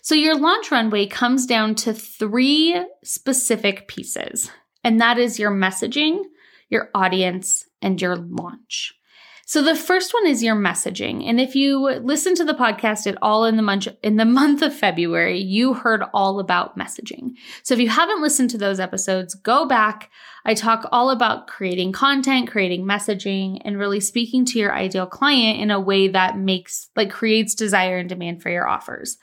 So, 0.00 0.14
your 0.14 0.36
launch 0.36 0.70
runway 0.70 1.06
comes 1.06 1.44
down 1.44 1.74
to 1.76 1.92
three 1.92 2.80
specific 3.02 3.88
pieces, 3.88 4.48
and 4.84 5.00
that 5.00 5.18
is 5.18 5.40
your 5.40 5.50
messaging, 5.50 6.22
your 6.68 6.88
audience, 6.94 7.66
and 7.82 8.00
your 8.00 8.14
launch. 8.14 8.94
So 9.52 9.60
the 9.60 9.76
first 9.76 10.14
one 10.14 10.26
is 10.26 10.42
your 10.42 10.56
messaging. 10.56 11.28
And 11.28 11.38
if 11.38 11.54
you 11.54 11.78
listen 12.00 12.34
to 12.36 12.44
the 12.46 12.54
podcast 12.54 13.06
at 13.06 13.18
all 13.20 13.44
in 13.44 13.56
the 13.56 13.62
month 13.62 13.86
in 14.02 14.16
the 14.16 14.24
month 14.40 14.62
of 14.62 14.74
February, 14.74 15.40
you 15.40 15.74
heard 15.74 16.02
all 16.14 16.40
about 16.40 16.78
messaging. 16.78 17.32
So 17.62 17.74
if 17.74 17.80
you 17.80 17.90
haven't 17.90 18.22
listened 18.22 18.48
to 18.52 18.56
those 18.56 18.80
episodes, 18.80 19.34
go 19.34 19.66
back. 19.66 20.10
I 20.46 20.54
talk 20.54 20.88
all 20.90 21.10
about 21.10 21.48
creating 21.48 21.92
content, 21.92 22.50
creating 22.50 22.86
messaging, 22.86 23.60
and 23.62 23.78
really 23.78 24.00
speaking 24.00 24.46
to 24.46 24.58
your 24.58 24.74
ideal 24.74 25.04
client 25.04 25.60
in 25.60 25.70
a 25.70 25.78
way 25.78 26.08
that 26.08 26.38
makes 26.38 26.88
like 26.96 27.10
creates 27.10 27.54
desire 27.54 27.98
and 27.98 28.08
demand 28.08 28.42
for 28.42 28.48
your 28.48 28.66
offers. 28.66 29.18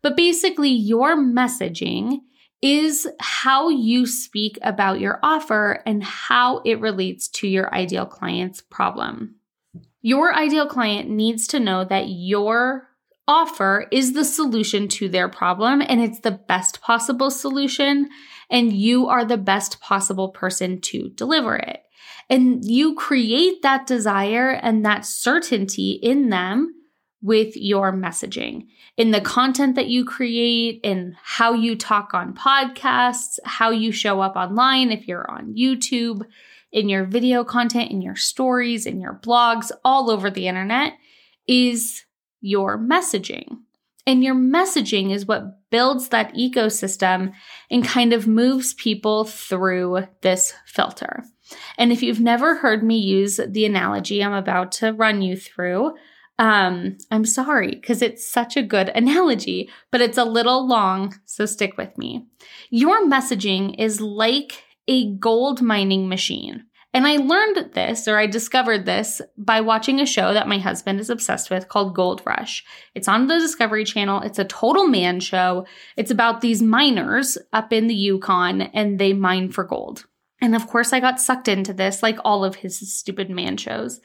But 0.00 0.16
basically, 0.16 0.70
your 0.70 1.14
messaging 1.14 2.20
is 2.62 3.06
how 3.20 3.68
you 3.68 4.06
speak 4.06 4.58
about 4.62 5.00
your 5.00 5.20
offer 5.22 5.82
and 5.84 6.02
how 6.02 6.62
it 6.64 6.80
relates 6.80 7.28
to 7.28 7.46
your 7.46 7.74
ideal 7.74 8.06
client's 8.06 8.62
problem. 8.62 9.34
Your 10.06 10.34
ideal 10.34 10.66
client 10.66 11.08
needs 11.08 11.46
to 11.46 11.58
know 11.58 11.82
that 11.82 12.10
your 12.10 12.90
offer 13.26 13.86
is 13.90 14.12
the 14.12 14.22
solution 14.26 14.86
to 14.86 15.08
their 15.08 15.30
problem 15.30 15.80
and 15.80 15.98
it's 15.98 16.20
the 16.20 16.30
best 16.30 16.82
possible 16.82 17.30
solution, 17.30 18.10
and 18.50 18.70
you 18.70 19.08
are 19.08 19.24
the 19.24 19.38
best 19.38 19.80
possible 19.80 20.28
person 20.28 20.78
to 20.82 21.08
deliver 21.08 21.56
it. 21.56 21.84
And 22.28 22.62
you 22.66 22.94
create 22.96 23.62
that 23.62 23.86
desire 23.86 24.50
and 24.50 24.84
that 24.84 25.06
certainty 25.06 25.92
in 25.92 26.28
them 26.28 26.74
with 27.22 27.56
your 27.56 27.90
messaging, 27.90 28.66
in 28.98 29.10
the 29.10 29.22
content 29.22 29.74
that 29.76 29.88
you 29.88 30.04
create, 30.04 30.80
in 30.82 31.16
how 31.22 31.54
you 31.54 31.76
talk 31.76 32.12
on 32.12 32.34
podcasts, 32.34 33.38
how 33.46 33.70
you 33.70 33.90
show 33.90 34.20
up 34.20 34.36
online 34.36 34.92
if 34.92 35.08
you're 35.08 35.30
on 35.30 35.54
YouTube 35.54 36.26
in 36.74 36.88
your 36.88 37.04
video 37.04 37.44
content, 37.44 37.92
in 37.92 38.02
your 38.02 38.16
stories, 38.16 38.84
in 38.84 39.00
your 39.00 39.18
blogs, 39.22 39.70
all 39.84 40.10
over 40.10 40.28
the 40.28 40.48
internet 40.48 40.94
is 41.46 42.04
your 42.40 42.76
messaging. 42.76 43.46
And 44.06 44.22
your 44.22 44.34
messaging 44.34 45.14
is 45.14 45.24
what 45.24 45.70
builds 45.70 46.08
that 46.08 46.34
ecosystem 46.34 47.32
and 47.70 47.84
kind 47.84 48.12
of 48.12 48.26
moves 48.26 48.74
people 48.74 49.24
through 49.24 50.08
this 50.20 50.52
filter. 50.66 51.24
And 51.78 51.92
if 51.92 52.02
you've 52.02 52.20
never 52.20 52.56
heard 52.56 52.82
me 52.82 52.98
use 52.98 53.38
the 53.48 53.64
analogy 53.64 54.22
I'm 54.22 54.34
about 54.34 54.72
to 54.72 54.92
run 54.92 55.22
you 55.22 55.36
through, 55.36 55.94
um, 56.40 56.98
I'm 57.12 57.24
sorry 57.24 57.70
because 57.76 58.02
it's 58.02 58.28
such 58.28 58.56
a 58.56 58.62
good 58.62 58.88
analogy, 58.88 59.70
but 59.92 60.00
it's 60.00 60.18
a 60.18 60.24
little 60.24 60.66
long, 60.66 61.14
so 61.24 61.46
stick 61.46 61.78
with 61.78 61.96
me. 61.96 62.26
Your 62.70 63.06
messaging 63.06 63.76
is 63.78 64.00
like 64.00 64.63
a 64.88 65.14
gold 65.16 65.62
mining 65.62 66.08
machine. 66.08 66.64
And 66.94 67.08
I 67.08 67.16
learned 67.16 67.72
this, 67.72 68.06
or 68.06 68.18
I 68.18 68.28
discovered 68.28 68.86
this, 68.86 69.20
by 69.36 69.60
watching 69.60 69.98
a 69.98 70.06
show 70.06 70.32
that 70.32 70.46
my 70.46 70.58
husband 70.58 71.00
is 71.00 71.10
obsessed 71.10 71.50
with 71.50 71.68
called 71.68 71.96
Gold 71.96 72.22
Rush. 72.24 72.64
It's 72.94 73.08
on 73.08 73.26
the 73.26 73.40
Discovery 73.40 73.84
Channel. 73.84 74.22
It's 74.22 74.38
a 74.38 74.44
total 74.44 74.86
man 74.86 75.18
show. 75.18 75.66
It's 75.96 76.12
about 76.12 76.40
these 76.40 76.62
miners 76.62 77.36
up 77.52 77.72
in 77.72 77.88
the 77.88 77.94
Yukon 77.96 78.62
and 78.62 79.00
they 79.00 79.12
mine 79.12 79.50
for 79.50 79.64
gold. 79.64 80.06
And 80.40 80.54
of 80.54 80.68
course, 80.68 80.92
I 80.92 81.00
got 81.00 81.20
sucked 81.20 81.48
into 81.48 81.72
this 81.72 82.00
like 82.00 82.18
all 82.24 82.44
of 82.44 82.54
his 82.54 82.78
stupid 82.94 83.28
man 83.28 83.56
shows. 83.56 84.00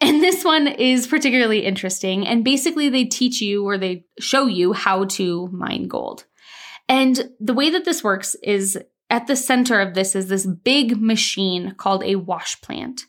And 0.00 0.22
this 0.22 0.42
one 0.42 0.66
is 0.66 1.06
particularly 1.06 1.66
interesting. 1.66 2.26
And 2.26 2.42
basically, 2.42 2.88
they 2.88 3.04
teach 3.04 3.42
you 3.42 3.66
or 3.66 3.76
they 3.76 4.06
show 4.18 4.46
you 4.46 4.72
how 4.72 5.04
to 5.04 5.48
mine 5.48 5.88
gold. 5.88 6.24
And 6.88 7.30
the 7.38 7.54
way 7.54 7.70
that 7.70 7.84
this 7.84 8.02
works 8.02 8.34
is 8.42 8.78
at 9.10 9.26
the 9.26 9.36
center 9.36 9.80
of 9.80 9.94
this 9.94 10.14
is 10.14 10.28
this 10.28 10.46
big 10.46 11.00
machine 11.00 11.74
called 11.76 12.04
a 12.04 12.16
wash 12.16 12.60
plant. 12.60 13.02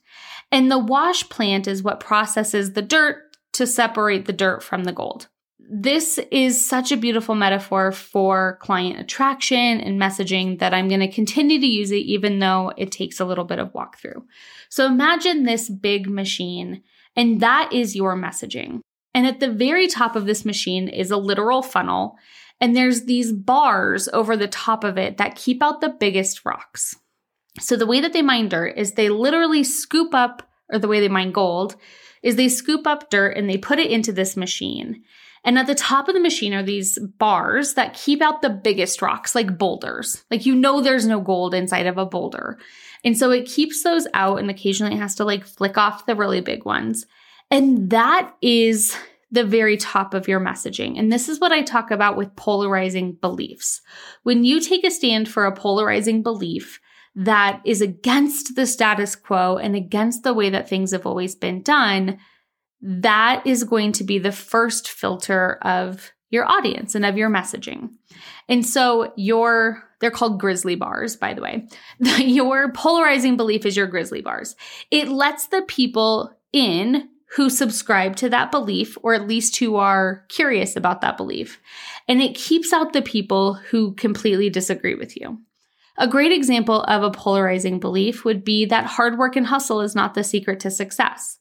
And 0.52 0.70
the 0.70 0.80
wash 0.80 1.30
plant 1.30 1.68
is 1.68 1.84
what 1.84 2.00
processes 2.00 2.74
the 2.74 2.82
dirt 2.82 3.38
to 3.54 3.68
separate 3.68 4.26
the 4.26 4.34
dirt 4.34 4.64
from 4.64 4.84
the 4.84 4.92
gold. 4.92 5.28
This 5.60 6.20
is 6.32 6.66
such 6.66 6.92
a 6.92 6.98
beautiful 6.98 7.36
metaphor 7.36 7.94
for 7.94 8.58
client 8.62 9.00
attraction 9.00 9.80
and 9.80 10.02
messaging 10.02 10.60
that 10.60 10.74
I'm 10.74 10.90
going 10.90 11.00
to 11.00 11.08
continue 11.08 11.62
to 11.62 11.66
use 11.66 11.92
it 11.92 11.98
even 11.98 12.40
though 12.40 12.74
it 12.76 12.92
takes 12.92 13.20
a 13.20 13.26
little 13.26 13.46
bit 13.46 13.60
of 13.60 13.72
walkthrough. 13.72 14.24
So 14.68 14.86
imagine 14.86 15.44
this 15.44 15.70
big 15.70 16.10
machine, 16.10 16.84
and 17.16 17.40
that 17.40 17.72
is 17.72 17.96
your 17.96 18.18
messaging. 18.18 18.82
And 19.14 19.26
at 19.26 19.40
the 19.40 19.50
very 19.50 19.88
top 19.88 20.16
of 20.16 20.26
this 20.26 20.44
machine 20.44 20.90
is 20.90 21.12
a 21.12 21.18
literal 21.18 21.62
funnel, 21.62 22.18
and 22.62 22.76
there's 22.76 23.06
these 23.06 23.34
bars 23.34 24.08
over 24.14 24.38
the 24.38 24.48
top 24.48 24.84
of 24.84 24.98
it 24.98 25.18
that 25.18 25.36
keep 25.36 25.62
out 25.64 25.82
the 25.82 25.90
biggest 25.90 26.46
rocks. 26.46 26.96
So 27.60 27.76
the 27.76 27.88
way 27.88 28.00
that 28.00 28.14
they 28.14 28.22
mine 28.22 28.48
dirt 28.48 28.78
is 28.78 28.94
they 28.94 29.10
literally 29.10 29.64
scoop 29.64 30.14
up, 30.14 30.48
or 30.72 30.80
the 30.80 30.88
way 30.88 31.02
they 31.02 31.10
mine 31.10 31.32
gold 31.32 31.76
is 32.24 32.36
they 32.36 32.48
scoop 32.48 32.86
up 32.86 33.10
dirt 33.10 33.36
and 33.36 33.50
they 33.50 33.58
put 33.58 33.80
it 33.80 33.92
into 33.92 34.14
this 34.14 34.38
machine. 34.38 35.04
And 35.44 35.58
at 35.58 35.66
the 35.66 35.76
top 35.76 36.08
of 36.08 36.14
the 36.14 36.22
machine 36.22 36.54
are 36.54 36.62
these 36.62 37.00
bars 37.00 37.74
that 37.74 37.96
keep 37.96 38.22
out 38.22 38.44
the 38.44 38.50
biggest 38.50 39.02
rocks, 39.02 39.34
like 39.34 39.58
boulders. 39.58 40.24
Like 40.30 40.46
you 40.46 40.56
know 40.56 40.82
there's 40.82 41.08
no 41.08 41.20
gold 41.20 41.56
inside 41.56 41.88
of 41.88 41.98
a 41.98 42.06
boulder. 42.06 42.60
And 43.04 43.18
so 43.18 43.32
it 43.32 43.48
keeps 43.48 43.84
those 43.84 44.08
out 44.14 44.38
and 44.38 44.52
occasionally 44.52 44.94
it 44.94 45.00
has 45.00 45.16
to 45.16 45.26
like 45.26 45.46
flick 45.46 45.80
off 45.80 46.06
the 46.06 46.16
really 46.16 46.42
big 46.42 46.64
ones. 46.64 47.08
And 47.50 47.90
that 47.90 48.34
is 48.42 48.96
the 49.32 49.44
very 49.44 49.78
top 49.78 50.14
of 50.14 50.28
your 50.28 50.40
messaging. 50.40 51.00
And 51.00 51.12
this 51.12 51.30
is 51.30 51.40
what 51.40 51.54
I 51.54 51.62
talk 51.62 51.90
about 51.90 52.18
with 52.18 52.36
polarizing 52.36 53.14
beliefs. 53.14 53.82
When 54.24 54.44
you 54.44 54.60
take 54.60 54.84
a 54.86 54.92
stand 54.92 55.30
for 55.30 55.46
a 55.46 55.56
polarizing 55.56 56.22
belief 56.22 56.80
that 57.16 57.62
is 57.66 57.82
against 57.82 58.56
the 58.56 58.66
status 58.66 59.16
quo 59.16 59.58
and 59.58 59.76
against 59.76 60.24
the 60.24 60.34
way 60.34 60.50
that 60.50 60.68
things 60.68 60.92
have 60.92 61.06
always 61.06 61.36
been 61.36 61.62
done, 61.62 62.20
that 62.82 63.46
is 63.46 63.64
going 63.64 63.94
to 63.94 64.04
be 64.04 64.20
the 64.20 64.32
first 64.32 64.90
filter 64.90 65.58
of 65.62 66.12
your 66.30 66.50
audience 66.50 66.96
and 66.96 67.06
of 67.06 67.18
your 67.18 67.30
messaging. 67.30 67.90
And 68.48 68.66
so 68.66 69.14
your 69.16 69.84
they're 70.00 70.12
called 70.12 70.40
grizzly 70.40 70.76
bars, 70.76 71.16
by 71.16 71.36
the 71.36 71.42
way. 71.42 71.68
your 72.18 72.72
polarizing 72.72 73.38
belief 73.38 73.66
is 73.66 73.78
your 73.78 73.86
grizzly 73.86 74.22
bars. 74.22 74.56
It 74.90 75.08
lets 75.10 75.48
the 75.48 75.62
people 75.62 76.36
in 76.52 77.08
who 77.36 77.50
subscribe 77.50 78.16
to 78.18 78.30
that 78.30 78.52
belief, 78.52 78.98
or 79.04 79.14
at 79.14 79.28
least 79.28 79.56
who 79.58 79.78
are 79.78 80.26
curious 80.28 80.76
about 80.76 81.02
that 81.02 81.18
belief. 81.18 81.62
And 82.08 82.22
it 82.22 82.36
keeps 82.36 82.74
out 82.74 82.92
the 82.94 83.02
people 83.02 83.54
who 83.54 83.94
completely 83.94 84.50
disagree 84.50 84.96
with 84.96 85.16
you. 85.16 85.40
A 85.98 86.08
great 86.08 86.32
example 86.32 86.84
of 86.84 87.04
a 87.04 87.12
polarizing 87.12 87.80
belief 87.80 88.26
would 88.26 88.44
be 88.44 88.66
that 88.66 88.86
hard 88.86 89.18
work 89.18 89.36
and 89.36 89.48
hustle 89.48 89.82
is 89.82 89.96
not 89.96 90.14
the 90.14 90.24
secret 90.24 90.60
to 90.62 90.72
success. 90.72 91.38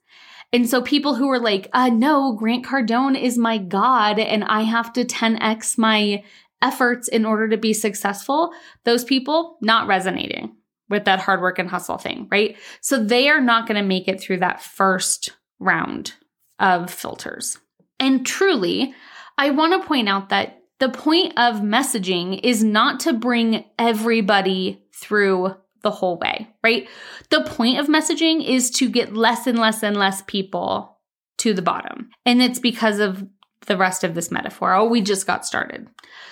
And 0.52 0.68
so 0.68 0.82
people 0.82 1.14
who 1.14 1.30
are 1.30 1.38
like, 1.38 1.68
uh, 1.72 1.88
no, 1.88 2.34
Grant 2.34 2.64
Cardone 2.64 3.20
is 3.20 3.38
my 3.38 3.58
God 3.58 4.18
and 4.18 4.44
I 4.44 4.62
have 4.62 4.92
to 4.94 5.04
10x 5.04 5.78
my 5.78 6.24
efforts 6.62 7.08
in 7.08 7.24
order 7.24 7.48
to 7.48 7.56
be 7.56 7.72
successful, 7.72 8.52
those 8.84 9.04
people 9.04 9.56
not 9.60 9.86
resonating 9.86 10.56
with 10.88 11.04
that 11.04 11.20
hard 11.20 11.40
work 11.40 11.58
and 11.58 11.70
hustle 11.70 11.98
thing, 11.98 12.28
right? 12.30 12.56
So 12.80 13.02
they 13.02 13.28
are 13.28 13.40
not 13.40 13.66
going 13.66 13.80
to 13.80 13.86
make 13.86 14.08
it 14.08 14.20
through 14.20 14.38
that 14.38 14.60
first 14.60 15.30
round 15.60 16.14
of 16.58 16.90
filters. 16.90 17.58
And 17.98 18.26
truly, 18.26 18.94
I 19.38 19.50
want 19.50 19.80
to 19.80 19.86
point 19.86 20.08
out 20.08 20.30
that 20.30 20.62
the 20.80 20.88
point 20.88 21.34
of 21.38 21.56
messaging 21.56 22.40
is 22.42 22.64
not 22.64 23.00
to 23.00 23.12
bring 23.12 23.64
everybody 23.78 24.82
through 24.94 25.54
the 25.82 25.90
whole 25.90 26.18
way, 26.18 26.48
right? 26.62 26.88
The 27.30 27.42
point 27.42 27.78
of 27.78 27.86
messaging 27.86 28.46
is 28.46 28.70
to 28.72 28.88
get 28.88 29.14
less 29.14 29.46
and 29.46 29.58
less 29.58 29.82
and 29.82 29.96
less 29.96 30.22
people 30.26 30.98
to 31.38 31.54
the 31.54 31.62
bottom. 31.62 32.10
And 32.26 32.42
it's 32.42 32.58
because 32.58 32.98
of 32.98 33.26
the 33.66 33.76
rest 33.76 34.04
of 34.04 34.14
this 34.14 34.30
metaphor. 34.30 34.74
Oh, 34.74 34.86
we 34.86 35.00
just 35.00 35.26
got 35.26 35.46
started. 35.46 35.86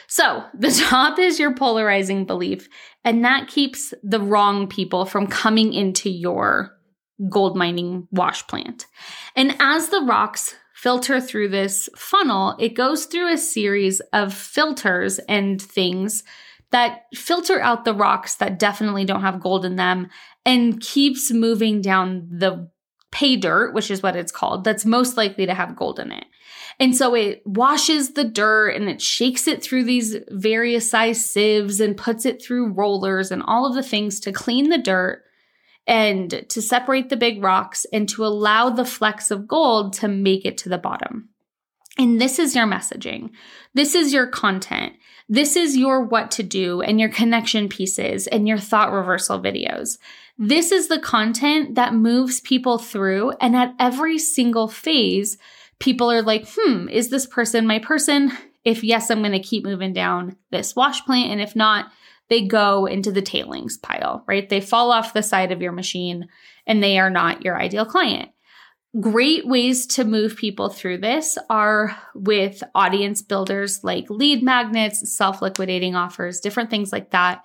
So 0.07 0.45
the 0.55 0.71
top 0.71 1.19
is 1.19 1.39
your 1.39 1.55
polarizing 1.55 2.25
belief, 2.25 2.69
and 3.05 3.25
that 3.25 3.49
keeps 3.49 3.95
the 4.03 4.21
wrong 4.21 4.67
people 4.67 5.05
from 5.05 5.27
coming 5.27 5.73
into 5.73 6.11
your 6.11 6.78
gold 7.29 7.57
mining 7.57 8.07
wash 8.11 8.47
plant. 8.47 8.87
And 9.35 9.57
as 9.61 9.89
the 9.89 10.03
rocks 10.03 10.55
filter 10.75 11.21
through 11.21 11.49
this 11.49 11.89
funnel, 11.97 12.57
it 12.59 12.75
goes 12.75 13.07
through 13.07 13.33
a 13.33 13.39
series 13.39 14.01
of 14.13 14.33
filters 14.33 15.19
and 15.21 15.61
things 15.61 16.23
that 16.71 17.03
filter 17.15 17.61
out 17.61 17.85
the 17.85 17.95
rocks 17.95 18.37
that 18.37 18.59
definitely 18.59 19.05
don't 19.05 19.23
have 19.23 19.41
gold 19.41 19.65
in 19.65 19.77
them 19.77 20.09
and 20.45 20.81
keeps 20.81 21.33
moving 21.33 21.81
down 21.81 22.29
the 22.31 22.71
pay 23.11 23.37
dirt, 23.37 23.75
which 23.75 23.91
is 23.91 24.03
what 24.03 24.17
it's 24.17 24.33
called, 24.33 24.65
that's 24.65 24.85
most 24.85 25.17
likely 25.17 25.47
to 25.47 25.55
have 25.55 25.77
gold 25.77 25.99
in 25.99 26.13
it. 26.13 26.27
And 26.79 26.95
so 26.95 27.15
it 27.15 27.43
washes 27.45 28.13
the 28.13 28.25
dirt 28.25 28.71
and 28.71 28.89
it 28.89 29.03
shakes 29.03 29.49
it 29.49 29.63
through 29.63 29.85
these 29.85 30.17
various 30.29 30.89
size 30.89 31.25
sieves 31.29 31.81
and 31.81 31.97
puts 31.97 32.25
it 32.25 32.41
through 32.43 32.73
rollers 32.73 33.33
and 33.33 33.43
all 33.43 33.67
of 33.67 33.75
the 33.75 33.83
things 33.83 34.21
to 34.21 34.33
clean 34.33 34.69
the 34.69 34.79
dirt 34.79 35.25
and 35.89 36.45
to 36.51 36.61
separate 36.61 37.09
the 37.09 37.17
big 37.17 37.43
rocks 37.43 37.87
and 37.93 38.09
to 38.11 38.25
allow 38.25 38.69
the 38.69 38.85
flecks 38.85 39.31
of 39.31 39.49
gold 39.49 39.95
to 39.95 40.07
make 40.07 40.45
it 40.45 40.59
to 40.59 40.69
the 40.69 40.79
bottom. 40.79 41.31
And 41.97 42.21
this 42.21 42.39
is 42.39 42.55
your 42.55 42.67
messaging. 42.67 43.31
This 43.75 43.95
is 43.95 44.13
your 44.13 44.27
content. 44.27 44.93
This 45.29 45.57
is 45.57 45.77
your 45.77 46.05
what 46.05 46.31
to 46.33 46.43
do 46.43 46.83
and 46.83 47.01
your 47.01 47.09
connection 47.09 47.69
pieces 47.69 48.27
and 48.29 48.47
your 48.47 48.59
thought 48.59 48.93
reversal 48.93 49.41
videos. 49.41 49.99
This 50.39 50.71
is 50.71 50.89
the 50.89 51.01
content 51.01 51.75
that 51.75 51.95
moves 51.95 52.41
people 52.41 52.79
through. 52.79 53.33
And 53.41 53.57
at 53.57 53.75
every 53.81 54.19
single 54.19 54.69
phase, 54.69 55.39
people 55.81 56.11
are 56.13 56.23
like, 56.23 56.47
hmm, 56.55 56.89
is 56.89 57.11
this 57.11 57.27
person 57.27 57.67
my 57.67 57.79
person? 57.79 58.31
If 58.65 58.85
yes, 58.85 59.11
I'm 59.11 59.21
going 59.21 59.33
to 59.33 59.41
keep 59.41 59.65
moving 59.65 59.93
down 59.93 60.37
this 60.51 60.77
wash 60.77 61.05
plant. 61.05 61.33
And 61.33 61.41
if 61.41 61.57
not, 61.57 61.91
they 62.29 62.47
go 62.47 62.87
into 62.87 63.11
the 63.11 63.23
tailings 63.23 63.77
pile, 63.77 64.25
right? 64.27 64.49
They 64.49 64.61
fall 64.61 64.93
off 64.93 65.15
the 65.15 65.23
side 65.23 65.53
of 65.53 65.63
your 65.63 65.73
machine 65.73 66.29
and 66.67 66.83
they 66.83 66.99
are 66.99 67.11
not 67.11 67.43
your 67.43 67.61
ideal 67.61 67.87
client. 67.87 68.31
Great 69.01 69.47
ways 69.47 69.87
to 69.87 70.05
move 70.05 70.37
people 70.37 70.71
through 70.71 70.99
this 70.99 71.39
are 71.51 71.97
with 72.15 72.63
audience 72.75 73.23
builders 73.23 73.85
like 73.85 74.09
lead 74.09 74.43
magnets, 74.43 75.15
self 75.15 75.43
liquidating 75.43 75.95
offers, 75.95 76.41
different 76.41 76.71
things 76.71 76.91
like 76.91 77.11
that, 77.11 77.45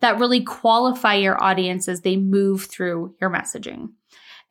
that 0.00 0.18
really 0.18 0.42
qualify 0.42 1.14
your 1.14 1.42
audience 1.42 1.88
as 1.88 2.02
they 2.02 2.16
move 2.16 2.66
through 2.66 3.14
your 3.20 3.30
messaging. 3.30 3.88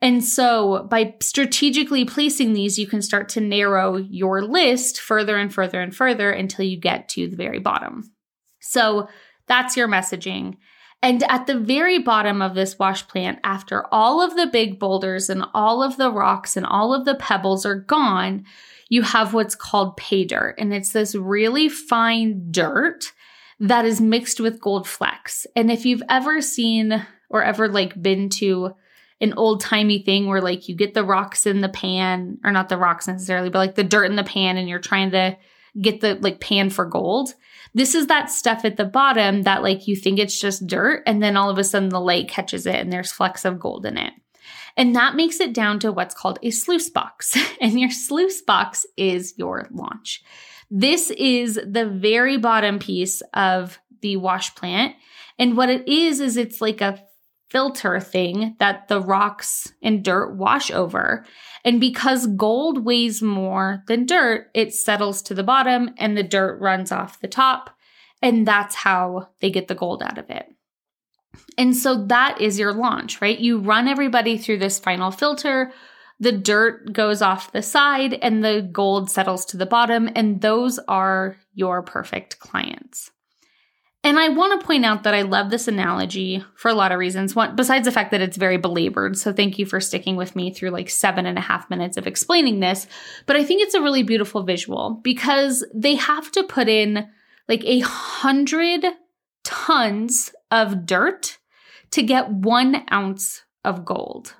And 0.02 0.22
so 0.22 0.86
by 0.90 1.14
strategically 1.20 2.04
placing 2.04 2.52
these, 2.52 2.78
you 2.78 2.86
can 2.86 3.00
start 3.00 3.30
to 3.30 3.40
narrow 3.40 3.96
your 3.96 4.42
list 4.42 5.00
further 5.00 5.36
and 5.36 5.52
further 5.52 5.80
and 5.80 5.96
further 5.96 6.30
until 6.30 6.66
you 6.66 6.78
get 6.78 7.08
to 7.10 7.28
the 7.28 7.36
very 7.36 7.58
bottom. 7.58 8.12
So 8.60 9.08
that's 9.46 9.76
your 9.76 9.88
messaging. 9.88 10.56
And 11.02 11.22
at 11.24 11.46
the 11.46 11.58
very 11.58 11.98
bottom 11.98 12.40
of 12.40 12.54
this 12.54 12.78
wash 12.78 13.06
plant, 13.06 13.38
after 13.44 13.84
all 13.92 14.22
of 14.22 14.36
the 14.36 14.46
big 14.46 14.78
boulders 14.78 15.28
and 15.28 15.44
all 15.52 15.82
of 15.82 15.98
the 15.98 16.10
rocks 16.10 16.56
and 16.56 16.64
all 16.64 16.94
of 16.94 17.04
the 17.04 17.14
pebbles 17.14 17.66
are 17.66 17.74
gone, 17.78 18.44
you 18.88 19.02
have 19.02 19.34
what's 19.34 19.54
called 19.54 19.98
pay 19.98 20.24
dirt. 20.24 20.54
And 20.58 20.72
it's 20.72 20.92
this 20.92 21.14
really 21.14 21.68
fine 21.68 22.50
dirt 22.50 23.12
that 23.60 23.84
is 23.84 24.00
mixed 24.00 24.40
with 24.40 24.60
gold 24.60 24.88
flecks. 24.88 25.46
And 25.54 25.70
if 25.70 25.84
you've 25.84 26.02
ever 26.08 26.40
seen 26.40 27.04
or 27.28 27.42
ever 27.42 27.68
like 27.68 28.00
been 28.00 28.30
to 28.30 28.74
an 29.20 29.34
old 29.34 29.60
timey 29.60 30.02
thing 30.02 30.26
where 30.26 30.40
like 30.40 30.68
you 30.68 30.74
get 30.74 30.94
the 30.94 31.04
rocks 31.04 31.46
in 31.46 31.60
the 31.60 31.68
pan, 31.68 32.38
or 32.44 32.50
not 32.50 32.68
the 32.68 32.78
rocks 32.78 33.06
necessarily, 33.06 33.50
but 33.50 33.58
like 33.58 33.74
the 33.74 33.84
dirt 33.84 34.04
in 34.04 34.16
the 34.16 34.24
pan 34.24 34.56
and 34.56 34.68
you're 34.68 34.78
trying 34.78 35.10
to 35.10 35.36
get 35.80 36.00
the 36.00 36.14
like 36.16 36.40
pan 36.40 36.70
for 36.70 36.84
gold. 36.84 37.34
This 37.74 37.94
is 37.94 38.06
that 38.06 38.30
stuff 38.30 38.64
at 38.64 38.76
the 38.76 38.84
bottom 38.84 39.42
that 39.42 39.62
like 39.62 39.88
you 39.88 39.96
think 39.96 40.18
it's 40.18 40.38
just 40.38 40.66
dirt 40.66 41.02
and 41.06 41.22
then 41.22 41.36
all 41.36 41.50
of 41.50 41.58
a 41.58 41.64
sudden 41.64 41.88
the 41.88 42.00
light 42.00 42.28
catches 42.28 42.66
it 42.66 42.76
and 42.76 42.92
there's 42.92 43.12
flecks 43.12 43.44
of 43.44 43.58
gold 43.58 43.84
in 43.84 43.96
it. 43.96 44.12
And 44.76 44.94
that 44.96 45.14
makes 45.14 45.40
it 45.40 45.52
down 45.52 45.78
to 45.80 45.92
what's 45.92 46.14
called 46.14 46.38
a 46.42 46.50
sluice 46.50 46.90
box. 46.90 47.36
And 47.60 47.80
your 47.80 47.90
sluice 47.90 48.42
box 48.42 48.84
is 48.96 49.34
your 49.38 49.68
launch. 49.70 50.22
This 50.70 51.10
is 51.10 51.54
the 51.54 51.86
very 51.86 52.36
bottom 52.36 52.78
piece 52.78 53.22
of 53.32 53.78
the 54.02 54.16
wash 54.16 54.54
plant. 54.54 54.96
And 55.38 55.56
what 55.56 55.70
it 55.70 55.88
is, 55.88 56.20
is 56.20 56.36
it's 56.36 56.60
like 56.60 56.80
a 56.80 57.02
filter 57.48 58.00
thing 58.00 58.56
that 58.58 58.88
the 58.88 59.00
rocks 59.00 59.72
and 59.82 60.04
dirt 60.04 60.34
wash 60.34 60.70
over. 60.70 61.24
And 61.64 61.80
because 61.80 62.26
gold 62.26 62.84
weighs 62.84 63.22
more 63.22 63.82
than 63.86 64.04
dirt, 64.04 64.50
it 64.54 64.74
settles 64.74 65.22
to 65.22 65.34
the 65.34 65.42
bottom 65.42 65.90
and 65.96 66.16
the 66.16 66.22
dirt 66.22 66.60
runs 66.60 66.92
off 66.92 67.20
the 67.20 67.28
top. 67.28 67.70
And 68.20 68.46
that's 68.46 68.74
how 68.74 69.28
they 69.40 69.50
get 69.50 69.68
the 69.68 69.74
gold 69.74 70.02
out 70.02 70.18
of 70.18 70.28
it. 70.30 70.46
And 71.56 71.76
so 71.76 72.06
that 72.06 72.40
is 72.40 72.58
your 72.58 72.72
launch, 72.72 73.20
right? 73.20 73.38
You 73.38 73.58
run 73.58 73.88
everybody 73.88 74.36
through 74.38 74.58
this 74.58 74.78
final 74.78 75.10
filter. 75.10 75.72
The 76.20 76.32
dirt 76.32 76.92
goes 76.92 77.22
off 77.22 77.52
the 77.52 77.62
side 77.62 78.14
and 78.14 78.44
the 78.44 78.68
gold 78.70 79.10
settles 79.10 79.44
to 79.46 79.56
the 79.56 79.66
bottom. 79.66 80.08
And 80.14 80.40
those 80.40 80.78
are 80.86 81.36
your 81.54 81.82
perfect 81.82 82.38
clients. 82.38 83.10
And 84.04 84.18
I 84.18 84.28
want 84.28 84.60
to 84.60 84.66
point 84.66 84.84
out 84.84 85.04
that 85.04 85.14
I 85.14 85.22
love 85.22 85.48
this 85.48 85.66
analogy 85.66 86.44
for 86.56 86.70
a 86.70 86.74
lot 86.74 86.92
of 86.92 86.98
reasons. 86.98 87.34
One, 87.34 87.56
besides 87.56 87.86
the 87.86 87.92
fact 87.92 88.10
that 88.10 88.20
it's 88.20 88.36
very 88.36 88.58
belabored. 88.58 89.16
So 89.16 89.32
thank 89.32 89.58
you 89.58 89.64
for 89.64 89.80
sticking 89.80 90.14
with 90.14 90.36
me 90.36 90.52
through 90.52 90.70
like 90.70 90.90
seven 90.90 91.24
and 91.24 91.38
a 91.38 91.40
half 91.40 91.70
minutes 91.70 91.96
of 91.96 92.06
explaining 92.06 92.60
this. 92.60 92.86
But 93.24 93.36
I 93.36 93.44
think 93.44 93.62
it's 93.62 93.72
a 93.72 93.80
really 93.80 94.02
beautiful 94.02 94.42
visual 94.42 95.00
because 95.02 95.64
they 95.74 95.94
have 95.94 96.30
to 96.32 96.42
put 96.42 96.68
in 96.68 97.08
like 97.48 97.64
a 97.64 97.80
hundred 97.80 98.84
tons 99.42 100.34
of 100.50 100.84
dirt 100.84 101.38
to 101.92 102.02
get 102.02 102.30
one 102.30 102.84
ounce 102.92 103.44
of 103.64 103.86
gold. 103.86 104.34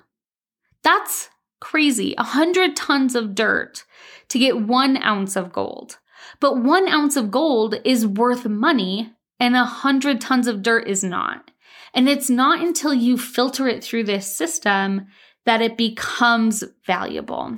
That's 0.83 1.29
crazy. 1.59 2.13
A 2.19 2.23
hundred 2.23 2.75
tons 2.75 3.15
of 3.15 3.33
dirt 3.33 3.83
to 4.29 4.37
get 4.37 4.61
one 4.61 5.01
ounce 5.01 5.35
of 5.35 5.51
gold. 5.51 5.97
But 6.39 6.57
one 6.57 6.87
ounce 6.87 7.15
of 7.15 7.31
gold 7.31 7.75
is 7.83 8.05
worth 8.05 8.45
money 8.45 9.11
and 9.39 9.55
a 9.55 9.65
hundred 9.65 10.21
tons 10.21 10.47
of 10.47 10.61
dirt 10.61 10.87
is 10.87 11.03
not. 11.03 11.51
And 11.93 12.09
it's 12.09 12.29
not 12.29 12.59
until 12.59 12.93
you 12.93 13.17
filter 13.17 13.67
it 13.67 13.83
through 13.83 14.03
this 14.03 14.35
system 14.35 15.07
that 15.45 15.61
it 15.61 15.77
becomes 15.77 16.63
valuable. 16.85 17.57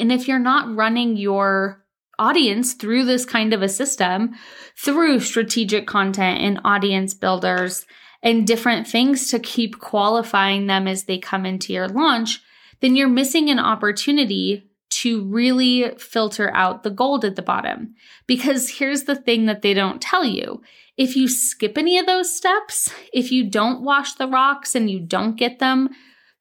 And 0.00 0.10
if 0.10 0.26
you're 0.26 0.38
not 0.38 0.74
running 0.74 1.16
your 1.16 1.84
audience 2.18 2.74
through 2.74 3.04
this 3.04 3.24
kind 3.24 3.52
of 3.52 3.62
a 3.62 3.68
system, 3.68 4.34
through 4.76 5.20
strategic 5.20 5.86
content 5.86 6.40
and 6.40 6.60
audience 6.64 7.14
builders 7.14 7.86
and 8.22 8.46
different 8.46 8.88
things 8.88 9.30
to 9.30 9.38
keep 9.38 9.78
qualifying 9.78 10.66
them 10.66 10.88
as 10.88 11.04
they 11.04 11.18
come 11.18 11.46
into 11.46 11.72
your 11.72 11.88
launch, 11.88 12.40
then 12.80 12.96
you're 12.96 13.08
missing 13.08 13.50
an 13.50 13.60
opportunity 13.60 14.67
to 14.90 15.24
really 15.26 15.92
filter 15.98 16.50
out 16.54 16.82
the 16.82 16.90
gold 16.90 17.24
at 17.24 17.36
the 17.36 17.42
bottom. 17.42 17.94
Because 18.26 18.68
here's 18.70 19.04
the 19.04 19.16
thing 19.16 19.46
that 19.46 19.62
they 19.62 19.74
don't 19.74 20.00
tell 20.00 20.24
you. 20.24 20.62
If 20.96 21.14
you 21.14 21.28
skip 21.28 21.78
any 21.78 21.98
of 21.98 22.06
those 22.06 22.34
steps, 22.34 22.92
if 23.12 23.30
you 23.30 23.48
don't 23.48 23.82
wash 23.82 24.14
the 24.14 24.26
rocks 24.26 24.74
and 24.74 24.90
you 24.90 24.98
don't 24.98 25.36
get 25.36 25.58
them 25.58 25.90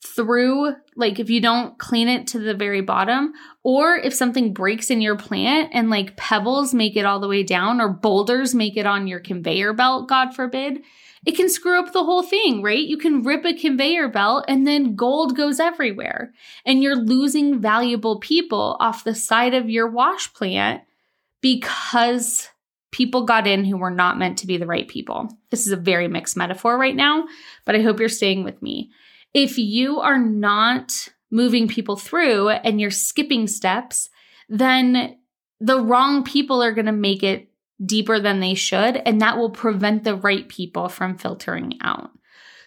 through, 0.03 0.73
like 0.95 1.19
if 1.19 1.29
you 1.29 1.41
don't 1.41 1.77
clean 1.77 2.07
it 2.07 2.27
to 2.27 2.39
the 2.39 2.53
very 2.53 2.81
bottom, 2.81 3.33
or 3.63 3.95
if 3.95 4.13
something 4.13 4.53
breaks 4.53 4.89
in 4.89 5.01
your 5.01 5.17
plant 5.17 5.69
and 5.73 5.89
like 5.89 6.17
pebbles 6.17 6.73
make 6.73 6.95
it 6.95 7.05
all 7.05 7.19
the 7.19 7.27
way 7.27 7.43
down 7.43 7.81
or 7.81 7.89
boulders 7.89 8.55
make 8.55 8.77
it 8.77 8.85
on 8.85 9.07
your 9.07 9.19
conveyor 9.19 9.73
belt, 9.73 10.07
God 10.07 10.33
forbid, 10.35 10.81
it 11.27 11.35
can 11.35 11.49
screw 11.49 11.77
up 11.77 11.91
the 11.91 12.05
whole 12.05 12.23
thing, 12.23 12.61
right? 12.63 12.87
You 12.87 12.97
can 12.97 13.21
rip 13.21 13.43
a 13.43 13.53
conveyor 13.53 14.07
belt 14.07 14.45
and 14.47 14.65
then 14.65 14.95
gold 14.95 15.35
goes 15.35 15.59
everywhere. 15.59 16.31
And 16.65 16.81
you're 16.81 16.95
losing 16.95 17.59
valuable 17.59 18.17
people 18.21 18.77
off 18.79 19.03
the 19.03 19.13
side 19.13 19.53
of 19.53 19.69
your 19.69 19.89
wash 19.89 20.33
plant 20.33 20.83
because 21.41 22.47
people 22.93 23.25
got 23.25 23.45
in 23.45 23.65
who 23.65 23.75
were 23.75 23.91
not 23.91 24.17
meant 24.17 24.37
to 24.37 24.47
be 24.47 24.55
the 24.55 24.65
right 24.65 24.87
people. 24.87 25.27
This 25.49 25.67
is 25.67 25.73
a 25.73 25.77
very 25.77 26.07
mixed 26.07 26.37
metaphor 26.37 26.77
right 26.77 26.95
now, 26.95 27.25
but 27.65 27.75
I 27.75 27.81
hope 27.81 27.99
you're 27.99 28.07
staying 28.07 28.45
with 28.45 28.61
me. 28.61 28.89
If 29.33 29.57
you 29.57 29.99
are 29.99 30.17
not 30.17 31.09
moving 31.29 31.67
people 31.67 31.97
through 31.97 32.51
and 32.51 32.79
you're 32.79 32.89
skipping 32.89 33.47
steps, 33.47 34.09
then 34.47 35.17
the 35.59 35.81
wrong 35.81 36.23
people 36.23 36.63
are 36.63 36.71
going 36.71 36.85
to 36.85 36.93
make 36.93 37.21
it 37.21 37.49
deeper 37.83 38.19
than 38.19 38.39
they 38.39 38.53
should, 38.53 38.97
and 38.97 39.21
that 39.21 39.37
will 39.37 39.51
prevent 39.51 40.03
the 40.03 40.15
right 40.15 40.47
people 40.47 40.89
from 40.89 41.17
filtering 41.17 41.77
out. 41.81 42.11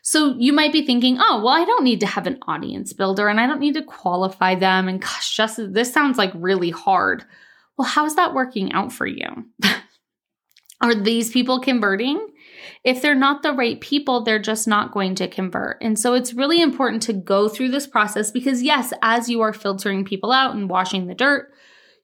So 0.03 0.35
you 0.39 0.53
might 0.53 0.73
be 0.73 0.85
thinking, 0.87 1.19
oh, 1.21 1.43
well, 1.45 1.55
I 1.55 1.65
don't 1.65 1.85
need 1.85 2.01
to 2.01 2.07
have 2.07 2.27
an 2.27 2.39
audience 2.47 2.93
builder 2.93 3.29
and 3.29 3.39
I 3.39 3.47
don't 3.47 3.61
need 3.61 3.75
to 3.75 3.83
qualify 3.83 4.55
them. 4.55 4.89
And 4.89 5.01
gosh, 5.01 5.37
just 5.37 5.61
this 5.75 5.93
sounds 5.93 6.17
like 6.17 6.33
really 6.35 6.71
hard. 6.71 7.25
Well, 7.77 7.89
how's 7.89 8.17
that 8.17 8.35
working 8.35 8.73
out 8.73 8.93
for 8.93 9.07
you? 9.07 9.29
Are 10.81 10.95
these 10.95 11.31
people 11.31 11.61
converting? 11.61 12.29
If 12.85 13.03
they're 13.03 13.15
not 13.15 13.43
the 13.43 13.53
right 13.53 13.79
people, 13.81 14.25
they're 14.25 14.39
just 14.39 14.67
not 14.67 14.93
going 14.93 15.15
to 15.17 15.29
convert. 15.29 15.83
And 15.83 15.99
so 15.99 16.15
it's 16.15 16.33
really 16.33 16.63
important 16.63 17.03
to 17.03 17.13
go 17.13 17.49
through 17.49 17.71
this 17.71 17.87
process 17.87 18.31
because, 18.31 18.63
yes, 18.63 18.95
as 19.03 19.29
you 19.29 19.43
are 19.43 19.53
filtering 19.53 20.07
people 20.07 20.33
out 20.33 20.55
and 20.55 20.71
washing 20.71 21.07
the 21.07 21.15
dirt, 21.15 21.53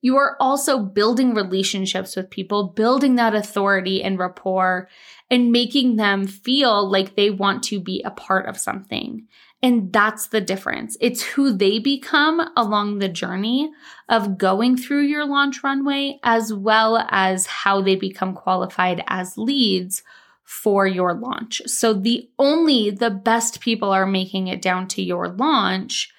you 0.07 0.17
are 0.19 0.37
also 0.39 0.79
building 0.79 1.35
relationships 1.35 2.15
with 2.15 2.31
people, 2.31 2.69
building 2.69 3.17
that 3.17 3.35
authority 3.35 4.05
and 4.05 4.21
rapport, 4.21 4.89
and 5.33 5.51
making 5.51 5.97
them 5.97 6.29
feel 6.29 6.89
like 6.89 7.17
they 7.17 7.29
want 7.29 7.65
to 7.65 7.81
be 7.81 8.05
a 8.05 8.13
part 8.13 8.49
of 8.49 8.57
something. 8.57 9.27
And 9.65 9.93
that's 9.93 10.29
the 10.29 10.41
difference. 10.41 10.97
It's 11.01 11.25
who 11.25 11.53
they 11.53 11.81
become 11.81 12.41
along 12.57 13.01
the 13.01 13.09
journey 13.09 13.69
of 14.09 14.39
going 14.39 14.77
through 14.77 15.07
your 15.07 15.27
launch 15.27 15.65
runway, 15.65 16.21
as 16.23 16.53
well 16.53 17.05
as 17.11 17.47
how 17.47 17.83
they 17.83 17.97
become 17.97 18.33
qualified 18.33 19.03
as 19.09 19.37
leads 19.37 20.05
for 20.45 20.87
your 20.87 21.15
launch. 21.15 21.61
So 21.67 21.93
the 21.93 22.31
only 22.39 22.91
the 22.91 23.11
best 23.11 23.59
people 23.59 23.91
are 23.91 24.07
making 24.07 24.47
it 24.47 24.63
down 24.63 24.87
to 24.91 25.03
your 25.03 25.31
launch. 25.31 26.13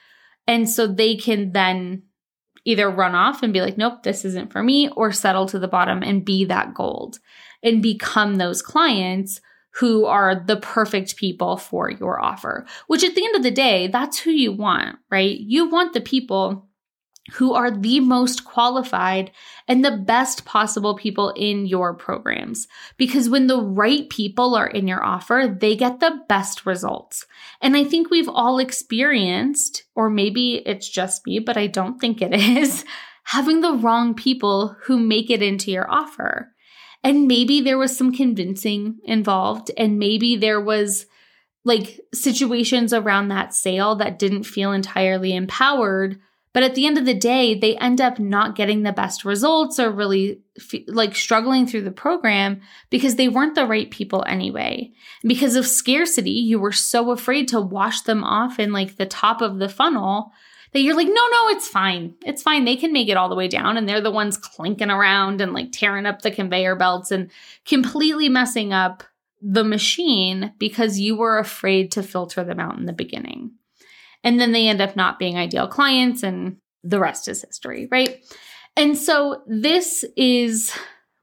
And 0.46 0.70
so 0.70 0.88
they 0.88 1.16
can 1.16 1.54
then 1.54 2.04
either 2.68 2.90
run 2.90 3.16
off 3.16 3.42
and 3.42 3.54
be 3.54 3.62
like, 3.62 3.78
nope, 3.78 4.04
this 4.04 4.26
isn't 4.26 4.52
for 4.52 4.62
me, 4.62 4.90
or 4.90 5.12
settle 5.14 5.46
to 5.48 5.58
the 5.58 5.70
bottom 5.70 6.04
and 6.04 6.26
be 6.26 6.44
that 6.46 6.74
gold 6.74 7.18
and 7.64 7.82
become 7.82 8.36
those 8.36 8.62
clients 8.62 9.40
who 9.76 10.06
are 10.06 10.36
the 10.36 10.58
perfect 10.58 11.16
people 11.16 11.56
for 11.56 11.90
your 11.90 12.20
offer. 12.20 12.66
Which 12.88 13.06
at 13.06 13.16
the 13.16 13.24
end 13.24 13.36
of 13.36 13.44
the 13.44 13.52
day, 13.52 13.88
that's 13.88 14.20
who 14.20 14.32
you 14.32 14.52
want, 14.52 14.98
right? 15.10 15.40
You 15.40 15.70
want 15.70 15.94
the 15.94 16.02
people 16.02 16.68
who 17.34 17.54
are 17.54 17.72
the 17.72 18.00
most 18.00 18.46
qualified 18.46 19.32
and 19.68 19.84
the 19.84 19.98
best 19.98 20.46
possible 20.46 20.96
people 20.96 21.34
in 21.36 21.66
your 21.66 21.94
programs. 21.94 22.68
Because 22.98 23.30
when 23.30 23.48
the 23.48 23.62
right 23.62 24.10
people 24.10 24.56
are 24.56 24.68
in 24.68 24.88
your 24.88 25.04
offer, 25.04 25.54
they 25.60 25.76
get 25.76 26.00
the 26.00 26.22
best 26.30 26.66
results. 26.66 27.26
And 27.62 27.76
I 27.76 27.84
think 27.84 28.10
we've 28.10 28.30
all 28.30 28.60
experienced, 28.60 29.84
or 29.98 30.12
maybe 30.12 30.62
it's 30.64 30.88
just 30.88 31.26
me, 31.26 31.40
but 31.40 31.58
I 31.58 31.66
don't 31.66 32.00
think 32.00 32.22
it 32.22 32.32
is, 32.58 32.86
having 33.24 33.62
the 33.62 33.74
wrong 33.74 34.14
people 34.14 34.78
who 34.84 35.00
make 35.00 35.32
it 35.32 35.42
into 35.42 35.72
your 35.72 35.92
offer. 35.92 36.54
And 37.04 37.28
maybe 37.28 37.62
there 37.62 37.80
was 37.80 37.98
some 37.98 38.14
convincing 38.14 39.00
involved, 39.04 39.72
and 39.76 39.98
maybe 39.98 40.38
there 40.38 40.62
was 40.62 41.08
like 41.66 42.00
situations 42.14 42.94
around 42.94 43.30
that 43.30 43.56
sale 43.56 43.96
that 43.96 44.20
didn't 44.20 44.44
feel 44.44 44.72
entirely 44.72 45.36
empowered 45.36 46.20
but 46.58 46.64
at 46.64 46.74
the 46.74 46.88
end 46.88 46.98
of 46.98 47.06
the 47.06 47.14
day, 47.14 47.54
they 47.54 47.78
end 47.78 48.02
up 48.02 48.18
not 48.18 48.56
getting 48.56 48.82
the 48.82 48.92
best 48.92 49.24
results 49.24 49.78
or 49.78 49.92
really 49.92 50.42
f- 50.58 50.82
like 50.88 51.16
struggling 51.16 51.68
through 51.68 51.84
the 51.84 51.92
program 51.92 52.62
because 52.90 53.16
they 53.16 53.30
weren't 53.30 53.54
the 53.54 53.68
right 53.68 53.92
people 53.92 54.26
anyway. 54.26 54.92
Because 55.22 55.56
of 55.56 55.68
scarcity, 55.68 56.32
you 56.32 56.58
were 56.58 56.72
so 56.72 57.12
afraid 57.12 57.48
to 57.50 57.62
wash 57.62 58.02
them 58.02 58.24
off 58.24 58.58
in 58.58 58.74
like 58.74 58.98
the 58.98 59.06
top 59.06 59.40
of 59.44 59.60
the 59.60 59.70
funnel 59.70 60.32
that 60.74 60.80
you're 60.80 60.96
like, 60.96 61.06
no, 61.06 61.14
no, 61.14 61.50
it's 61.50 61.68
fine. 61.68 62.16
It's 62.26 62.42
fine. 62.42 62.66
They 62.66 62.76
can 62.76 62.92
make 62.92 63.08
it 63.08 63.18
all 63.18 63.30
the 63.30 63.36
way 63.36 63.48
down. 63.48 63.78
And 63.78 63.88
they're 63.88 64.02
the 64.02 64.10
ones 64.10 64.36
clinking 64.36 64.90
around 64.90 65.42
and 65.42 65.54
like 65.54 65.72
tearing 65.72 66.08
up 66.08 66.24
the 66.24 66.32
conveyor 66.32 66.76
belts 66.76 67.12
and 67.12 67.30
completely 67.66 68.30
messing 68.30 68.74
up 68.74 69.04
the 69.44 69.64
machine 69.64 70.54
because 70.58 71.00
you 71.00 71.18
were 71.18 71.38
afraid 71.38 71.92
to 71.92 72.02
filter 72.02 72.44
them 72.44 72.60
out 72.60 72.80
in 72.80 72.88
the 72.88 72.94
beginning. 72.94 73.52
And 74.24 74.40
then 74.40 74.52
they 74.52 74.68
end 74.68 74.82
up 74.82 74.96
not 74.96 75.20
being 75.20 75.38
ideal 75.38 75.68
clients, 75.68 76.24
and 76.24 76.58
the 76.84 77.00
rest 77.00 77.28
is 77.28 77.44
history, 77.44 77.88
right? 77.92 78.24
And 78.76 78.98
so 78.98 79.44
this 79.48 80.06
is 80.16 80.72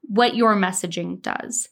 what 0.03 0.35
your 0.35 0.55
messaging 0.55 1.21
does. 1.21 1.69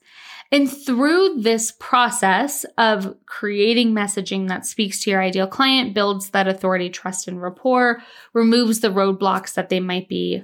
And 0.51 0.71
through 0.71 1.41
this 1.41 1.73
process 1.79 2.63
of 2.77 3.15
creating 3.25 3.93
messaging 3.93 4.49
that 4.49 4.67
speaks 4.67 4.99
to 4.99 5.09
your 5.09 5.21
ideal 5.21 5.47
client, 5.47 5.95
builds 5.95 6.29
that 6.29 6.47
authority, 6.47 6.89
trust, 6.89 7.27
and 7.27 7.41
rapport, 7.41 8.03
removes 8.33 8.79
the 8.79 8.89
roadblocks 8.89 9.55
that 9.55 9.69
they 9.69 9.79
might 9.79 10.07
be 10.07 10.43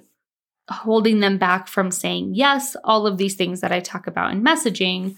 holding 0.68 1.20
them 1.20 1.38
back 1.38 1.68
from 1.68 1.92
saying 1.92 2.34
yes, 2.34 2.76
all 2.84 3.06
of 3.06 3.18
these 3.18 3.36
things 3.36 3.62
that 3.62 3.72
I 3.72 3.80
talk 3.80 4.08
about 4.08 4.32
in 4.32 4.44
messaging. 4.44 5.16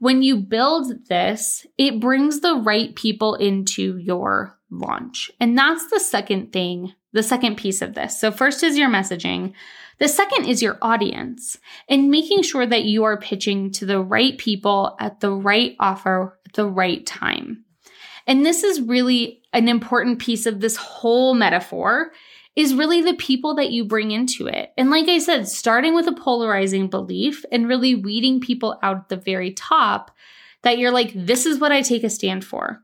When 0.00 0.22
you 0.22 0.36
build 0.36 1.08
this, 1.08 1.66
it 1.76 2.00
brings 2.00 2.40
the 2.40 2.54
right 2.54 2.94
people 2.96 3.34
into 3.34 3.98
your 3.98 4.58
launch. 4.70 5.30
And 5.38 5.56
that's 5.56 5.88
the 5.90 6.00
second 6.00 6.52
thing, 6.52 6.94
the 7.12 7.22
second 7.22 7.56
piece 7.56 7.82
of 7.82 7.94
this. 7.94 8.18
So, 8.18 8.32
first 8.32 8.62
is 8.62 8.78
your 8.78 8.88
messaging. 8.88 9.52
The 9.98 10.08
second 10.08 10.46
is 10.46 10.62
your 10.62 10.78
audience 10.80 11.58
and 11.86 12.10
making 12.10 12.42
sure 12.42 12.64
that 12.64 12.84
you 12.84 13.04
are 13.04 13.20
pitching 13.20 13.70
to 13.72 13.84
the 13.84 14.00
right 14.00 14.38
people 14.38 14.96
at 14.98 15.20
the 15.20 15.30
right 15.30 15.76
offer 15.78 16.38
at 16.46 16.54
the 16.54 16.66
right 16.66 17.04
time. 17.04 17.66
And 18.26 18.46
this 18.46 18.64
is 18.64 18.80
really 18.80 19.42
an 19.52 19.68
important 19.68 20.18
piece 20.18 20.46
of 20.46 20.60
this 20.60 20.76
whole 20.76 21.34
metaphor 21.34 22.12
is 22.56 22.74
really 22.74 23.00
the 23.02 23.14
people 23.14 23.54
that 23.54 23.70
you 23.70 23.84
bring 23.84 24.10
into 24.10 24.46
it. 24.46 24.70
And 24.76 24.90
like 24.90 25.08
I 25.08 25.18
said, 25.18 25.48
starting 25.48 25.94
with 25.94 26.06
a 26.06 26.12
polarizing 26.12 26.88
belief 26.88 27.44
and 27.52 27.68
really 27.68 27.94
weeding 27.94 28.40
people 28.40 28.78
out 28.82 28.96
at 28.96 29.08
the 29.08 29.16
very 29.16 29.52
top 29.52 30.10
that 30.62 30.78
you're 30.78 30.90
like, 30.90 31.12
this 31.14 31.46
is 31.46 31.58
what 31.58 31.72
I 31.72 31.82
take 31.82 32.04
a 32.04 32.10
stand 32.10 32.44
for. 32.44 32.82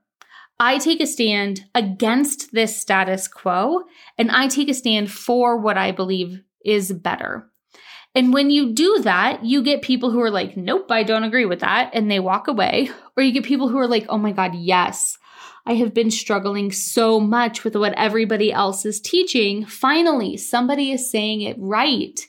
I 0.59 0.79
take 0.79 1.01
a 1.01 1.07
stand 1.07 1.65
against 1.75 2.53
this 2.53 2.81
status 2.81 3.29
quo 3.29 3.83
and 4.17 4.31
I 4.31 4.49
take 4.49 4.71
a 4.71 4.75
stand 4.75 5.11
for 5.11 5.59
what 5.59 5.77
I 5.77 5.93
believe 5.93 6.41
is 6.65 6.93
better. 6.93 7.51
And 8.15 8.33
when 8.33 8.49
you 8.49 8.73
do 8.73 9.01
that, 9.03 9.45
you 9.45 9.63
get 9.63 9.83
people 9.83 10.11
who 10.11 10.23
are 10.23 10.31
like, 10.31 10.57
nope, 10.57 10.91
I 10.91 11.03
don't 11.03 11.25
agree 11.25 11.45
with 11.45 11.61
that. 11.61 11.91
And 11.93 12.11
they 12.11 12.19
walk 12.19 12.49
away. 12.49 12.89
Or 13.15 13.23
you 13.23 13.31
get 13.31 13.45
people 13.45 13.69
who 13.69 13.79
are 13.79 13.87
like, 13.87 14.07
oh 14.09 14.17
my 14.17 14.33
God, 14.33 14.55
yes, 14.55 15.19
I 15.67 15.75
have 15.75 15.93
been 15.93 16.13
struggling 16.13 16.71
so 16.71 17.19
much 17.19 17.65
with 17.65 17.75
what 17.75 17.93
everybody 17.95 18.53
else 18.53 18.87
is 18.87 19.01
teaching. 19.01 19.67
Finally, 19.67 20.37
somebody 20.37 20.93
is 20.93 21.11
saying 21.11 21.41
it 21.41 21.57
right. 21.59 22.21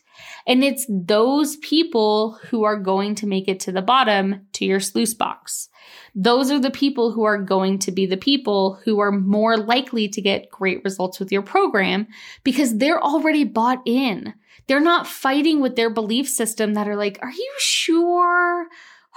And 0.47 0.63
it's 0.63 0.87
those 0.89 1.57
people 1.57 2.39
who 2.49 2.63
are 2.63 2.79
going 2.79 3.13
to 3.15 3.27
make 3.27 3.47
it 3.47 3.59
to 3.61 3.71
the 3.71 3.81
bottom 3.81 4.47
to 4.53 4.65
your 4.65 4.79
sluice 4.79 5.13
box. 5.13 5.69
Those 6.15 6.49
are 6.49 6.59
the 6.59 6.71
people 6.71 7.11
who 7.11 7.25
are 7.25 7.37
going 7.37 7.77
to 7.79 7.91
be 7.91 8.07
the 8.07 8.17
people 8.17 8.79
who 8.85 8.99
are 8.99 9.11
more 9.11 9.55
likely 9.55 10.07
to 10.09 10.21
get 10.21 10.49
great 10.49 10.83
results 10.83 11.19
with 11.19 11.31
your 11.31 11.43
program 11.43 12.07
because 12.43 12.77
they're 12.77 13.01
already 13.01 13.43
bought 13.43 13.83
in. 13.85 14.33
They're 14.67 14.79
not 14.79 15.05
fighting 15.05 15.61
with 15.61 15.75
their 15.75 15.91
belief 15.91 16.27
system 16.27 16.73
that 16.73 16.87
are 16.87 16.95
like, 16.95 17.19
are 17.21 17.31
you 17.31 17.53
sure 17.59 18.67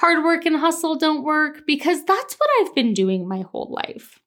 hard 0.00 0.24
work 0.24 0.46
and 0.46 0.56
hustle 0.56 0.96
don't 0.96 1.22
work? 1.22 1.62
Because 1.66 2.04
that's 2.04 2.34
what 2.34 2.50
I've 2.60 2.74
been 2.74 2.94
doing 2.94 3.28
my 3.28 3.42
whole 3.42 3.70
life. 3.70 4.18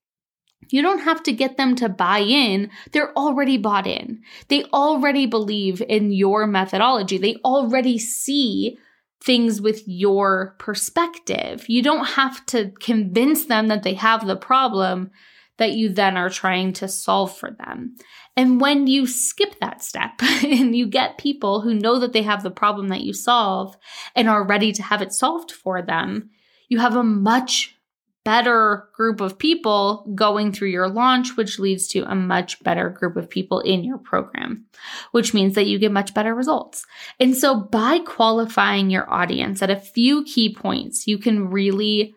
You 0.69 0.81
don't 0.81 0.99
have 0.99 1.21
to 1.23 1.33
get 1.33 1.57
them 1.57 1.75
to 1.77 1.89
buy 1.89 2.19
in. 2.19 2.69
They're 2.91 3.15
already 3.17 3.57
bought 3.57 3.87
in. 3.87 4.21
They 4.47 4.63
already 4.65 5.25
believe 5.25 5.81
in 5.87 6.11
your 6.11 6.47
methodology. 6.47 7.17
They 7.17 7.35
already 7.43 7.99
see 7.99 8.77
things 9.23 9.61
with 9.61 9.83
your 9.87 10.55
perspective. 10.59 11.65
You 11.67 11.81
don't 11.81 12.05
have 12.05 12.45
to 12.47 12.71
convince 12.79 13.45
them 13.45 13.67
that 13.67 13.83
they 13.83 13.93
have 13.95 14.27
the 14.27 14.35
problem 14.35 15.11
that 15.57 15.73
you 15.73 15.89
then 15.89 16.17
are 16.17 16.29
trying 16.29 16.73
to 16.73 16.87
solve 16.87 17.35
for 17.37 17.51
them. 17.51 17.95
And 18.35 18.59
when 18.59 18.87
you 18.87 19.05
skip 19.05 19.59
that 19.59 19.83
step 19.83 20.13
and 20.21 20.75
you 20.75 20.87
get 20.87 21.17
people 21.17 21.61
who 21.61 21.73
know 21.73 21.99
that 21.99 22.13
they 22.13 22.23
have 22.23 22.43
the 22.43 22.51
problem 22.51 22.89
that 22.89 23.01
you 23.01 23.13
solve 23.13 23.77
and 24.15 24.27
are 24.27 24.45
ready 24.45 24.71
to 24.73 24.83
have 24.83 25.01
it 25.01 25.13
solved 25.13 25.51
for 25.51 25.81
them, 25.81 26.29
you 26.67 26.79
have 26.79 26.95
a 26.95 27.03
much 27.03 27.75
better 28.23 28.87
group 28.93 29.19
of 29.19 29.37
people 29.37 30.09
going 30.15 30.51
through 30.51 30.69
your 30.69 30.87
launch, 30.87 31.35
which 31.35 31.59
leads 31.59 31.87
to 31.89 32.09
a 32.09 32.15
much 32.15 32.63
better 32.63 32.89
group 32.89 33.17
of 33.17 33.29
people 33.29 33.59
in 33.59 33.83
your 33.83 33.97
program, 33.97 34.65
which 35.11 35.33
means 35.33 35.55
that 35.55 35.67
you 35.67 35.77
get 35.77 35.91
much 35.91 36.13
better 36.13 36.33
results. 36.33 36.85
And 37.19 37.35
so 37.35 37.59
by 37.59 37.99
qualifying 37.99 38.89
your 38.89 39.11
audience 39.11 39.61
at 39.61 39.69
a 39.69 39.75
few 39.75 40.23
key 40.23 40.53
points, 40.53 41.05
you 41.05 41.17
can 41.17 41.49
really 41.49 42.15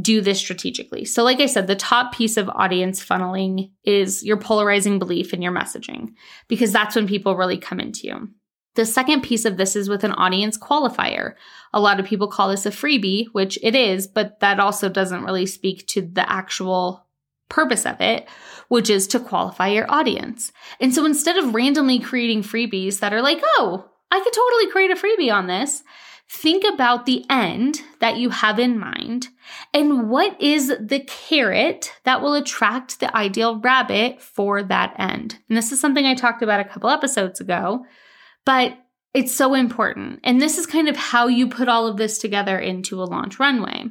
do 0.00 0.20
this 0.20 0.38
strategically. 0.38 1.04
So, 1.04 1.22
like 1.22 1.40
I 1.40 1.46
said, 1.46 1.66
the 1.66 1.76
top 1.76 2.14
piece 2.14 2.36
of 2.36 2.48
audience 2.48 3.04
funneling 3.04 3.70
is 3.84 4.24
your 4.24 4.36
polarizing 4.36 4.98
belief 4.98 5.32
and 5.32 5.42
your 5.42 5.52
messaging, 5.52 6.14
because 6.48 6.72
that's 6.72 6.96
when 6.96 7.06
people 7.06 7.36
really 7.36 7.58
come 7.58 7.80
into 7.80 8.06
you. 8.06 8.28
The 8.74 8.84
second 8.84 9.22
piece 9.22 9.44
of 9.44 9.56
this 9.56 9.76
is 9.76 9.88
with 9.88 10.02
an 10.02 10.12
audience 10.12 10.58
qualifier. 10.58 11.34
A 11.72 11.80
lot 11.80 12.00
of 12.00 12.06
people 12.06 12.26
call 12.26 12.48
this 12.48 12.66
a 12.66 12.70
freebie, 12.70 13.26
which 13.32 13.56
it 13.62 13.76
is, 13.76 14.08
but 14.08 14.40
that 14.40 14.58
also 14.58 14.88
doesn't 14.88 15.22
really 15.24 15.46
speak 15.46 15.86
to 15.88 16.02
the 16.02 16.28
actual 16.30 17.06
purpose 17.48 17.86
of 17.86 18.00
it, 18.00 18.26
which 18.68 18.90
is 18.90 19.06
to 19.08 19.20
qualify 19.20 19.68
your 19.68 19.88
audience. 19.88 20.50
And 20.80 20.92
so 20.92 21.04
instead 21.04 21.36
of 21.36 21.54
randomly 21.54 22.00
creating 22.00 22.42
freebies 22.42 22.98
that 22.98 23.12
are 23.12 23.22
like, 23.22 23.40
oh, 23.42 23.88
I 24.10 24.20
could 24.20 24.32
totally 24.32 24.70
create 24.72 24.90
a 24.90 24.94
freebie 24.94 25.32
on 25.32 25.46
this, 25.46 25.84
think 26.28 26.64
about 26.64 27.06
the 27.06 27.24
end 27.28 27.80
that 28.00 28.16
you 28.16 28.30
have 28.30 28.58
in 28.58 28.78
mind 28.78 29.28
and 29.72 30.08
what 30.08 30.40
is 30.40 30.68
the 30.68 31.04
carrot 31.06 31.92
that 32.04 32.22
will 32.22 32.34
attract 32.34 33.00
the 33.00 33.14
ideal 33.16 33.60
rabbit 33.60 34.20
for 34.20 34.62
that 34.62 34.94
end. 34.98 35.38
And 35.48 35.56
this 35.56 35.70
is 35.70 35.80
something 35.80 36.06
I 36.06 36.14
talked 36.14 36.42
about 36.42 36.60
a 36.60 36.64
couple 36.64 36.90
episodes 36.90 37.40
ago, 37.40 37.84
but 38.44 38.76
it's 39.12 39.34
so 39.34 39.54
important. 39.54 40.20
And 40.24 40.40
this 40.40 40.58
is 40.58 40.66
kind 40.66 40.88
of 40.88 40.96
how 40.96 41.28
you 41.28 41.48
put 41.48 41.68
all 41.68 41.86
of 41.86 41.96
this 41.96 42.18
together 42.18 42.58
into 42.58 43.00
a 43.00 43.04
launch 43.04 43.38
runway. 43.38 43.86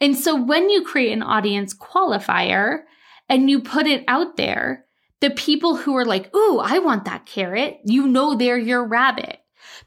And 0.00 0.16
so 0.16 0.34
when 0.34 0.70
you 0.70 0.82
create 0.82 1.12
an 1.12 1.22
audience 1.22 1.74
qualifier 1.74 2.80
and 3.28 3.50
you 3.50 3.60
put 3.60 3.86
it 3.86 4.02
out 4.08 4.36
there, 4.36 4.86
the 5.20 5.30
people 5.30 5.76
who 5.76 5.94
are 5.96 6.06
like, 6.06 6.34
Ooh, 6.34 6.58
I 6.58 6.78
want 6.78 7.04
that 7.04 7.26
carrot, 7.26 7.80
you 7.84 8.08
know 8.08 8.34
they're 8.34 8.58
your 8.58 8.84
rabbit. 8.84 9.39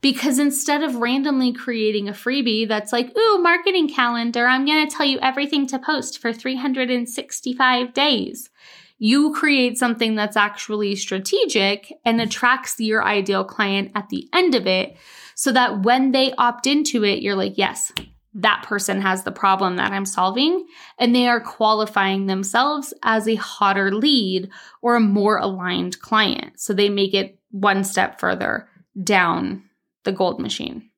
Because 0.03 0.37
instead 0.37 0.83
of 0.83 0.97
randomly 0.97 1.53
creating 1.53 2.09
a 2.09 2.11
freebie 2.11 2.67
that's 2.67 2.91
like, 2.91 3.17
ooh, 3.17 3.37
marketing 3.37 3.87
calendar, 3.87 4.45
I'm 4.45 4.65
going 4.65 4.85
to 4.85 4.93
tell 4.93 5.05
you 5.05 5.17
everything 5.21 5.65
to 5.67 5.79
post 5.79 6.19
for 6.19 6.33
365 6.33 7.93
days, 7.93 8.49
you 8.97 9.33
create 9.33 9.77
something 9.77 10.15
that's 10.15 10.35
actually 10.35 10.97
strategic 10.97 11.93
and 12.03 12.19
attracts 12.19 12.81
your 12.81 13.01
ideal 13.01 13.45
client 13.45 13.93
at 13.95 14.09
the 14.09 14.27
end 14.33 14.55
of 14.55 14.67
it 14.67 14.97
so 15.35 15.53
that 15.53 15.83
when 15.83 16.11
they 16.11 16.33
opt 16.33 16.67
into 16.67 17.05
it, 17.05 17.21
you're 17.21 17.37
like, 17.37 17.57
yes, 17.57 17.93
that 18.33 18.63
person 18.63 18.99
has 18.99 19.23
the 19.23 19.31
problem 19.31 19.77
that 19.77 19.93
I'm 19.93 20.05
solving, 20.05 20.65
and 20.99 21.15
they 21.15 21.29
are 21.29 21.39
qualifying 21.39 22.25
themselves 22.25 22.93
as 23.03 23.25
a 23.25 23.35
hotter 23.35 23.93
lead 23.93 24.49
or 24.81 24.95
a 24.95 24.99
more 24.99 25.37
aligned 25.37 26.01
client. 26.01 26.59
So 26.59 26.73
they 26.73 26.89
make 26.89 27.13
it 27.13 27.39
one 27.51 27.85
step 27.85 28.19
further 28.19 28.67
down 29.01 29.63
the 30.03 30.11
gold 30.11 30.39
machine. 30.39 30.89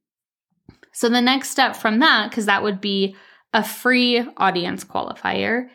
So 0.91 1.09
the 1.09 1.21
next 1.21 1.49
step 1.49 1.75
from 1.75 1.99
that, 1.99 2.29
because 2.29 2.45
that 2.45 2.63
would 2.63 2.79
be 2.79 3.15
a 3.53 3.63
free 3.63 4.25
audience 4.37 4.83
qualifier, 4.83 5.67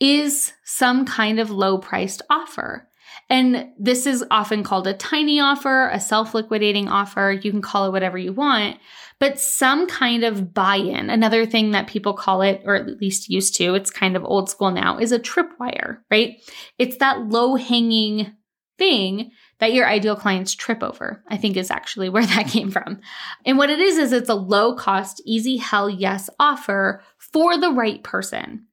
is 0.00 0.52
some 0.64 1.04
kind 1.04 1.40
of 1.40 1.50
low 1.50 1.78
priced 1.78 2.22
offer. 2.30 2.88
And 3.30 3.70
this 3.78 4.06
is 4.06 4.24
often 4.30 4.62
called 4.62 4.86
a 4.86 4.94
tiny 4.94 5.40
offer, 5.40 5.88
a 5.88 6.00
self 6.00 6.34
liquidating 6.34 6.88
offer. 6.88 7.38
You 7.42 7.50
can 7.50 7.60
call 7.60 7.86
it 7.86 7.92
whatever 7.92 8.16
you 8.16 8.32
want, 8.32 8.78
but 9.18 9.40
some 9.40 9.86
kind 9.86 10.24
of 10.24 10.54
buy 10.54 10.76
in. 10.76 11.10
Another 11.10 11.44
thing 11.44 11.72
that 11.72 11.88
people 11.88 12.14
call 12.14 12.42
it, 12.42 12.62
or 12.64 12.76
at 12.76 13.00
least 13.00 13.28
used 13.28 13.56
to, 13.56 13.74
it's 13.74 13.90
kind 13.90 14.16
of 14.16 14.24
old 14.24 14.48
school 14.48 14.70
now, 14.70 14.98
is 14.98 15.12
a 15.12 15.18
tripwire, 15.18 15.98
right? 16.10 16.36
It's 16.78 16.98
that 16.98 17.28
low 17.28 17.56
hanging 17.56 18.34
thing 18.78 19.32
that 19.60 19.72
your 19.72 19.86
ideal 19.86 20.16
clients 20.16 20.54
trip 20.54 20.82
over, 20.82 21.22
I 21.28 21.36
think 21.36 21.56
is 21.56 21.70
actually 21.70 22.08
where 22.10 22.26
that 22.26 22.48
came 22.48 22.70
from. 22.70 23.00
And 23.44 23.58
what 23.58 23.70
it 23.70 23.80
is, 23.80 23.98
is 23.98 24.12
it's 24.12 24.28
a 24.28 24.34
low 24.34 24.74
cost, 24.74 25.22
easy 25.24 25.56
hell 25.56 25.88
yes 25.90 26.30
offer 26.38 27.02
for 27.18 27.58
the 27.58 27.70
right 27.70 28.02
person. 28.02 28.66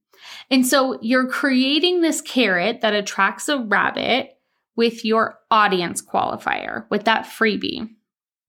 And 0.50 0.66
so 0.66 1.00
you're 1.02 1.28
creating 1.28 2.02
this 2.02 2.22
carrot 2.22 2.82
that 2.82 2.94
attracts 2.94 3.50
a 3.50 3.60
rabbit 3.60 4.38
with 4.76 5.06
your 5.06 5.40
audience 5.50 6.02
qualifier, 6.02 6.86
with 6.90 7.06
that 7.06 7.26
freebie, 7.26 7.90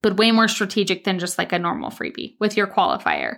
but 0.01 0.17
way 0.17 0.31
more 0.31 0.47
strategic 0.47 1.03
than 1.03 1.19
just 1.19 1.37
like 1.37 1.53
a 1.53 1.59
normal 1.59 1.89
freebie 1.89 2.35
with 2.39 2.57
your 2.57 2.67
qualifier. 2.67 3.37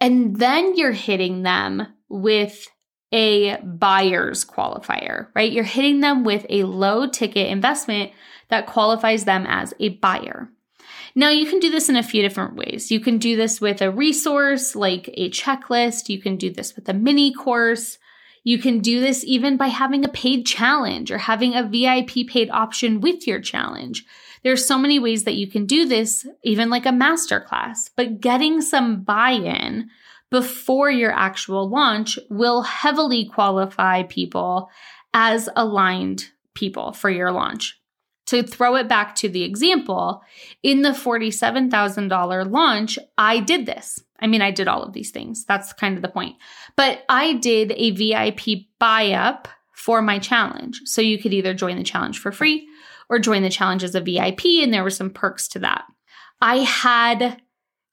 And 0.00 0.36
then 0.36 0.76
you're 0.76 0.92
hitting 0.92 1.42
them 1.42 1.86
with 2.08 2.66
a 3.12 3.56
buyer's 3.58 4.44
qualifier, 4.44 5.28
right? 5.34 5.50
You're 5.50 5.64
hitting 5.64 6.00
them 6.00 6.24
with 6.24 6.46
a 6.48 6.64
low 6.64 7.08
ticket 7.08 7.48
investment 7.48 8.12
that 8.50 8.66
qualifies 8.66 9.24
them 9.24 9.46
as 9.48 9.72
a 9.80 9.90
buyer. 9.90 10.50
Now, 11.14 11.30
you 11.30 11.46
can 11.46 11.58
do 11.58 11.70
this 11.70 11.88
in 11.88 11.96
a 11.96 12.02
few 12.02 12.22
different 12.22 12.54
ways. 12.56 12.90
You 12.90 13.00
can 13.00 13.18
do 13.18 13.36
this 13.36 13.60
with 13.60 13.82
a 13.82 13.90
resource 13.90 14.76
like 14.76 15.08
a 15.14 15.30
checklist. 15.30 16.08
You 16.08 16.20
can 16.20 16.36
do 16.36 16.50
this 16.50 16.76
with 16.76 16.88
a 16.88 16.94
mini 16.94 17.32
course. 17.32 17.98
You 18.44 18.58
can 18.58 18.78
do 18.78 19.00
this 19.00 19.24
even 19.24 19.56
by 19.56 19.66
having 19.66 20.04
a 20.04 20.08
paid 20.08 20.46
challenge 20.46 21.10
or 21.10 21.18
having 21.18 21.54
a 21.54 21.66
VIP 21.66 22.28
paid 22.28 22.48
option 22.50 23.00
with 23.00 23.26
your 23.26 23.40
challenge. 23.40 24.04
There's 24.42 24.64
so 24.64 24.78
many 24.78 24.98
ways 24.98 25.24
that 25.24 25.34
you 25.34 25.46
can 25.46 25.66
do 25.66 25.84
this, 25.84 26.26
even 26.42 26.70
like 26.70 26.86
a 26.86 26.90
masterclass, 26.90 27.90
but 27.96 28.20
getting 28.20 28.62
some 28.62 29.02
buy 29.02 29.32
in 29.32 29.90
before 30.30 30.90
your 30.90 31.12
actual 31.12 31.68
launch 31.68 32.18
will 32.30 32.62
heavily 32.62 33.26
qualify 33.26 34.04
people 34.04 34.70
as 35.12 35.48
aligned 35.56 36.30
people 36.54 36.92
for 36.92 37.10
your 37.10 37.32
launch. 37.32 37.79
To 38.30 38.44
throw 38.44 38.76
it 38.76 38.86
back 38.86 39.16
to 39.16 39.28
the 39.28 39.42
example, 39.42 40.22
in 40.62 40.82
the 40.82 40.90
$47,000 40.90 42.50
launch, 42.50 42.96
I 43.18 43.40
did 43.40 43.66
this. 43.66 44.02
I 44.20 44.28
mean, 44.28 44.40
I 44.40 44.52
did 44.52 44.68
all 44.68 44.84
of 44.84 44.92
these 44.92 45.10
things. 45.10 45.44
That's 45.44 45.72
kind 45.72 45.96
of 45.96 46.02
the 46.02 46.08
point. 46.08 46.36
But 46.76 47.02
I 47.08 47.32
did 47.34 47.72
a 47.72 47.90
VIP 47.90 48.66
buy 48.78 49.12
up 49.12 49.48
for 49.72 50.00
my 50.00 50.20
challenge. 50.20 50.80
So 50.84 51.00
you 51.00 51.18
could 51.18 51.32
either 51.32 51.54
join 51.54 51.76
the 51.76 51.82
challenge 51.82 52.20
for 52.20 52.30
free 52.30 52.68
or 53.08 53.18
join 53.18 53.42
the 53.42 53.50
challenge 53.50 53.82
as 53.82 53.96
a 53.96 54.00
VIP, 54.00 54.44
and 54.62 54.72
there 54.72 54.84
were 54.84 54.90
some 54.90 55.10
perks 55.10 55.48
to 55.48 55.58
that. 55.58 55.84
I 56.40 56.58
had 56.58 57.42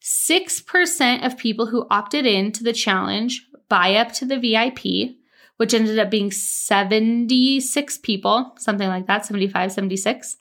6% 0.03 1.25
of 1.25 1.37
people 1.37 1.65
who 1.65 1.87
opted 1.89 2.27
in 2.27 2.51
to 2.51 2.63
the 2.63 2.73
challenge 2.73 3.43
buy 3.69 3.95
up 3.95 4.11
to 4.13 4.25
the 4.25 4.37
VIP, 4.37 5.15
which 5.57 5.73
ended 5.73 5.99
up 5.99 6.09
being 6.09 6.31
76 6.31 7.97
people, 7.99 8.55
something 8.57 8.87
like 8.87 9.07
that, 9.07 9.25
75, 9.25 9.71
76. 9.71 10.37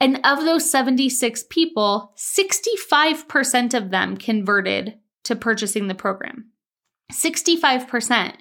And 0.00 0.20
of 0.24 0.40
those 0.44 0.70
76 0.70 1.44
people, 1.50 2.14
65% 2.16 3.74
of 3.74 3.90
them 3.90 4.16
converted 4.16 4.98
to 5.24 5.36
purchasing 5.36 5.88
the 5.88 5.94
program. 5.94 6.50
65%. 7.12 8.34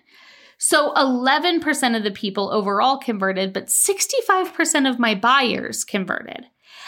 So 0.58 0.94
11% 0.94 1.98
of 1.98 2.04
the 2.04 2.12
people 2.12 2.52
overall 2.52 2.98
converted, 2.98 3.54
but 3.54 3.68
65% 3.68 4.90
of 4.90 5.00
my 5.00 5.16
buyers 5.16 5.84
converted. 5.84 6.46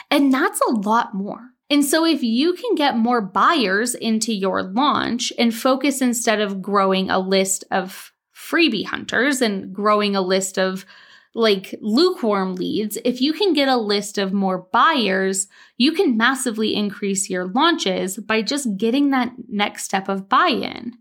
And 0.10 0.34
that's 0.34 0.62
a 0.62 0.72
lot 0.72 1.14
more. 1.14 1.52
And 1.70 1.86
so, 1.86 2.06
if 2.06 2.22
you 2.22 2.52
can 2.52 2.76
get 2.76 2.98
more 2.98 3.22
buyers 3.22 3.96
into 3.96 4.34
your 4.34 4.62
launch 4.62 5.32
and 5.40 5.56
focus 5.56 6.02
instead 6.02 6.42
of 6.42 6.62
growing 6.62 7.10
a 7.10 7.18
list 7.18 7.64
of 7.72 8.11
freebie 8.52 8.86
hunters 8.86 9.42
and 9.42 9.74
growing 9.74 10.16
a 10.16 10.22
list 10.22 10.60
of 10.60 10.86
like 11.34 11.74
lukewarm 11.80 12.56
leads, 12.56 12.98
if 13.06 13.22
you 13.22 13.32
can 13.32 13.54
get 13.54 13.70
a 13.70 13.78
list 13.78 14.18
of 14.18 14.34
more 14.34 14.68
buyers, 14.74 15.48
you 15.78 15.94
can 15.94 16.18
massively 16.18 16.76
increase 16.76 17.30
your 17.30 17.48
launches 17.48 18.18
by 18.18 18.42
just 18.42 18.78
getting 18.78 19.12
that 19.12 19.32
next 19.48 19.86
step 19.86 20.10
of 20.10 20.28
buy 20.28 20.50
in. 20.50 20.94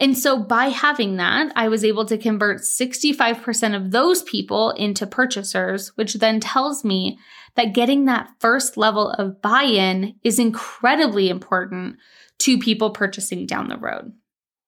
And 0.00 0.18
so 0.18 0.38
by 0.38 0.66
having 0.66 1.16
that, 1.16 1.52
I 1.54 1.68
was 1.68 1.84
able 1.84 2.04
to 2.06 2.18
convert 2.18 2.62
65% 2.62 3.76
of 3.76 3.90
those 3.90 4.22
people 4.24 4.70
into 4.70 5.06
purchasers, 5.06 5.88
which 5.96 6.14
then 6.14 6.40
tells 6.40 6.84
me 6.84 7.18
that 7.54 7.74
getting 7.74 8.04
that 8.04 8.30
first 8.40 8.76
level 8.76 9.10
of 9.10 9.40
buy 9.40 9.62
in 9.62 10.16
is 10.24 10.38
incredibly 10.38 11.28
important 11.28 11.96
to 12.40 12.58
people 12.58 12.90
purchasing 12.90 13.46
down 13.46 13.68
the 13.68 13.76
road. 13.76 14.12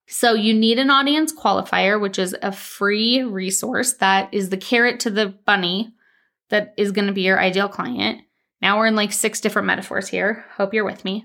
So 0.09 0.35
you 0.35 0.55
need 0.55 0.79
an 0.79 0.91
audience 0.91 1.33
qualifier, 1.33 2.01
which 2.01 2.19
is 2.19 2.37
a 2.41 2.53
free 2.53 3.23
resource 3.23 3.95
that 3.95 4.33
is 4.33 4.51
the 4.51 4.57
carrot 4.57 5.01
to 5.01 5.11
the 5.11 5.29
bunny 5.45 5.93
that 6.51 6.75
is 6.77 6.93
going 6.93 7.09
to 7.09 7.13
be 7.13 7.23
your 7.23 7.41
ideal 7.41 7.69
client. 7.69 8.21
Now 8.63 8.79
we're 8.79 8.87
in 8.87 8.97
like 8.97 9.13
six 9.13 9.41
different 9.41 9.67
metaphors 9.67 10.09
here. 10.09 10.45
Hope 10.57 10.73
you're 10.73 10.85
with 10.85 11.05
me. 11.05 11.25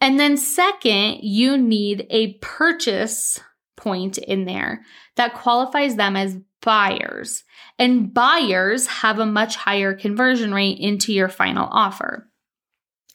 And 0.00 0.18
then, 0.18 0.36
second, 0.36 1.20
you 1.22 1.56
need 1.56 2.06
a 2.10 2.34
purchase 2.34 3.40
point 3.76 4.18
in 4.18 4.44
there 4.44 4.82
that 5.16 5.34
qualifies 5.34 5.96
them 5.96 6.16
as 6.16 6.38
buyers. 6.62 7.44
And 7.78 8.12
buyers 8.12 8.86
have 8.86 9.18
a 9.18 9.26
much 9.26 9.56
higher 9.56 9.94
conversion 9.94 10.54
rate 10.54 10.78
into 10.78 11.12
your 11.12 11.28
final 11.28 11.68
offer 11.70 12.28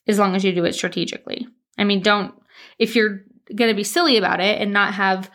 as 0.07 0.19
long 0.19 0.35
as 0.35 0.43
you 0.43 0.53
do 0.53 0.65
it 0.65 0.73
strategically. 0.73 1.47
I 1.77 1.83
mean, 1.83 2.01
don't, 2.01 2.33
if 2.77 2.95
you're 2.95 3.21
going 3.55 3.69
to 3.69 3.75
be 3.75 3.83
silly 3.83 4.17
about 4.17 4.39
it 4.39 4.61
and 4.61 4.73
not 4.73 4.93
have 4.93 5.29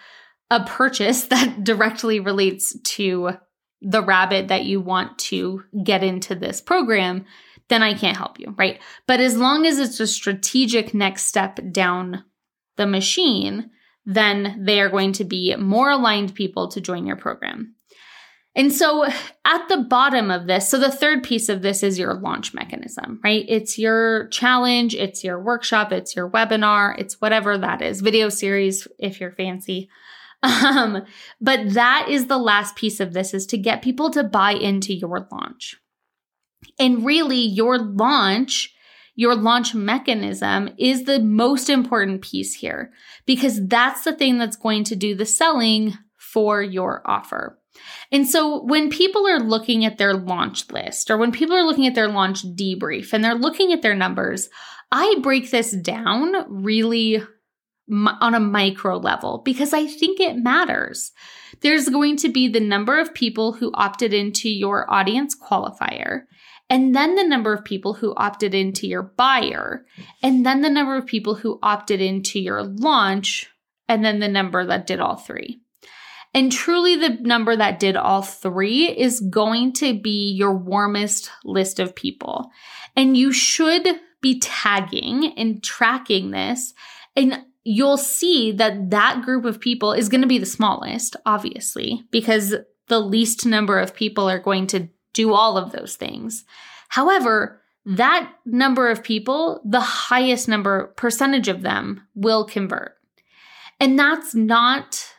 a 0.51 0.65
purchase 0.65 1.23
that 1.29 1.65
directly 1.65 2.21
relates 2.21 2.79
to 2.81 3.33
the 3.81 4.03
rabbit 4.03 4.49
that 4.49 4.65
you 4.65 4.81
want 4.81 5.19
to 5.19 5.62
get 5.83 6.03
into 6.03 6.35
this 6.35 6.61
program, 6.61 7.27
then 7.69 7.83
I 7.83 7.95
can't 7.95 8.17
help 8.17 8.39
you, 8.39 8.55
right? 8.57 8.81
But 9.07 9.21
as 9.21 9.37
long 9.37 9.67
as 9.67 9.79
it's 9.79 10.01
a 10.01 10.07
strategic 10.07 10.95
next 10.95 11.25
step 11.25 11.59
down 11.71 12.25
the 12.77 12.87
machine, 12.87 13.71
then 14.07 14.62
they 14.65 14.81
are 14.81 14.89
going 14.89 15.12
to 15.12 15.25
be 15.25 15.55
more 15.57 15.91
aligned 15.91 16.35
people 16.35 16.69
to 16.69 16.81
join 16.81 17.07
your 17.07 17.17
program. 17.17 17.74
And 18.57 18.72
so 18.72 19.05
at 19.44 19.68
the 19.68 19.78
bottom 19.78 20.30
of 20.30 20.46
this, 20.46 20.68
so 20.68 20.78
the 20.78 20.90
third 20.90 21.24
piece 21.24 21.48
of 21.48 21.62
this 21.62 21.82
is 21.82 21.98
your 21.98 22.14
launch 22.14 22.55
mechanism, 22.55 23.20
right? 23.24 23.44
It's 23.48 23.78
your 23.78 24.28
challenge, 24.28 24.94
it's 24.94 25.24
your 25.24 25.40
workshop, 25.40 25.90
it's 25.90 26.14
your 26.14 26.30
webinar, 26.30 26.94
it's 26.98 27.20
whatever 27.20 27.59
that 27.59 27.82
is, 27.82 28.00
video 28.00 28.28
series 28.28 28.86
if 28.98 29.20
you're 29.20 29.32
fancy. 29.32 29.88
Um, 30.44 31.07
but 31.40 31.72
that 31.72 32.09
is 32.11 32.26
the 32.26 32.36
last 32.36 32.76
piece 32.76 33.00
of 33.00 33.14
this 33.14 33.32
is 33.32 33.46
to 33.46 33.57
get 33.57 33.80
people 33.80 34.11
to 34.11 34.22
buy 34.22 34.52
into 34.52 34.92
your 34.92 35.26
launch. 35.32 35.76
And 36.78 37.02
really, 37.02 37.40
your 37.40 37.78
launch, 37.78 38.74
your 39.14 39.34
launch 39.34 39.74
mechanism 39.74 40.68
is 40.76 41.05
the 41.05 41.18
most 41.18 41.70
important 41.70 42.20
piece 42.20 42.52
here 42.52 42.92
because 43.24 43.66
that's 43.66 44.05
the 44.05 44.12
thing 44.12 44.36
that's 44.36 44.57
going 44.57 44.84
to 44.84 44.96
do 44.96 45.14
the 45.14 45.24
selling 45.24 45.96
for 46.18 46.62
your 46.62 47.00
offer. 47.07 47.59
And 48.12 48.28
so 48.28 48.62
when 48.64 48.91
people 48.91 49.26
are 49.26 49.41
looking 49.41 49.85
at 49.85 49.99
their 49.99 50.14
launch 50.14 50.70
list 50.70 51.11
or 51.11 51.16
when 51.16 51.32
people 51.32 51.57
are 51.57 51.64
looking 51.64 51.87
at 51.87 51.95
their 51.95 52.09
launch 52.09 52.45
debrief 52.45 53.12
and 53.12 53.24
they're 53.24 53.35
looking 53.35 53.72
at 53.72 53.82
their 53.82 53.95
numbers, 53.95 54.49
I 54.93 55.16
break 55.22 55.51
this 55.51 55.72
down 55.72 56.35
really 56.49 57.22
on 57.91 58.35
a 58.35 58.41
micro 58.41 58.97
level 58.97 59.43
because 59.45 59.72
I 59.72 59.87
think 59.87 60.20
it 60.20 60.37
matters. 60.37 61.12
There's 61.61 61.89
going 61.89 62.16
to 62.18 62.28
be 62.28 62.49
the 62.49 62.61
number 62.61 62.99
of 62.99 63.14
people 63.14 63.53
who 63.53 63.70
opted 63.74 64.14
into 64.14 64.49
your 64.49 64.91
audience 64.93 65.37
qualifier 65.37 66.22
and 66.70 66.95
then 66.95 67.14
the 67.14 67.24
number 67.24 67.53
of 67.53 67.64
people 67.64 67.95
who 67.95 68.14
opted 68.16 68.55
into 68.55 68.87
your 68.87 69.03
buyer, 69.03 69.85
and 70.22 70.47
then 70.47 70.62
the 70.62 70.70
number 70.70 70.97
of 70.97 71.07
people 71.07 71.35
who 71.35 71.59
opted 71.62 72.01
into 72.01 72.41
your 72.41 72.62
launch, 72.62 73.51
and 73.87 74.05
then 74.05 74.18
the 74.18 74.28
number 74.28 74.64
that 74.64 74.87
did 74.87 74.99
all 74.99 75.16
three. 75.16 75.61
And 76.35 76.51
truly, 76.51 76.97
the 76.97 77.11
number 77.20 77.57
that 77.57 77.78
did 77.78 77.97
all 77.97 78.22
three 78.22 78.89
is 78.89 79.20
going 79.20 79.72
to 79.74 79.99
be 79.99 80.32
your 80.32 80.53
warmest 80.53 81.30
list 81.45 81.78
of 81.78 81.95
people. 81.95 82.51
And 82.97 83.16
you 83.16 83.32
should 83.32 83.87
be 84.20 84.41
tagging 84.41 85.32
and 85.39 85.62
tracking 85.62 86.32
this. 86.32 86.74
And 87.14 87.45
you'll 87.62 87.97
see 87.97 88.51
that 88.53 88.91
that 88.91 89.22
group 89.22 89.45
of 89.45 89.61
people 89.61 89.93
is 89.93 90.09
going 90.09 90.22
to 90.22 90.26
be 90.26 90.39
the 90.39 90.47
smallest, 90.47 91.14
obviously, 91.24 92.03
because 92.11 92.55
the 92.89 93.01
least 93.01 93.47
number 93.47 93.78
of 93.78 93.95
people 93.95 94.28
are 94.28 94.41
going 94.41 94.66
to 94.68 94.89
do 95.12 95.32
all 95.32 95.57
of 95.57 95.70
those 95.70 95.95
things. 95.95 96.45
However, 96.89 97.62
that 97.87 98.32
number 98.45 98.91
of 98.91 99.05
people, 99.05 99.61
the 99.64 99.80
highest 99.80 100.49
number 100.49 100.89
percentage 100.97 101.49
of 101.49 101.62
them 101.62 102.07
will 102.14 102.45
convert. 102.45 102.97
And 103.78 103.99
that's 103.99 104.35
not 104.35 105.14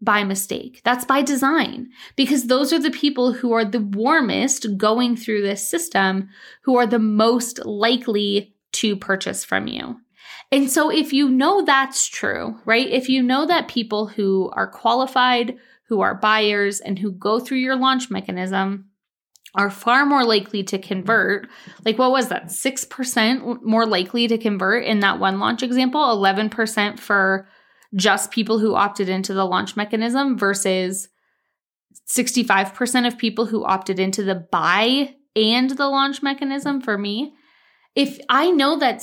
by 0.00 0.24
mistake. 0.24 0.82
That's 0.84 1.04
by 1.04 1.22
design 1.22 1.88
because 2.16 2.46
those 2.46 2.72
are 2.72 2.78
the 2.78 2.90
people 2.90 3.32
who 3.32 3.52
are 3.52 3.64
the 3.64 3.80
warmest 3.80 4.76
going 4.76 5.16
through 5.16 5.42
this 5.42 5.68
system, 5.68 6.28
who 6.62 6.76
are 6.76 6.86
the 6.86 6.98
most 6.98 7.64
likely 7.64 8.54
to 8.72 8.96
purchase 8.96 9.44
from 9.44 9.66
you. 9.66 9.96
And 10.52 10.70
so, 10.70 10.90
if 10.90 11.12
you 11.12 11.28
know 11.28 11.64
that's 11.64 12.06
true, 12.06 12.60
right? 12.64 12.86
If 12.86 13.08
you 13.08 13.22
know 13.22 13.46
that 13.46 13.68
people 13.68 14.06
who 14.06 14.50
are 14.54 14.70
qualified, 14.70 15.56
who 15.88 16.02
are 16.02 16.14
buyers, 16.14 16.80
and 16.80 16.98
who 16.98 17.10
go 17.10 17.40
through 17.40 17.58
your 17.58 17.76
launch 17.76 18.10
mechanism 18.10 18.90
are 19.54 19.70
far 19.70 20.04
more 20.04 20.24
likely 20.24 20.62
to 20.62 20.78
convert. 20.78 21.48
Like, 21.84 21.98
what 21.98 22.10
was 22.10 22.28
that? 22.28 22.46
6% 22.46 23.62
more 23.62 23.86
likely 23.86 24.28
to 24.28 24.38
convert 24.38 24.84
in 24.84 25.00
that 25.00 25.18
one 25.18 25.40
launch 25.40 25.62
example, 25.62 26.00
11% 26.00 27.00
for 27.00 27.48
just 27.94 28.30
people 28.30 28.58
who 28.58 28.74
opted 28.74 29.08
into 29.08 29.32
the 29.32 29.44
launch 29.44 29.76
mechanism 29.76 30.38
versus 30.38 31.08
65% 32.08 33.06
of 33.06 33.18
people 33.18 33.46
who 33.46 33.64
opted 33.64 33.98
into 33.98 34.22
the 34.22 34.34
buy 34.34 35.14
and 35.34 35.70
the 35.70 35.88
launch 35.88 36.22
mechanism 36.22 36.80
for 36.80 36.96
me. 36.96 37.34
If 37.94 38.18
I 38.28 38.50
know 38.50 38.78
that 38.78 39.02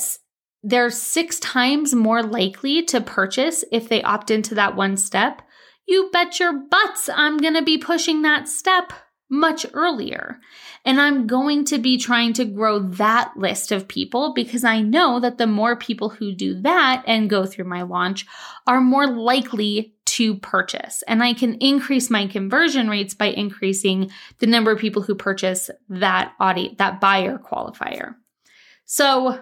they're 0.62 0.90
six 0.90 1.38
times 1.40 1.94
more 1.94 2.22
likely 2.22 2.82
to 2.84 3.00
purchase 3.00 3.64
if 3.70 3.88
they 3.88 4.02
opt 4.02 4.30
into 4.30 4.54
that 4.54 4.76
one 4.76 4.96
step, 4.96 5.42
you 5.86 6.08
bet 6.12 6.40
your 6.40 6.52
butts 6.52 7.10
I'm 7.14 7.36
going 7.36 7.54
to 7.54 7.62
be 7.62 7.76
pushing 7.76 8.22
that 8.22 8.48
step 8.48 8.92
much 9.34 9.66
earlier. 9.74 10.40
And 10.84 11.00
I'm 11.00 11.26
going 11.26 11.64
to 11.66 11.78
be 11.78 11.98
trying 11.98 12.32
to 12.34 12.44
grow 12.44 12.78
that 12.78 13.32
list 13.36 13.72
of 13.72 13.88
people 13.88 14.32
because 14.34 14.64
I 14.64 14.80
know 14.80 15.20
that 15.20 15.38
the 15.38 15.46
more 15.46 15.76
people 15.76 16.10
who 16.10 16.32
do 16.32 16.60
that 16.62 17.02
and 17.06 17.30
go 17.30 17.46
through 17.46 17.64
my 17.64 17.82
launch 17.82 18.26
are 18.66 18.80
more 18.80 19.06
likely 19.06 19.94
to 20.04 20.36
purchase. 20.36 21.02
And 21.08 21.22
I 21.22 21.34
can 21.34 21.54
increase 21.54 22.10
my 22.10 22.26
conversion 22.26 22.88
rates 22.88 23.14
by 23.14 23.26
increasing 23.26 24.10
the 24.38 24.46
number 24.46 24.70
of 24.70 24.78
people 24.78 25.02
who 25.02 25.14
purchase 25.14 25.70
that 25.88 26.32
audience, 26.38 26.76
that 26.78 27.00
buyer 27.00 27.38
qualifier. 27.38 28.14
So 28.84 29.40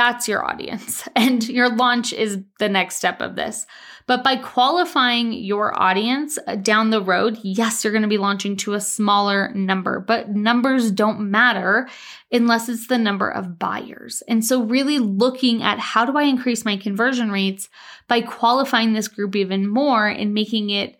that's 0.00 0.26
your 0.26 0.42
audience 0.42 1.06
and 1.14 1.46
your 1.46 1.68
launch 1.68 2.14
is 2.14 2.38
the 2.58 2.70
next 2.70 2.96
step 2.96 3.20
of 3.20 3.36
this. 3.36 3.66
But 4.06 4.24
by 4.24 4.36
qualifying 4.36 5.34
your 5.34 5.78
audience 5.80 6.38
uh, 6.46 6.56
down 6.56 6.88
the 6.88 7.02
road, 7.02 7.38
yes, 7.42 7.84
you're 7.84 7.92
going 7.92 8.02
to 8.02 8.08
be 8.08 8.16
launching 8.16 8.56
to 8.56 8.72
a 8.72 8.80
smaller 8.80 9.52
number, 9.52 10.00
but 10.00 10.30
numbers 10.30 10.90
don't 10.90 11.30
matter 11.30 11.86
unless 12.32 12.70
it's 12.70 12.86
the 12.86 12.96
number 12.96 13.28
of 13.28 13.58
buyers. 13.58 14.22
And 14.26 14.42
so, 14.42 14.62
really 14.62 14.98
looking 14.98 15.62
at 15.62 15.78
how 15.78 16.06
do 16.06 16.16
I 16.16 16.22
increase 16.22 16.64
my 16.64 16.78
conversion 16.78 17.30
rates 17.30 17.68
by 18.08 18.22
qualifying 18.22 18.94
this 18.94 19.06
group 19.06 19.36
even 19.36 19.68
more 19.68 20.08
and 20.08 20.32
making 20.32 20.70
it 20.70 20.98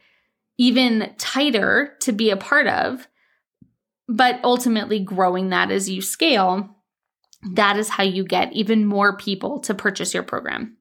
even 0.58 1.14
tighter 1.16 1.96
to 2.00 2.12
be 2.12 2.28
a 2.28 2.36
part 2.36 2.66
of, 2.66 3.08
but 4.08 4.40
ultimately 4.44 5.00
growing 5.00 5.48
that 5.48 5.70
as 5.70 5.88
you 5.88 6.02
scale. 6.02 6.76
Mm-hmm. 7.44 7.54
That 7.54 7.76
is 7.76 7.88
how 7.88 8.02
you 8.02 8.24
get 8.24 8.52
even 8.52 8.84
more 8.84 9.16
people 9.16 9.60
to 9.60 9.74
purchase 9.74 10.14
your 10.14 10.22
program. 10.22 10.76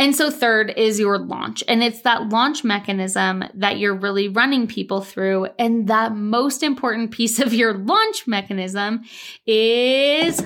And 0.00 0.14
so, 0.14 0.30
third 0.30 0.72
is 0.76 1.00
your 1.00 1.18
launch. 1.18 1.64
And 1.66 1.82
it's 1.82 2.02
that 2.02 2.28
launch 2.28 2.62
mechanism 2.62 3.44
that 3.54 3.78
you're 3.78 3.96
really 3.96 4.28
running 4.28 4.68
people 4.68 5.00
through. 5.00 5.48
And 5.58 5.88
that 5.88 6.14
most 6.14 6.62
important 6.62 7.10
piece 7.10 7.40
of 7.40 7.52
your 7.52 7.74
launch 7.74 8.26
mechanism 8.26 9.02
is 9.44 10.40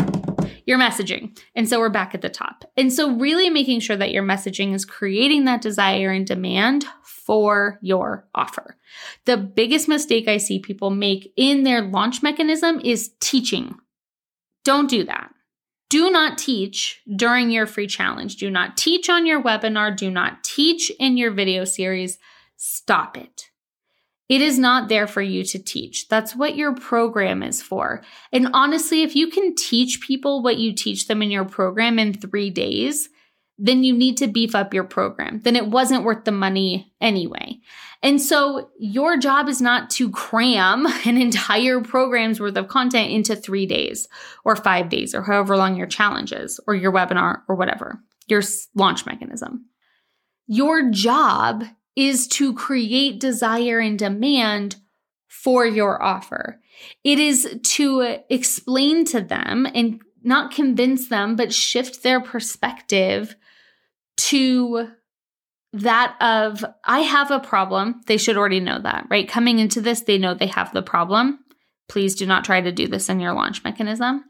your 0.67 0.79
messaging. 0.79 1.39
And 1.55 1.69
so 1.69 1.79
we're 1.79 1.91
back 1.91 2.15
at 2.15 2.23
the 2.23 2.29
top. 2.29 2.65
And 2.77 2.93
so, 2.93 3.17
really 3.17 3.51
making 3.51 3.81
sure 3.81 3.97
that 3.97 4.13
your 4.13 4.23
messaging 4.23 4.73
is 4.73 4.87
creating 4.87 5.45
that 5.45 5.61
desire 5.61 6.11
and 6.11 6.27
demand 6.27 6.87
for 7.05 7.79
your 7.83 8.27
offer. 8.35 8.77
The 9.27 9.37
biggest 9.37 9.87
mistake 9.87 10.29
I 10.29 10.39
see 10.39 10.61
people 10.61 10.91
make 10.91 11.33
in 11.37 11.63
their 11.63 11.83
launch 11.83 12.23
mechanism 12.23 12.81
is 12.83 13.13
teaching. 13.21 13.75
Don't 14.65 14.89
do 14.89 15.05
that. 15.05 15.31
Do 15.91 16.11
not 16.11 16.39
teach 16.39 17.03
during 17.17 17.51
your 17.51 17.67
free 17.67 17.87
challenge. 17.87 18.37
Do 18.37 18.51
not 18.51 18.77
teach 18.77 19.11
on 19.11 19.27
your 19.27 19.43
webinar. 19.43 19.95
Do 19.97 20.11
not 20.11 20.43
teach 20.43 20.91
in 20.99 21.17
your 21.17 21.31
video 21.31 21.65
series. 21.65 22.19
Stop 22.57 23.19
it. 23.19 23.51
It 24.29 24.41
is 24.41 24.59
not 24.59 24.89
there 24.89 25.07
for 25.07 25.21
you 25.21 25.45
to 25.45 25.59
teach. 25.59 26.09
That's 26.09 26.35
what 26.35 26.57
your 26.57 26.75
program 26.75 27.43
is 27.43 27.61
for. 27.61 28.03
And 28.33 28.49
honestly, 28.55 29.03
if 29.03 29.15
you 29.15 29.29
can 29.29 29.55
teach 29.55 30.01
people 30.01 30.43
what 30.43 30.57
you 30.57 30.73
teach 30.73 31.07
them 31.07 31.21
in 31.21 31.31
your 31.31 31.45
program 31.45 31.99
in 31.99 32.15
three 32.15 32.49
days, 32.49 33.11
then 33.65 33.85
you 33.85 33.95
need 33.95 34.17
to 34.17 34.27
beef 34.27 34.57
up 34.57 34.75
your 34.75 34.83
program. 34.83 35.41
Then 35.45 35.55
it 35.55 35.69
wasn't 35.69 36.03
worth 36.03 36.25
the 36.25 36.33
money 36.33 36.93
anyway. 37.01 37.61
And 38.03 38.21
so 38.21 38.71
your 38.77 39.17
job 39.17 39.49
is 39.49 39.63
not 39.63 39.89
to 39.91 40.11
cram 40.11 40.85
an 41.07 41.17
entire 41.17 41.81
program's 41.81 42.41
worth 42.41 42.57
of 42.57 42.67
content 42.67 43.13
into 43.13 43.37
three 43.37 43.67
days 43.67 44.09
or 44.45 44.57
five 44.57 44.89
days 44.89 45.15
or 45.15 45.23
however 45.23 45.57
long 45.57 45.77
your 45.77 45.87
challenge 45.87 46.33
is 46.33 46.59
or 46.67 46.75
your 46.75 46.91
webinar 46.91 47.43
or 47.49 47.55
whatever, 47.55 48.01
your 48.27 48.43
launch 48.75 49.07
mechanism. 49.07 49.67
Your 50.49 50.91
job 50.91 51.63
is 51.95 52.27
to 52.27 52.55
create 52.55 53.21
desire 53.21 53.79
and 53.79 53.97
demand 53.97 54.75
for 55.29 55.65
your 55.65 56.03
offer. 56.03 56.61
It 57.05 57.21
is 57.21 57.61
to 57.63 58.19
explain 58.29 59.05
to 59.07 59.21
them 59.21 59.69
and 59.73 60.01
not 60.25 60.53
convince 60.53 61.09
them, 61.09 61.37
but 61.37 61.53
shift 61.53 62.03
their 62.03 62.21
perspective 62.21 63.37
to 64.23 64.89
that 65.73 66.17
of 66.21 66.65
I 66.85 67.01
have 67.01 67.31
a 67.31 67.41
problem. 67.41 68.03
They 68.07 68.19
should 68.19 68.37
already 68.37 68.61
know 68.61 68.81
that, 68.81 69.07
right? 69.11 69.29
Coming 69.29 69.59
into 69.59 69.81
this, 69.81 70.03
they 70.03 70.19
know 70.19 70.35
they 70.35 70.47
have 70.47 70.73
the 70.73 70.83
problem. 70.83 71.41
Please 71.89 72.15
do 72.15 72.27
not 72.27 72.45
try 72.45 72.61
to 72.61 72.73
do 72.73 72.87
this 72.87 73.09
in 73.09 73.21
your 73.21 73.33
launch 73.33 73.65
mechanism. 73.65 74.25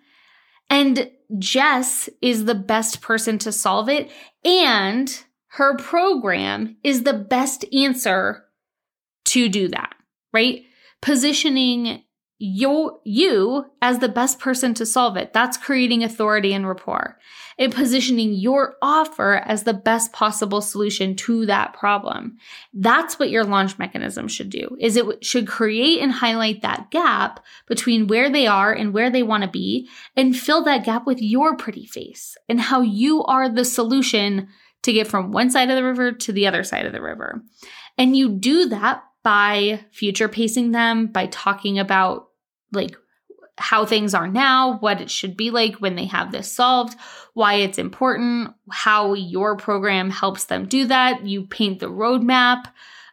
And 0.70 1.10
Jess 1.38 2.08
is 2.20 2.44
the 2.44 2.54
best 2.54 3.00
person 3.00 3.38
to 3.38 3.52
solve 3.52 3.88
it. 3.88 4.10
And 4.44 5.24
her 5.48 5.76
program 5.76 6.76
is 6.82 7.02
the 7.02 7.12
best 7.12 7.64
answer 7.74 8.44
to 9.26 9.48
do 9.48 9.68
that, 9.68 9.94
right? 10.32 10.62
Positioning 11.02 12.04
your, 12.38 13.00
you 13.04 13.66
as 13.82 13.98
the 13.98 14.08
best 14.08 14.38
person 14.38 14.74
to 14.74 14.86
solve 14.86 15.16
it. 15.16 15.32
That's 15.32 15.56
creating 15.56 16.02
authority 16.02 16.54
and 16.54 16.66
rapport 16.66 17.18
and 17.58 17.74
positioning 17.74 18.32
your 18.32 18.76
offer 18.82 19.42
as 19.44 19.64
the 19.64 19.74
best 19.74 20.12
possible 20.12 20.60
solution 20.60 21.14
to 21.16 21.46
that 21.46 21.74
problem. 21.74 22.38
That's 22.72 23.18
what 23.18 23.30
your 23.30 23.44
launch 23.44 23.78
mechanism 23.78 24.28
should 24.28 24.50
do 24.50 24.76
is 24.80 24.96
it 24.96 25.24
should 25.24 25.46
create 25.46 26.00
and 26.00 26.12
highlight 26.12 26.62
that 26.62 26.90
gap 26.90 27.40
between 27.66 28.06
where 28.06 28.30
they 28.30 28.46
are 28.46 28.72
and 28.72 28.92
where 28.92 29.10
they 29.10 29.22
want 29.22 29.44
to 29.44 29.50
be 29.50 29.88
and 30.16 30.36
fill 30.36 30.62
that 30.64 30.84
gap 30.84 31.06
with 31.06 31.20
your 31.20 31.56
pretty 31.56 31.86
face 31.86 32.36
and 32.48 32.60
how 32.60 32.80
you 32.80 33.22
are 33.24 33.48
the 33.48 33.64
solution 33.64 34.48
to 34.82 34.92
get 34.92 35.06
from 35.06 35.32
one 35.32 35.50
side 35.50 35.70
of 35.70 35.76
the 35.76 35.84
river 35.84 36.12
to 36.12 36.32
the 36.32 36.46
other 36.46 36.64
side 36.64 36.86
of 36.86 36.92
the 36.92 37.02
river. 37.02 37.42
And 37.98 38.16
you 38.16 38.30
do 38.30 38.68
that 38.70 39.04
by 39.22 39.84
future 39.92 40.28
pacing 40.28 40.72
them, 40.72 41.06
by 41.06 41.26
talking 41.26 41.78
about 41.78 42.28
like 42.72 42.96
how 43.62 43.86
things 43.86 44.12
are 44.12 44.28
now, 44.28 44.78
what 44.78 45.00
it 45.00 45.10
should 45.10 45.36
be 45.36 45.50
like 45.50 45.76
when 45.76 45.96
they 45.96 46.06
have 46.06 46.32
this 46.32 46.50
solved, 46.50 46.98
why 47.34 47.54
it's 47.54 47.78
important, 47.78 48.52
how 48.70 49.14
your 49.14 49.56
program 49.56 50.10
helps 50.10 50.44
them 50.44 50.66
do 50.66 50.86
that. 50.86 51.24
You 51.24 51.46
paint 51.46 51.80
the 51.80 51.86
roadmap 51.86 52.64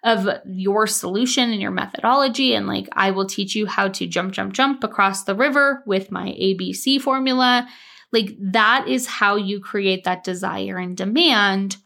of 0.04 0.28
your 0.46 0.88
solution 0.88 1.52
and 1.52 1.62
your 1.62 1.72
methodology. 1.72 2.54
And 2.54 2.68
like, 2.68 2.88
I 2.94 3.12
will 3.12 3.28
teach 3.28 3.56
you 3.56 3.66
how 3.66 3.90
to 3.90 4.08
jump, 4.08 4.34
jump, 4.34 4.54
jump 4.54 4.84
across 4.84 5.24
the 5.24 5.36
river 5.36 5.84
with 5.86 6.12
my 6.12 6.30
ABC 6.30 7.02
formula. 7.02 7.68
Like, 8.12 8.36
that 8.40 8.88
is 8.88 9.06
how 9.06 9.36
you 9.36 9.60
create 9.60 10.06
that 10.06 10.24
desire 10.24 10.78
and 10.78 10.98
demand 10.98 11.78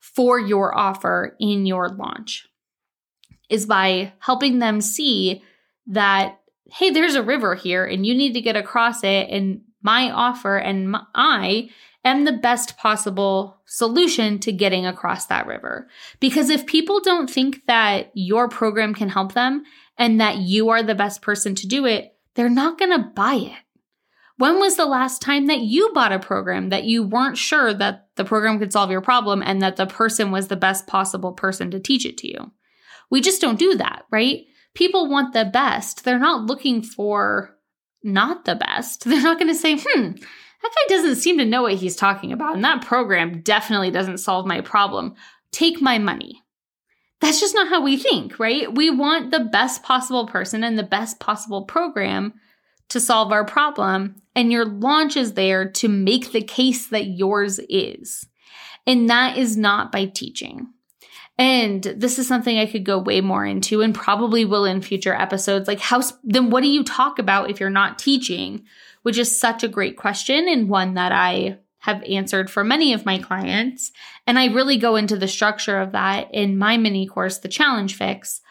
for 0.00 0.38
your 0.38 0.76
offer 0.76 1.36
in 1.38 1.64
your 1.64 1.88
launch, 1.88 2.46
is 3.48 3.66
by 3.66 4.12
helping 4.18 4.58
them 4.58 4.80
see 4.80 5.42
that 5.86 6.39
hey, 6.72 6.90
there's 6.90 7.14
a 7.14 7.22
river 7.22 7.54
here 7.54 7.84
and 7.84 8.06
you 8.06 8.14
need 8.14 8.34
to 8.34 8.40
get 8.40 8.56
across 8.56 9.02
it. 9.02 9.28
And 9.30 9.62
my 9.82 10.10
offer 10.10 10.56
and 10.56 10.92
my, 10.92 11.02
I 11.14 11.70
am 12.04 12.24
the 12.24 12.32
best 12.32 12.76
possible 12.76 13.60
solution 13.66 14.38
to 14.40 14.52
getting 14.52 14.86
across 14.86 15.26
that 15.26 15.46
river. 15.46 15.88
Because 16.18 16.50
if 16.50 16.66
people 16.66 17.00
don't 17.00 17.28
think 17.28 17.66
that 17.66 18.10
your 18.14 18.48
program 18.48 18.94
can 18.94 19.08
help 19.08 19.32
them 19.32 19.64
and 19.98 20.20
that 20.20 20.38
you 20.38 20.70
are 20.70 20.82
the 20.82 20.94
best 20.94 21.22
person 21.22 21.54
to 21.56 21.66
do 21.66 21.86
it, 21.86 22.14
they're 22.34 22.48
not 22.48 22.78
going 22.78 22.92
to 22.92 23.10
buy 23.14 23.34
it. 23.34 23.58
When 24.38 24.58
was 24.58 24.76
the 24.76 24.86
last 24.86 25.20
time 25.20 25.48
that 25.48 25.60
you 25.60 25.90
bought 25.92 26.12
a 26.12 26.18
program 26.18 26.70
that 26.70 26.84
you 26.84 27.02
weren't 27.02 27.36
sure 27.36 27.74
that 27.74 28.08
the 28.16 28.24
program 28.24 28.58
could 28.58 28.72
solve 28.72 28.90
your 28.90 29.02
problem 29.02 29.42
and 29.42 29.60
that 29.60 29.76
the 29.76 29.86
person 29.86 30.30
was 30.30 30.48
the 30.48 30.56
best 30.56 30.86
possible 30.86 31.32
person 31.32 31.70
to 31.72 31.78
teach 31.78 32.06
it 32.06 32.16
to 32.18 32.28
you? 32.28 32.50
We 33.10 33.20
just 33.20 33.42
don't 33.42 33.58
do 33.58 33.76
that, 33.76 34.06
right? 34.10 34.46
People 34.74 35.08
want 35.08 35.32
the 35.32 35.44
best. 35.44 36.04
They're 36.04 36.18
not 36.18 36.46
looking 36.46 36.82
for 36.82 37.56
not 38.02 38.44
the 38.44 38.56
best. 38.56 39.04
They're 39.04 39.22
not 39.22 39.38
going 39.38 39.52
to 39.52 39.54
say, 39.54 39.76
hmm, 39.76 40.12
that 40.12 40.74
guy 40.74 40.94
doesn't 40.94 41.16
seem 41.16 41.38
to 41.38 41.44
know 41.44 41.62
what 41.62 41.74
he's 41.74 41.96
talking 41.96 42.32
about. 42.32 42.54
And 42.54 42.64
that 42.64 42.84
program 42.84 43.40
definitely 43.42 43.90
doesn't 43.90 44.18
solve 44.18 44.46
my 44.46 44.60
problem. 44.60 45.14
Take 45.52 45.80
my 45.80 45.98
money. 45.98 46.42
That's 47.20 47.40
just 47.40 47.54
not 47.54 47.68
how 47.68 47.82
we 47.82 47.96
think, 47.96 48.38
right? 48.38 48.74
We 48.74 48.88
want 48.88 49.30
the 49.30 49.40
best 49.40 49.82
possible 49.82 50.26
person 50.26 50.64
and 50.64 50.78
the 50.78 50.82
best 50.82 51.20
possible 51.20 51.64
program 51.64 52.34
to 52.88 53.00
solve 53.00 53.30
our 53.30 53.44
problem. 53.44 54.16
And 54.34 54.50
your 54.50 54.64
launch 54.64 55.16
is 55.16 55.34
there 55.34 55.70
to 55.72 55.88
make 55.88 56.32
the 56.32 56.42
case 56.42 56.88
that 56.88 57.06
yours 57.06 57.60
is. 57.68 58.26
And 58.86 59.10
that 59.10 59.36
is 59.36 59.56
not 59.56 59.92
by 59.92 60.06
teaching. 60.06 60.68
And 61.40 61.82
this 61.82 62.18
is 62.18 62.28
something 62.28 62.58
I 62.58 62.66
could 62.66 62.84
go 62.84 62.98
way 62.98 63.22
more 63.22 63.46
into 63.46 63.80
and 63.80 63.94
probably 63.94 64.44
will 64.44 64.66
in 64.66 64.82
future 64.82 65.14
episodes. 65.14 65.66
Like, 65.66 65.80
how, 65.80 66.02
then 66.22 66.50
what 66.50 66.62
do 66.62 66.68
you 66.68 66.84
talk 66.84 67.18
about 67.18 67.48
if 67.48 67.58
you're 67.58 67.70
not 67.70 67.98
teaching? 67.98 68.66
Which 69.04 69.16
is 69.16 69.40
such 69.40 69.64
a 69.64 69.68
great 69.68 69.96
question 69.96 70.46
and 70.50 70.68
one 70.68 70.94
that 70.94 71.12
I 71.12 71.56
have 71.78 72.02
answered 72.02 72.50
for 72.50 72.62
many 72.62 72.92
of 72.92 73.06
my 73.06 73.16
clients. 73.16 73.90
And 74.26 74.38
I 74.38 74.48
really 74.48 74.76
go 74.76 74.96
into 74.96 75.16
the 75.16 75.26
structure 75.26 75.80
of 75.80 75.92
that 75.92 76.28
in 76.34 76.58
my 76.58 76.76
mini 76.76 77.06
course, 77.06 77.38
The 77.38 77.48
Challenge 77.48 77.96
Fix. 77.96 78.42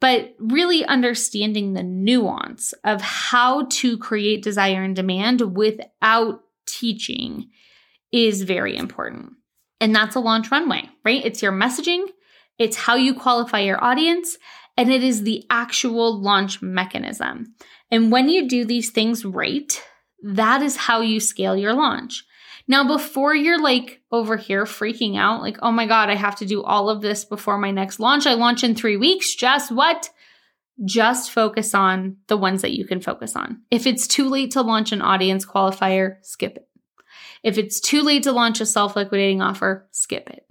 But 0.00 0.34
really 0.38 0.86
understanding 0.86 1.74
the 1.74 1.82
nuance 1.82 2.72
of 2.82 3.02
how 3.02 3.66
to 3.66 3.98
create 3.98 4.42
desire 4.42 4.82
and 4.82 4.96
demand 4.96 5.54
without 5.54 6.44
teaching 6.64 7.50
is 8.10 8.40
very 8.40 8.74
important. 8.74 9.32
And 9.82 9.94
that's 9.94 10.16
a 10.16 10.20
launch 10.20 10.50
runway, 10.50 10.88
right? 11.04 11.22
It's 11.26 11.42
your 11.42 11.52
messaging, 11.52 12.06
it's 12.58 12.76
how 12.76 12.96
you 12.96 13.14
qualify 13.14 13.60
your 13.60 13.82
audience, 13.82 14.36
and 14.76 14.90
it 14.90 15.02
is 15.02 15.22
the 15.22 15.44
actual 15.48 16.20
launch 16.20 16.60
mechanism. 16.60 17.54
And 17.90 18.12
when 18.12 18.28
you 18.28 18.48
do 18.48 18.64
these 18.64 18.90
things 18.90 19.24
right, 19.24 19.82
that 20.22 20.62
is 20.62 20.76
how 20.76 21.00
you 21.00 21.20
scale 21.20 21.56
your 21.56 21.72
launch. 21.72 22.24
Now, 22.66 22.86
before 22.86 23.34
you're 23.34 23.60
like 23.60 24.02
over 24.12 24.36
here 24.36 24.64
freaking 24.64 25.16
out, 25.16 25.40
like, 25.40 25.56
oh 25.62 25.72
my 25.72 25.86
God, 25.86 26.10
I 26.10 26.16
have 26.16 26.36
to 26.36 26.46
do 26.46 26.62
all 26.62 26.90
of 26.90 27.00
this 27.00 27.24
before 27.24 27.56
my 27.56 27.70
next 27.70 27.98
launch. 27.98 28.26
I 28.26 28.34
launch 28.34 28.62
in 28.62 28.74
three 28.74 28.96
weeks. 28.96 29.34
Just 29.34 29.72
what? 29.72 30.10
Just 30.84 31.30
focus 31.30 31.74
on 31.74 32.18
the 32.26 32.36
ones 32.36 32.62
that 32.62 32.72
you 32.72 32.84
can 32.84 33.00
focus 33.00 33.34
on. 33.34 33.62
If 33.70 33.86
it's 33.86 34.06
too 34.06 34.28
late 34.28 34.50
to 34.52 34.62
launch 34.62 34.92
an 34.92 35.00
audience 35.00 35.46
qualifier, 35.46 36.16
skip 36.22 36.56
it. 36.56 36.68
If 37.42 37.56
it's 37.56 37.80
too 37.80 38.02
late 38.02 38.24
to 38.24 38.32
launch 38.32 38.60
a 38.60 38.66
self 38.66 38.96
liquidating 38.96 39.40
offer, 39.40 39.88
skip 39.92 40.28
it 40.28 40.44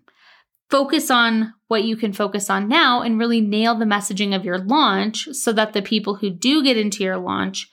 focus 0.70 1.09
on 1.09 1.53
what 1.68 1.84
you 1.84 1.95
can 1.95 2.13
focus 2.13 2.49
on 2.49 2.68
now 2.68 3.01
and 3.01 3.20
really 3.20 3.41
nail 3.41 3.76
the 3.76 3.86
messaging 3.86 4.36
of 4.36 4.45
your 4.45 4.57
launch 4.57 5.28
so 5.32 5.51
that 5.53 5.74
the 5.74 5.82
people 5.82 6.15
who 6.15 6.30
do 6.30 6.63
get 6.63 6.78
into 6.78 7.03
your 7.03 7.18
launch 7.18 7.70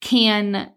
can 0.00 0.72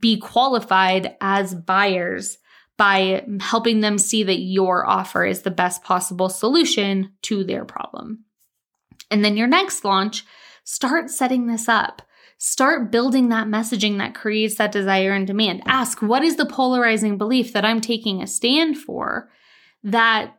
be 0.00 0.18
qualified 0.18 1.16
as 1.20 1.54
buyers 1.54 2.38
by 2.78 3.24
helping 3.40 3.80
them 3.80 3.98
see 3.98 4.22
that 4.22 4.40
your 4.40 4.86
offer 4.86 5.24
is 5.24 5.42
the 5.42 5.50
best 5.50 5.82
possible 5.82 6.28
solution 6.28 7.12
to 7.22 7.42
their 7.44 7.64
problem. 7.64 8.24
And 9.10 9.24
then 9.24 9.36
your 9.36 9.46
next 9.46 9.84
launch, 9.84 10.24
start 10.64 11.10
setting 11.10 11.46
this 11.46 11.68
up. 11.68 12.02
Start 12.38 12.92
building 12.92 13.30
that 13.30 13.46
messaging 13.46 13.96
that 13.98 14.14
creates 14.14 14.56
that 14.56 14.72
desire 14.72 15.12
and 15.12 15.26
demand. 15.26 15.62
Ask, 15.64 16.02
what 16.02 16.22
is 16.22 16.36
the 16.36 16.44
polarizing 16.44 17.16
belief 17.16 17.54
that 17.54 17.64
I'm 17.64 17.80
taking 17.80 18.22
a 18.22 18.26
stand 18.26 18.76
for 18.76 19.30
that 19.82 20.36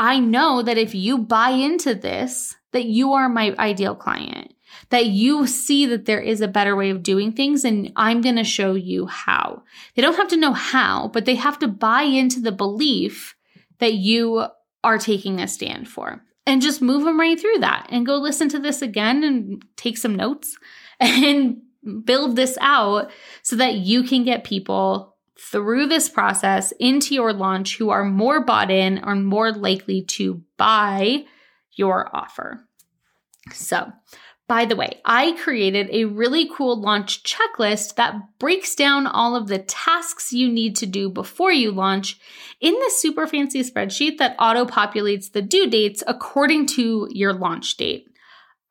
I 0.00 0.18
know 0.18 0.62
that 0.62 0.78
if 0.78 0.94
you 0.94 1.18
buy 1.18 1.50
into 1.50 1.94
this, 1.94 2.56
that 2.72 2.86
you 2.86 3.12
are 3.12 3.28
my 3.28 3.54
ideal 3.58 3.94
client. 3.94 4.54
that 4.90 5.06
you 5.06 5.48
see 5.48 5.84
that 5.86 6.04
there 6.04 6.20
is 6.20 6.40
a 6.40 6.48
better 6.48 6.74
way 6.76 6.90
of 6.90 7.02
doing 7.02 7.32
things 7.32 7.64
and 7.64 7.92
I'm 7.96 8.20
going 8.20 8.36
to 8.36 8.44
show 8.44 8.74
you 8.74 9.06
how. 9.06 9.64
They 9.94 10.02
don't 10.02 10.16
have 10.16 10.28
to 10.28 10.36
know 10.36 10.52
how, 10.52 11.08
but 11.08 11.24
they 11.24 11.34
have 11.34 11.58
to 11.58 11.68
buy 11.68 12.02
into 12.02 12.40
the 12.40 12.52
belief 12.52 13.36
that 13.78 13.94
you 13.94 14.46
are 14.84 14.98
taking 14.98 15.40
a 15.40 15.48
stand 15.48 15.88
for. 15.88 16.24
And 16.46 16.62
just 16.62 16.80
move 16.80 17.04
them 17.04 17.18
right 17.18 17.38
through 17.38 17.58
that 17.58 17.88
and 17.90 18.06
go 18.06 18.16
listen 18.16 18.48
to 18.50 18.58
this 18.60 18.80
again 18.80 19.22
and 19.24 19.64
take 19.76 19.98
some 19.98 20.14
notes 20.14 20.56
and 21.00 21.62
build 22.04 22.36
this 22.36 22.56
out 22.60 23.10
so 23.42 23.56
that 23.56 23.74
you 23.74 24.04
can 24.04 24.24
get 24.24 24.44
people 24.44 25.09
through 25.40 25.86
this 25.86 26.08
process 26.08 26.72
into 26.78 27.14
your 27.14 27.32
launch 27.32 27.78
who 27.78 27.90
are 27.90 28.04
more 28.04 28.44
bought 28.44 28.70
in 28.70 29.02
or 29.04 29.14
more 29.14 29.52
likely 29.52 30.02
to 30.02 30.42
buy 30.56 31.24
your 31.72 32.14
offer. 32.14 32.66
So, 33.52 33.90
by 34.48 34.64
the 34.64 34.76
way, 34.76 35.00
I 35.04 35.32
created 35.32 35.88
a 35.90 36.06
really 36.06 36.50
cool 36.52 36.80
launch 36.80 37.22
checklist 37.22 37.94
that 37.94 38.16
breaks 38.38 38.74
down 38.74 39.06
all 39.06 39.36
of 39.36 39.46
the 39.46 39.60
tasks 39.60 40.32
you 40.32 40.50
need 40.50 40.76
to 40.76 40.86
do 40.86 41.08
before 41.08 41.52
you 41.52 41.70
launch 41.70 42.18
in 42.60 42.74
this 42.74 43.00
super 43.00 43.26
fancy 43.26 43.62
spreadsheet 43.62 44.18
that 44.18 44.36
auto 44.38 44.66
populates 44.66 45.32
the 45.32 45.40
due 45.40 45.70
dates 45.70 46.02
according 46.06 46.66
to 46.66 47.08
your 47.10 47.32
launch 47.32 47.76
date. 47.76 48.08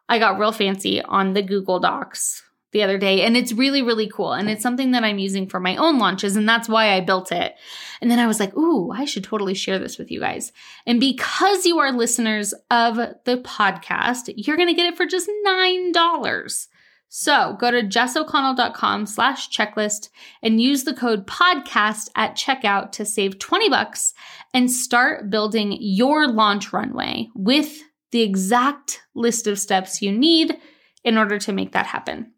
I 0.10 0.20
got 0.20 0.38
real 0.38 0.52
fancy 0.52 1.02
on 1.02 1.34
the 1.34 1.42
Google 1.42 1.80
Docs 1.80 2.44
the 2.72 2.84
other 2.84 2.98
day 2.98 3.22
and 3.22 3.36
it's 3.36 3.52
really 3.52 3.82
really 3.82 4.08
cool 4.08 4.32
and 4.32 4.50
it's 4.50 4.62
something 4.62 4.92
that 4.92 5.04
I'm 5.04 5.18
using 5.18 5.48
for 5.48 5.60
my 5.60 5.76
own 5.76 5.98
launches 5.98 6.36
and 6.36 6.48
that's 6.48 6.70
why 6.70 6.94
I 6.94 7.02
built 7.02 7.32
it. 7.32 7.56
And 8.02 8.10
then 8.10 8.20
I 8.20 8.28
was 8.28 8.40
like, 8.40 8.56
"Ooh, 8.56 8.92
I 8.92 9.06
should 9.06 9.24
totally 9.24 9.54
share 9.54 9.80
this 9.80 9.98
with 9.98 10.12
you 10.12 10.20
guys." 10.20 10.52
And 10.86 11.00
because 11.00 11.66
you 11.66 11.80
are 11.80 11.92
listeners 11.92 12.54
of 12.70 12.96
the 12.96 13.38
podcast, 13.38 14.34
you're 14.36 14.58
going 14.58 14.70
to 14.70 14.76
get 14.76 14.92
it 14.92 14.98
for 14.98 15.06
just 15.06 15.30
$9. 15.46 16.68
So 17.10 17.58
go 17.60 17.72
to 17.72 17.82
jessoconnell.com 17.82 19.08
slash 19.08 19.50
checklist 19.50 20.10
and 20.44 20.62
use 20.62 20.84
the 20.84 20.94
code 20.94 21.26
podcast 21.26 22.10
at 22.16 22.38
checkout 22.38 22.92
to 22.94 23.06
save 23.06 23.40
20 23.40 23.68
bucks 23.70 24.14
and 24.54 24.72
start 24.72 25.32
building 25.32 25.76
your 25.80 26.28
launch 26.28 26.72
runway 26.72 27.30
with 27.34 27.82
the 28.12 28.22
exact 28.22 29.02
list 29.16 29.48
of 29.48 29.60
steps 29.60 30.02
you 30.04 30.12
need 30.12 30.56
in 31.04 31.18
order 31.18 31.40
to 31.40 31.52
make 31.52 31.72
that 31.72 31.88
happen. 31.88 32.32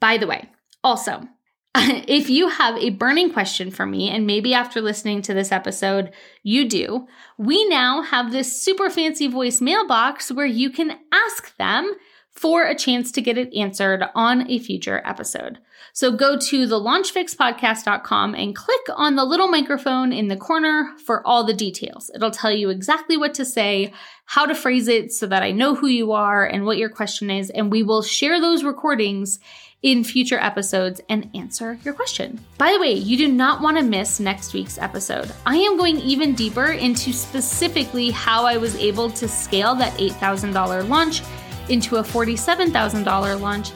By 0.00 0.16
the 0.16 0.26
way, 0.26 0.48
also, 0.82 1.28
if 1.76 2.28
you 2.28 2.48
have 2.48 2.76
a 2.76 2.90
burning 2.90 3.32
question 3.32 3.70
for 3.70 3.86
me, 3.86 4.08
and 4.08 4.26
maybe 4.26 4.54
after 4.54 4.80
listening 4.80 5.22
to 5.22 5.34
this 5.34 5.52
episode, 5.52 6.12
you 6.42 6.68
do, 6.68 7.06
we 7.38 7.68
now 7.68 8.02
have 8.02 8.32
this 8.32 8.60
super 8.60 8.90
fancy 8.90 9.28
voice 9.28 9.60
mailbox 9.60 10.32
where 10.32 10.46
you 10.46 10.70
can 10.70 10.98
ask 11.12 11.56
them 11.58 11.94
for 12.32 12.64
a 12.64 12.74
chance 12.74 13.12
to 13.12 13.20
get 13.20 13.36
it 13.36 13.54
answered 13.54 14.04
on 14.14 14.50
a 14.50 14.58
future 14.58 15.02
episode. 15.04 15.58
So 15.92 16.12
go 16.12 16.38
to 16.38 16.66
the 16.66 16.80
launchfixpodcast.com 16.80 18.34
and 18.34 18.56
click 18.56 18.80
on 18.94 19.16
the 19.16 19.24
little 19.24 19.48
microphone 19.48 20.12
in 20.12 20.28
the 20.28 20.36
corner 20.36 20.94
for 21.04 21.26
all 21.26 21.44
the 21.44 21.54
details. 21.54 22.10
It'll 22.14 22.30
tell 22.30 22.52
you 22.52 22.70
exactly 22.70 23.16
what 23.16 23.34
to 23.34 23.44
say, 23.44 23.92
how 24.26 24.46
to 24.46 24.54
phrase 24.54 24.88
it 24.88 25.12
so 25.12 25.26
that 25.26 25.42
I 25.42 25.50
know 25.50 25.74
who 25.74 25.88
you 25.88 26.12
are 26.12 26.44
and 26.44 26.64
what 26.64 26.78
your 26.78 26.88
question 26.88 27.30
is, 27.30 27.50
and 27.50 27.70
we 27.70 27.82
will 27.82 28.02
share 28.02 28.40
those 28.40 28.64
recordings 28.64 29.38
in 29.82 30.04
future 30.04 30.38
episodes 30.38 31.00
and 31.08 31.30
answer 31.34 31.78
your 31.84 31.94
question. 31.94 32.38
By 32.58 32.72
the 32.72 32.80
way, 32.80 32.92
you 32.92 33.16
do 33.16 33.28
not 33.28 33.62
want 33.62 33.78
to 33.78 33.82
miss 33.82 34.20
next 34.20 34.52
week's 34.52 34.78
episode. 34.78 35.32
I 35.46 35.56
am 35.56 35.78
going 35.78 35.98
even 35.98 36.34
deeper 36.34 36.72
into 36.72 37.12
specifically 37.12 38.10
how 38.10 38.44
I 38.44 38.58
was 38.58 38.76
able 38.76 39.10
to 39.10 39.26
scale 39.26 39.74
that 39.76 39.96
$8,000 39.98 40.88
launch 40.88 41.22
into 41.70 41.96
a 41.96 42.02
$47,000 42.02 43.40
launch. 43.40 43.72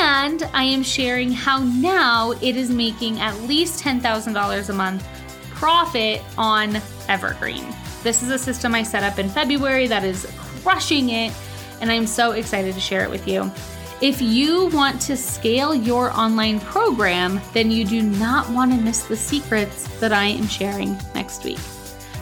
And 0.00 0.42
I 0.54 0.64
am 0.64 0.82
sharing 0.82 1.30
how 1.30 1.58
now 1.58 2.32
it 2.40 2.56
is 2.56 2.70
making 2.70 3.20
at 3.20 3.38
least 3.42 3.84
$10,000 3.84 4.68
a 4.68 4.72
month 4.72 5.06
profit 5.50 6.22
on 6.38 6.80
Evergreen. 7.08 7.66
This 8.02 8.22
is 8.22 8.30
a 8.30 8.38
system 8.38 8.74
I 8.74 8.82
set 8.82 9.02
up 9.02 9.18
in 9.18 9.28
February 9.28 9.88
that 9.88 10.04
is 10.04 10.26
crushing 10.62 11.10
it, 11.10 11.34
and 11.80 11.90
I'm 11.92 12.06
so 12.06 12.32
excited 12.32 12.74
to 12.74 12.80
share 12.80 13.02
it 13.02 13.10
with 13.10 13.28
you. 13.28 13.52
If 14.00 14.22
you 14.22 14.66
want 14.68 15.00
to 15.02 15.16
scale 15.16 15.74
your 15.74 16.12
online 16.12 16.60
program, 16.60 17.40
then 17.52 17.72
you 17.72 17.84
do 17.84 18.00
not 18.00 18.48
want 18.50 18.70
to 18.72 18.78
miss 18.78 19.02
the 19.02 19.16
secrets 19.16 19.88
that 19.98 20.12
I 20.12 20.26
am 20.26 20.46
sharing 20.46 20.96
next 21.16 21.42
week. 21.42 21.58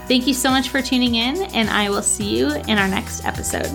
Thank 0.09 0.27
you 0.27 0.33
so 0.33 0.51
much 0.51 0.71
for 0.71 0.81
tuning 0.81 1.17
in, 1.17 1.43
and 1.55 1.69
I 1.69 1.91
will 1.91 2.01
see 2.01 2.35
you 2.35 2.55
in 2.67 2.79
our 2.79 2.89
next 2.89 3.27
episode. 3.27 3.71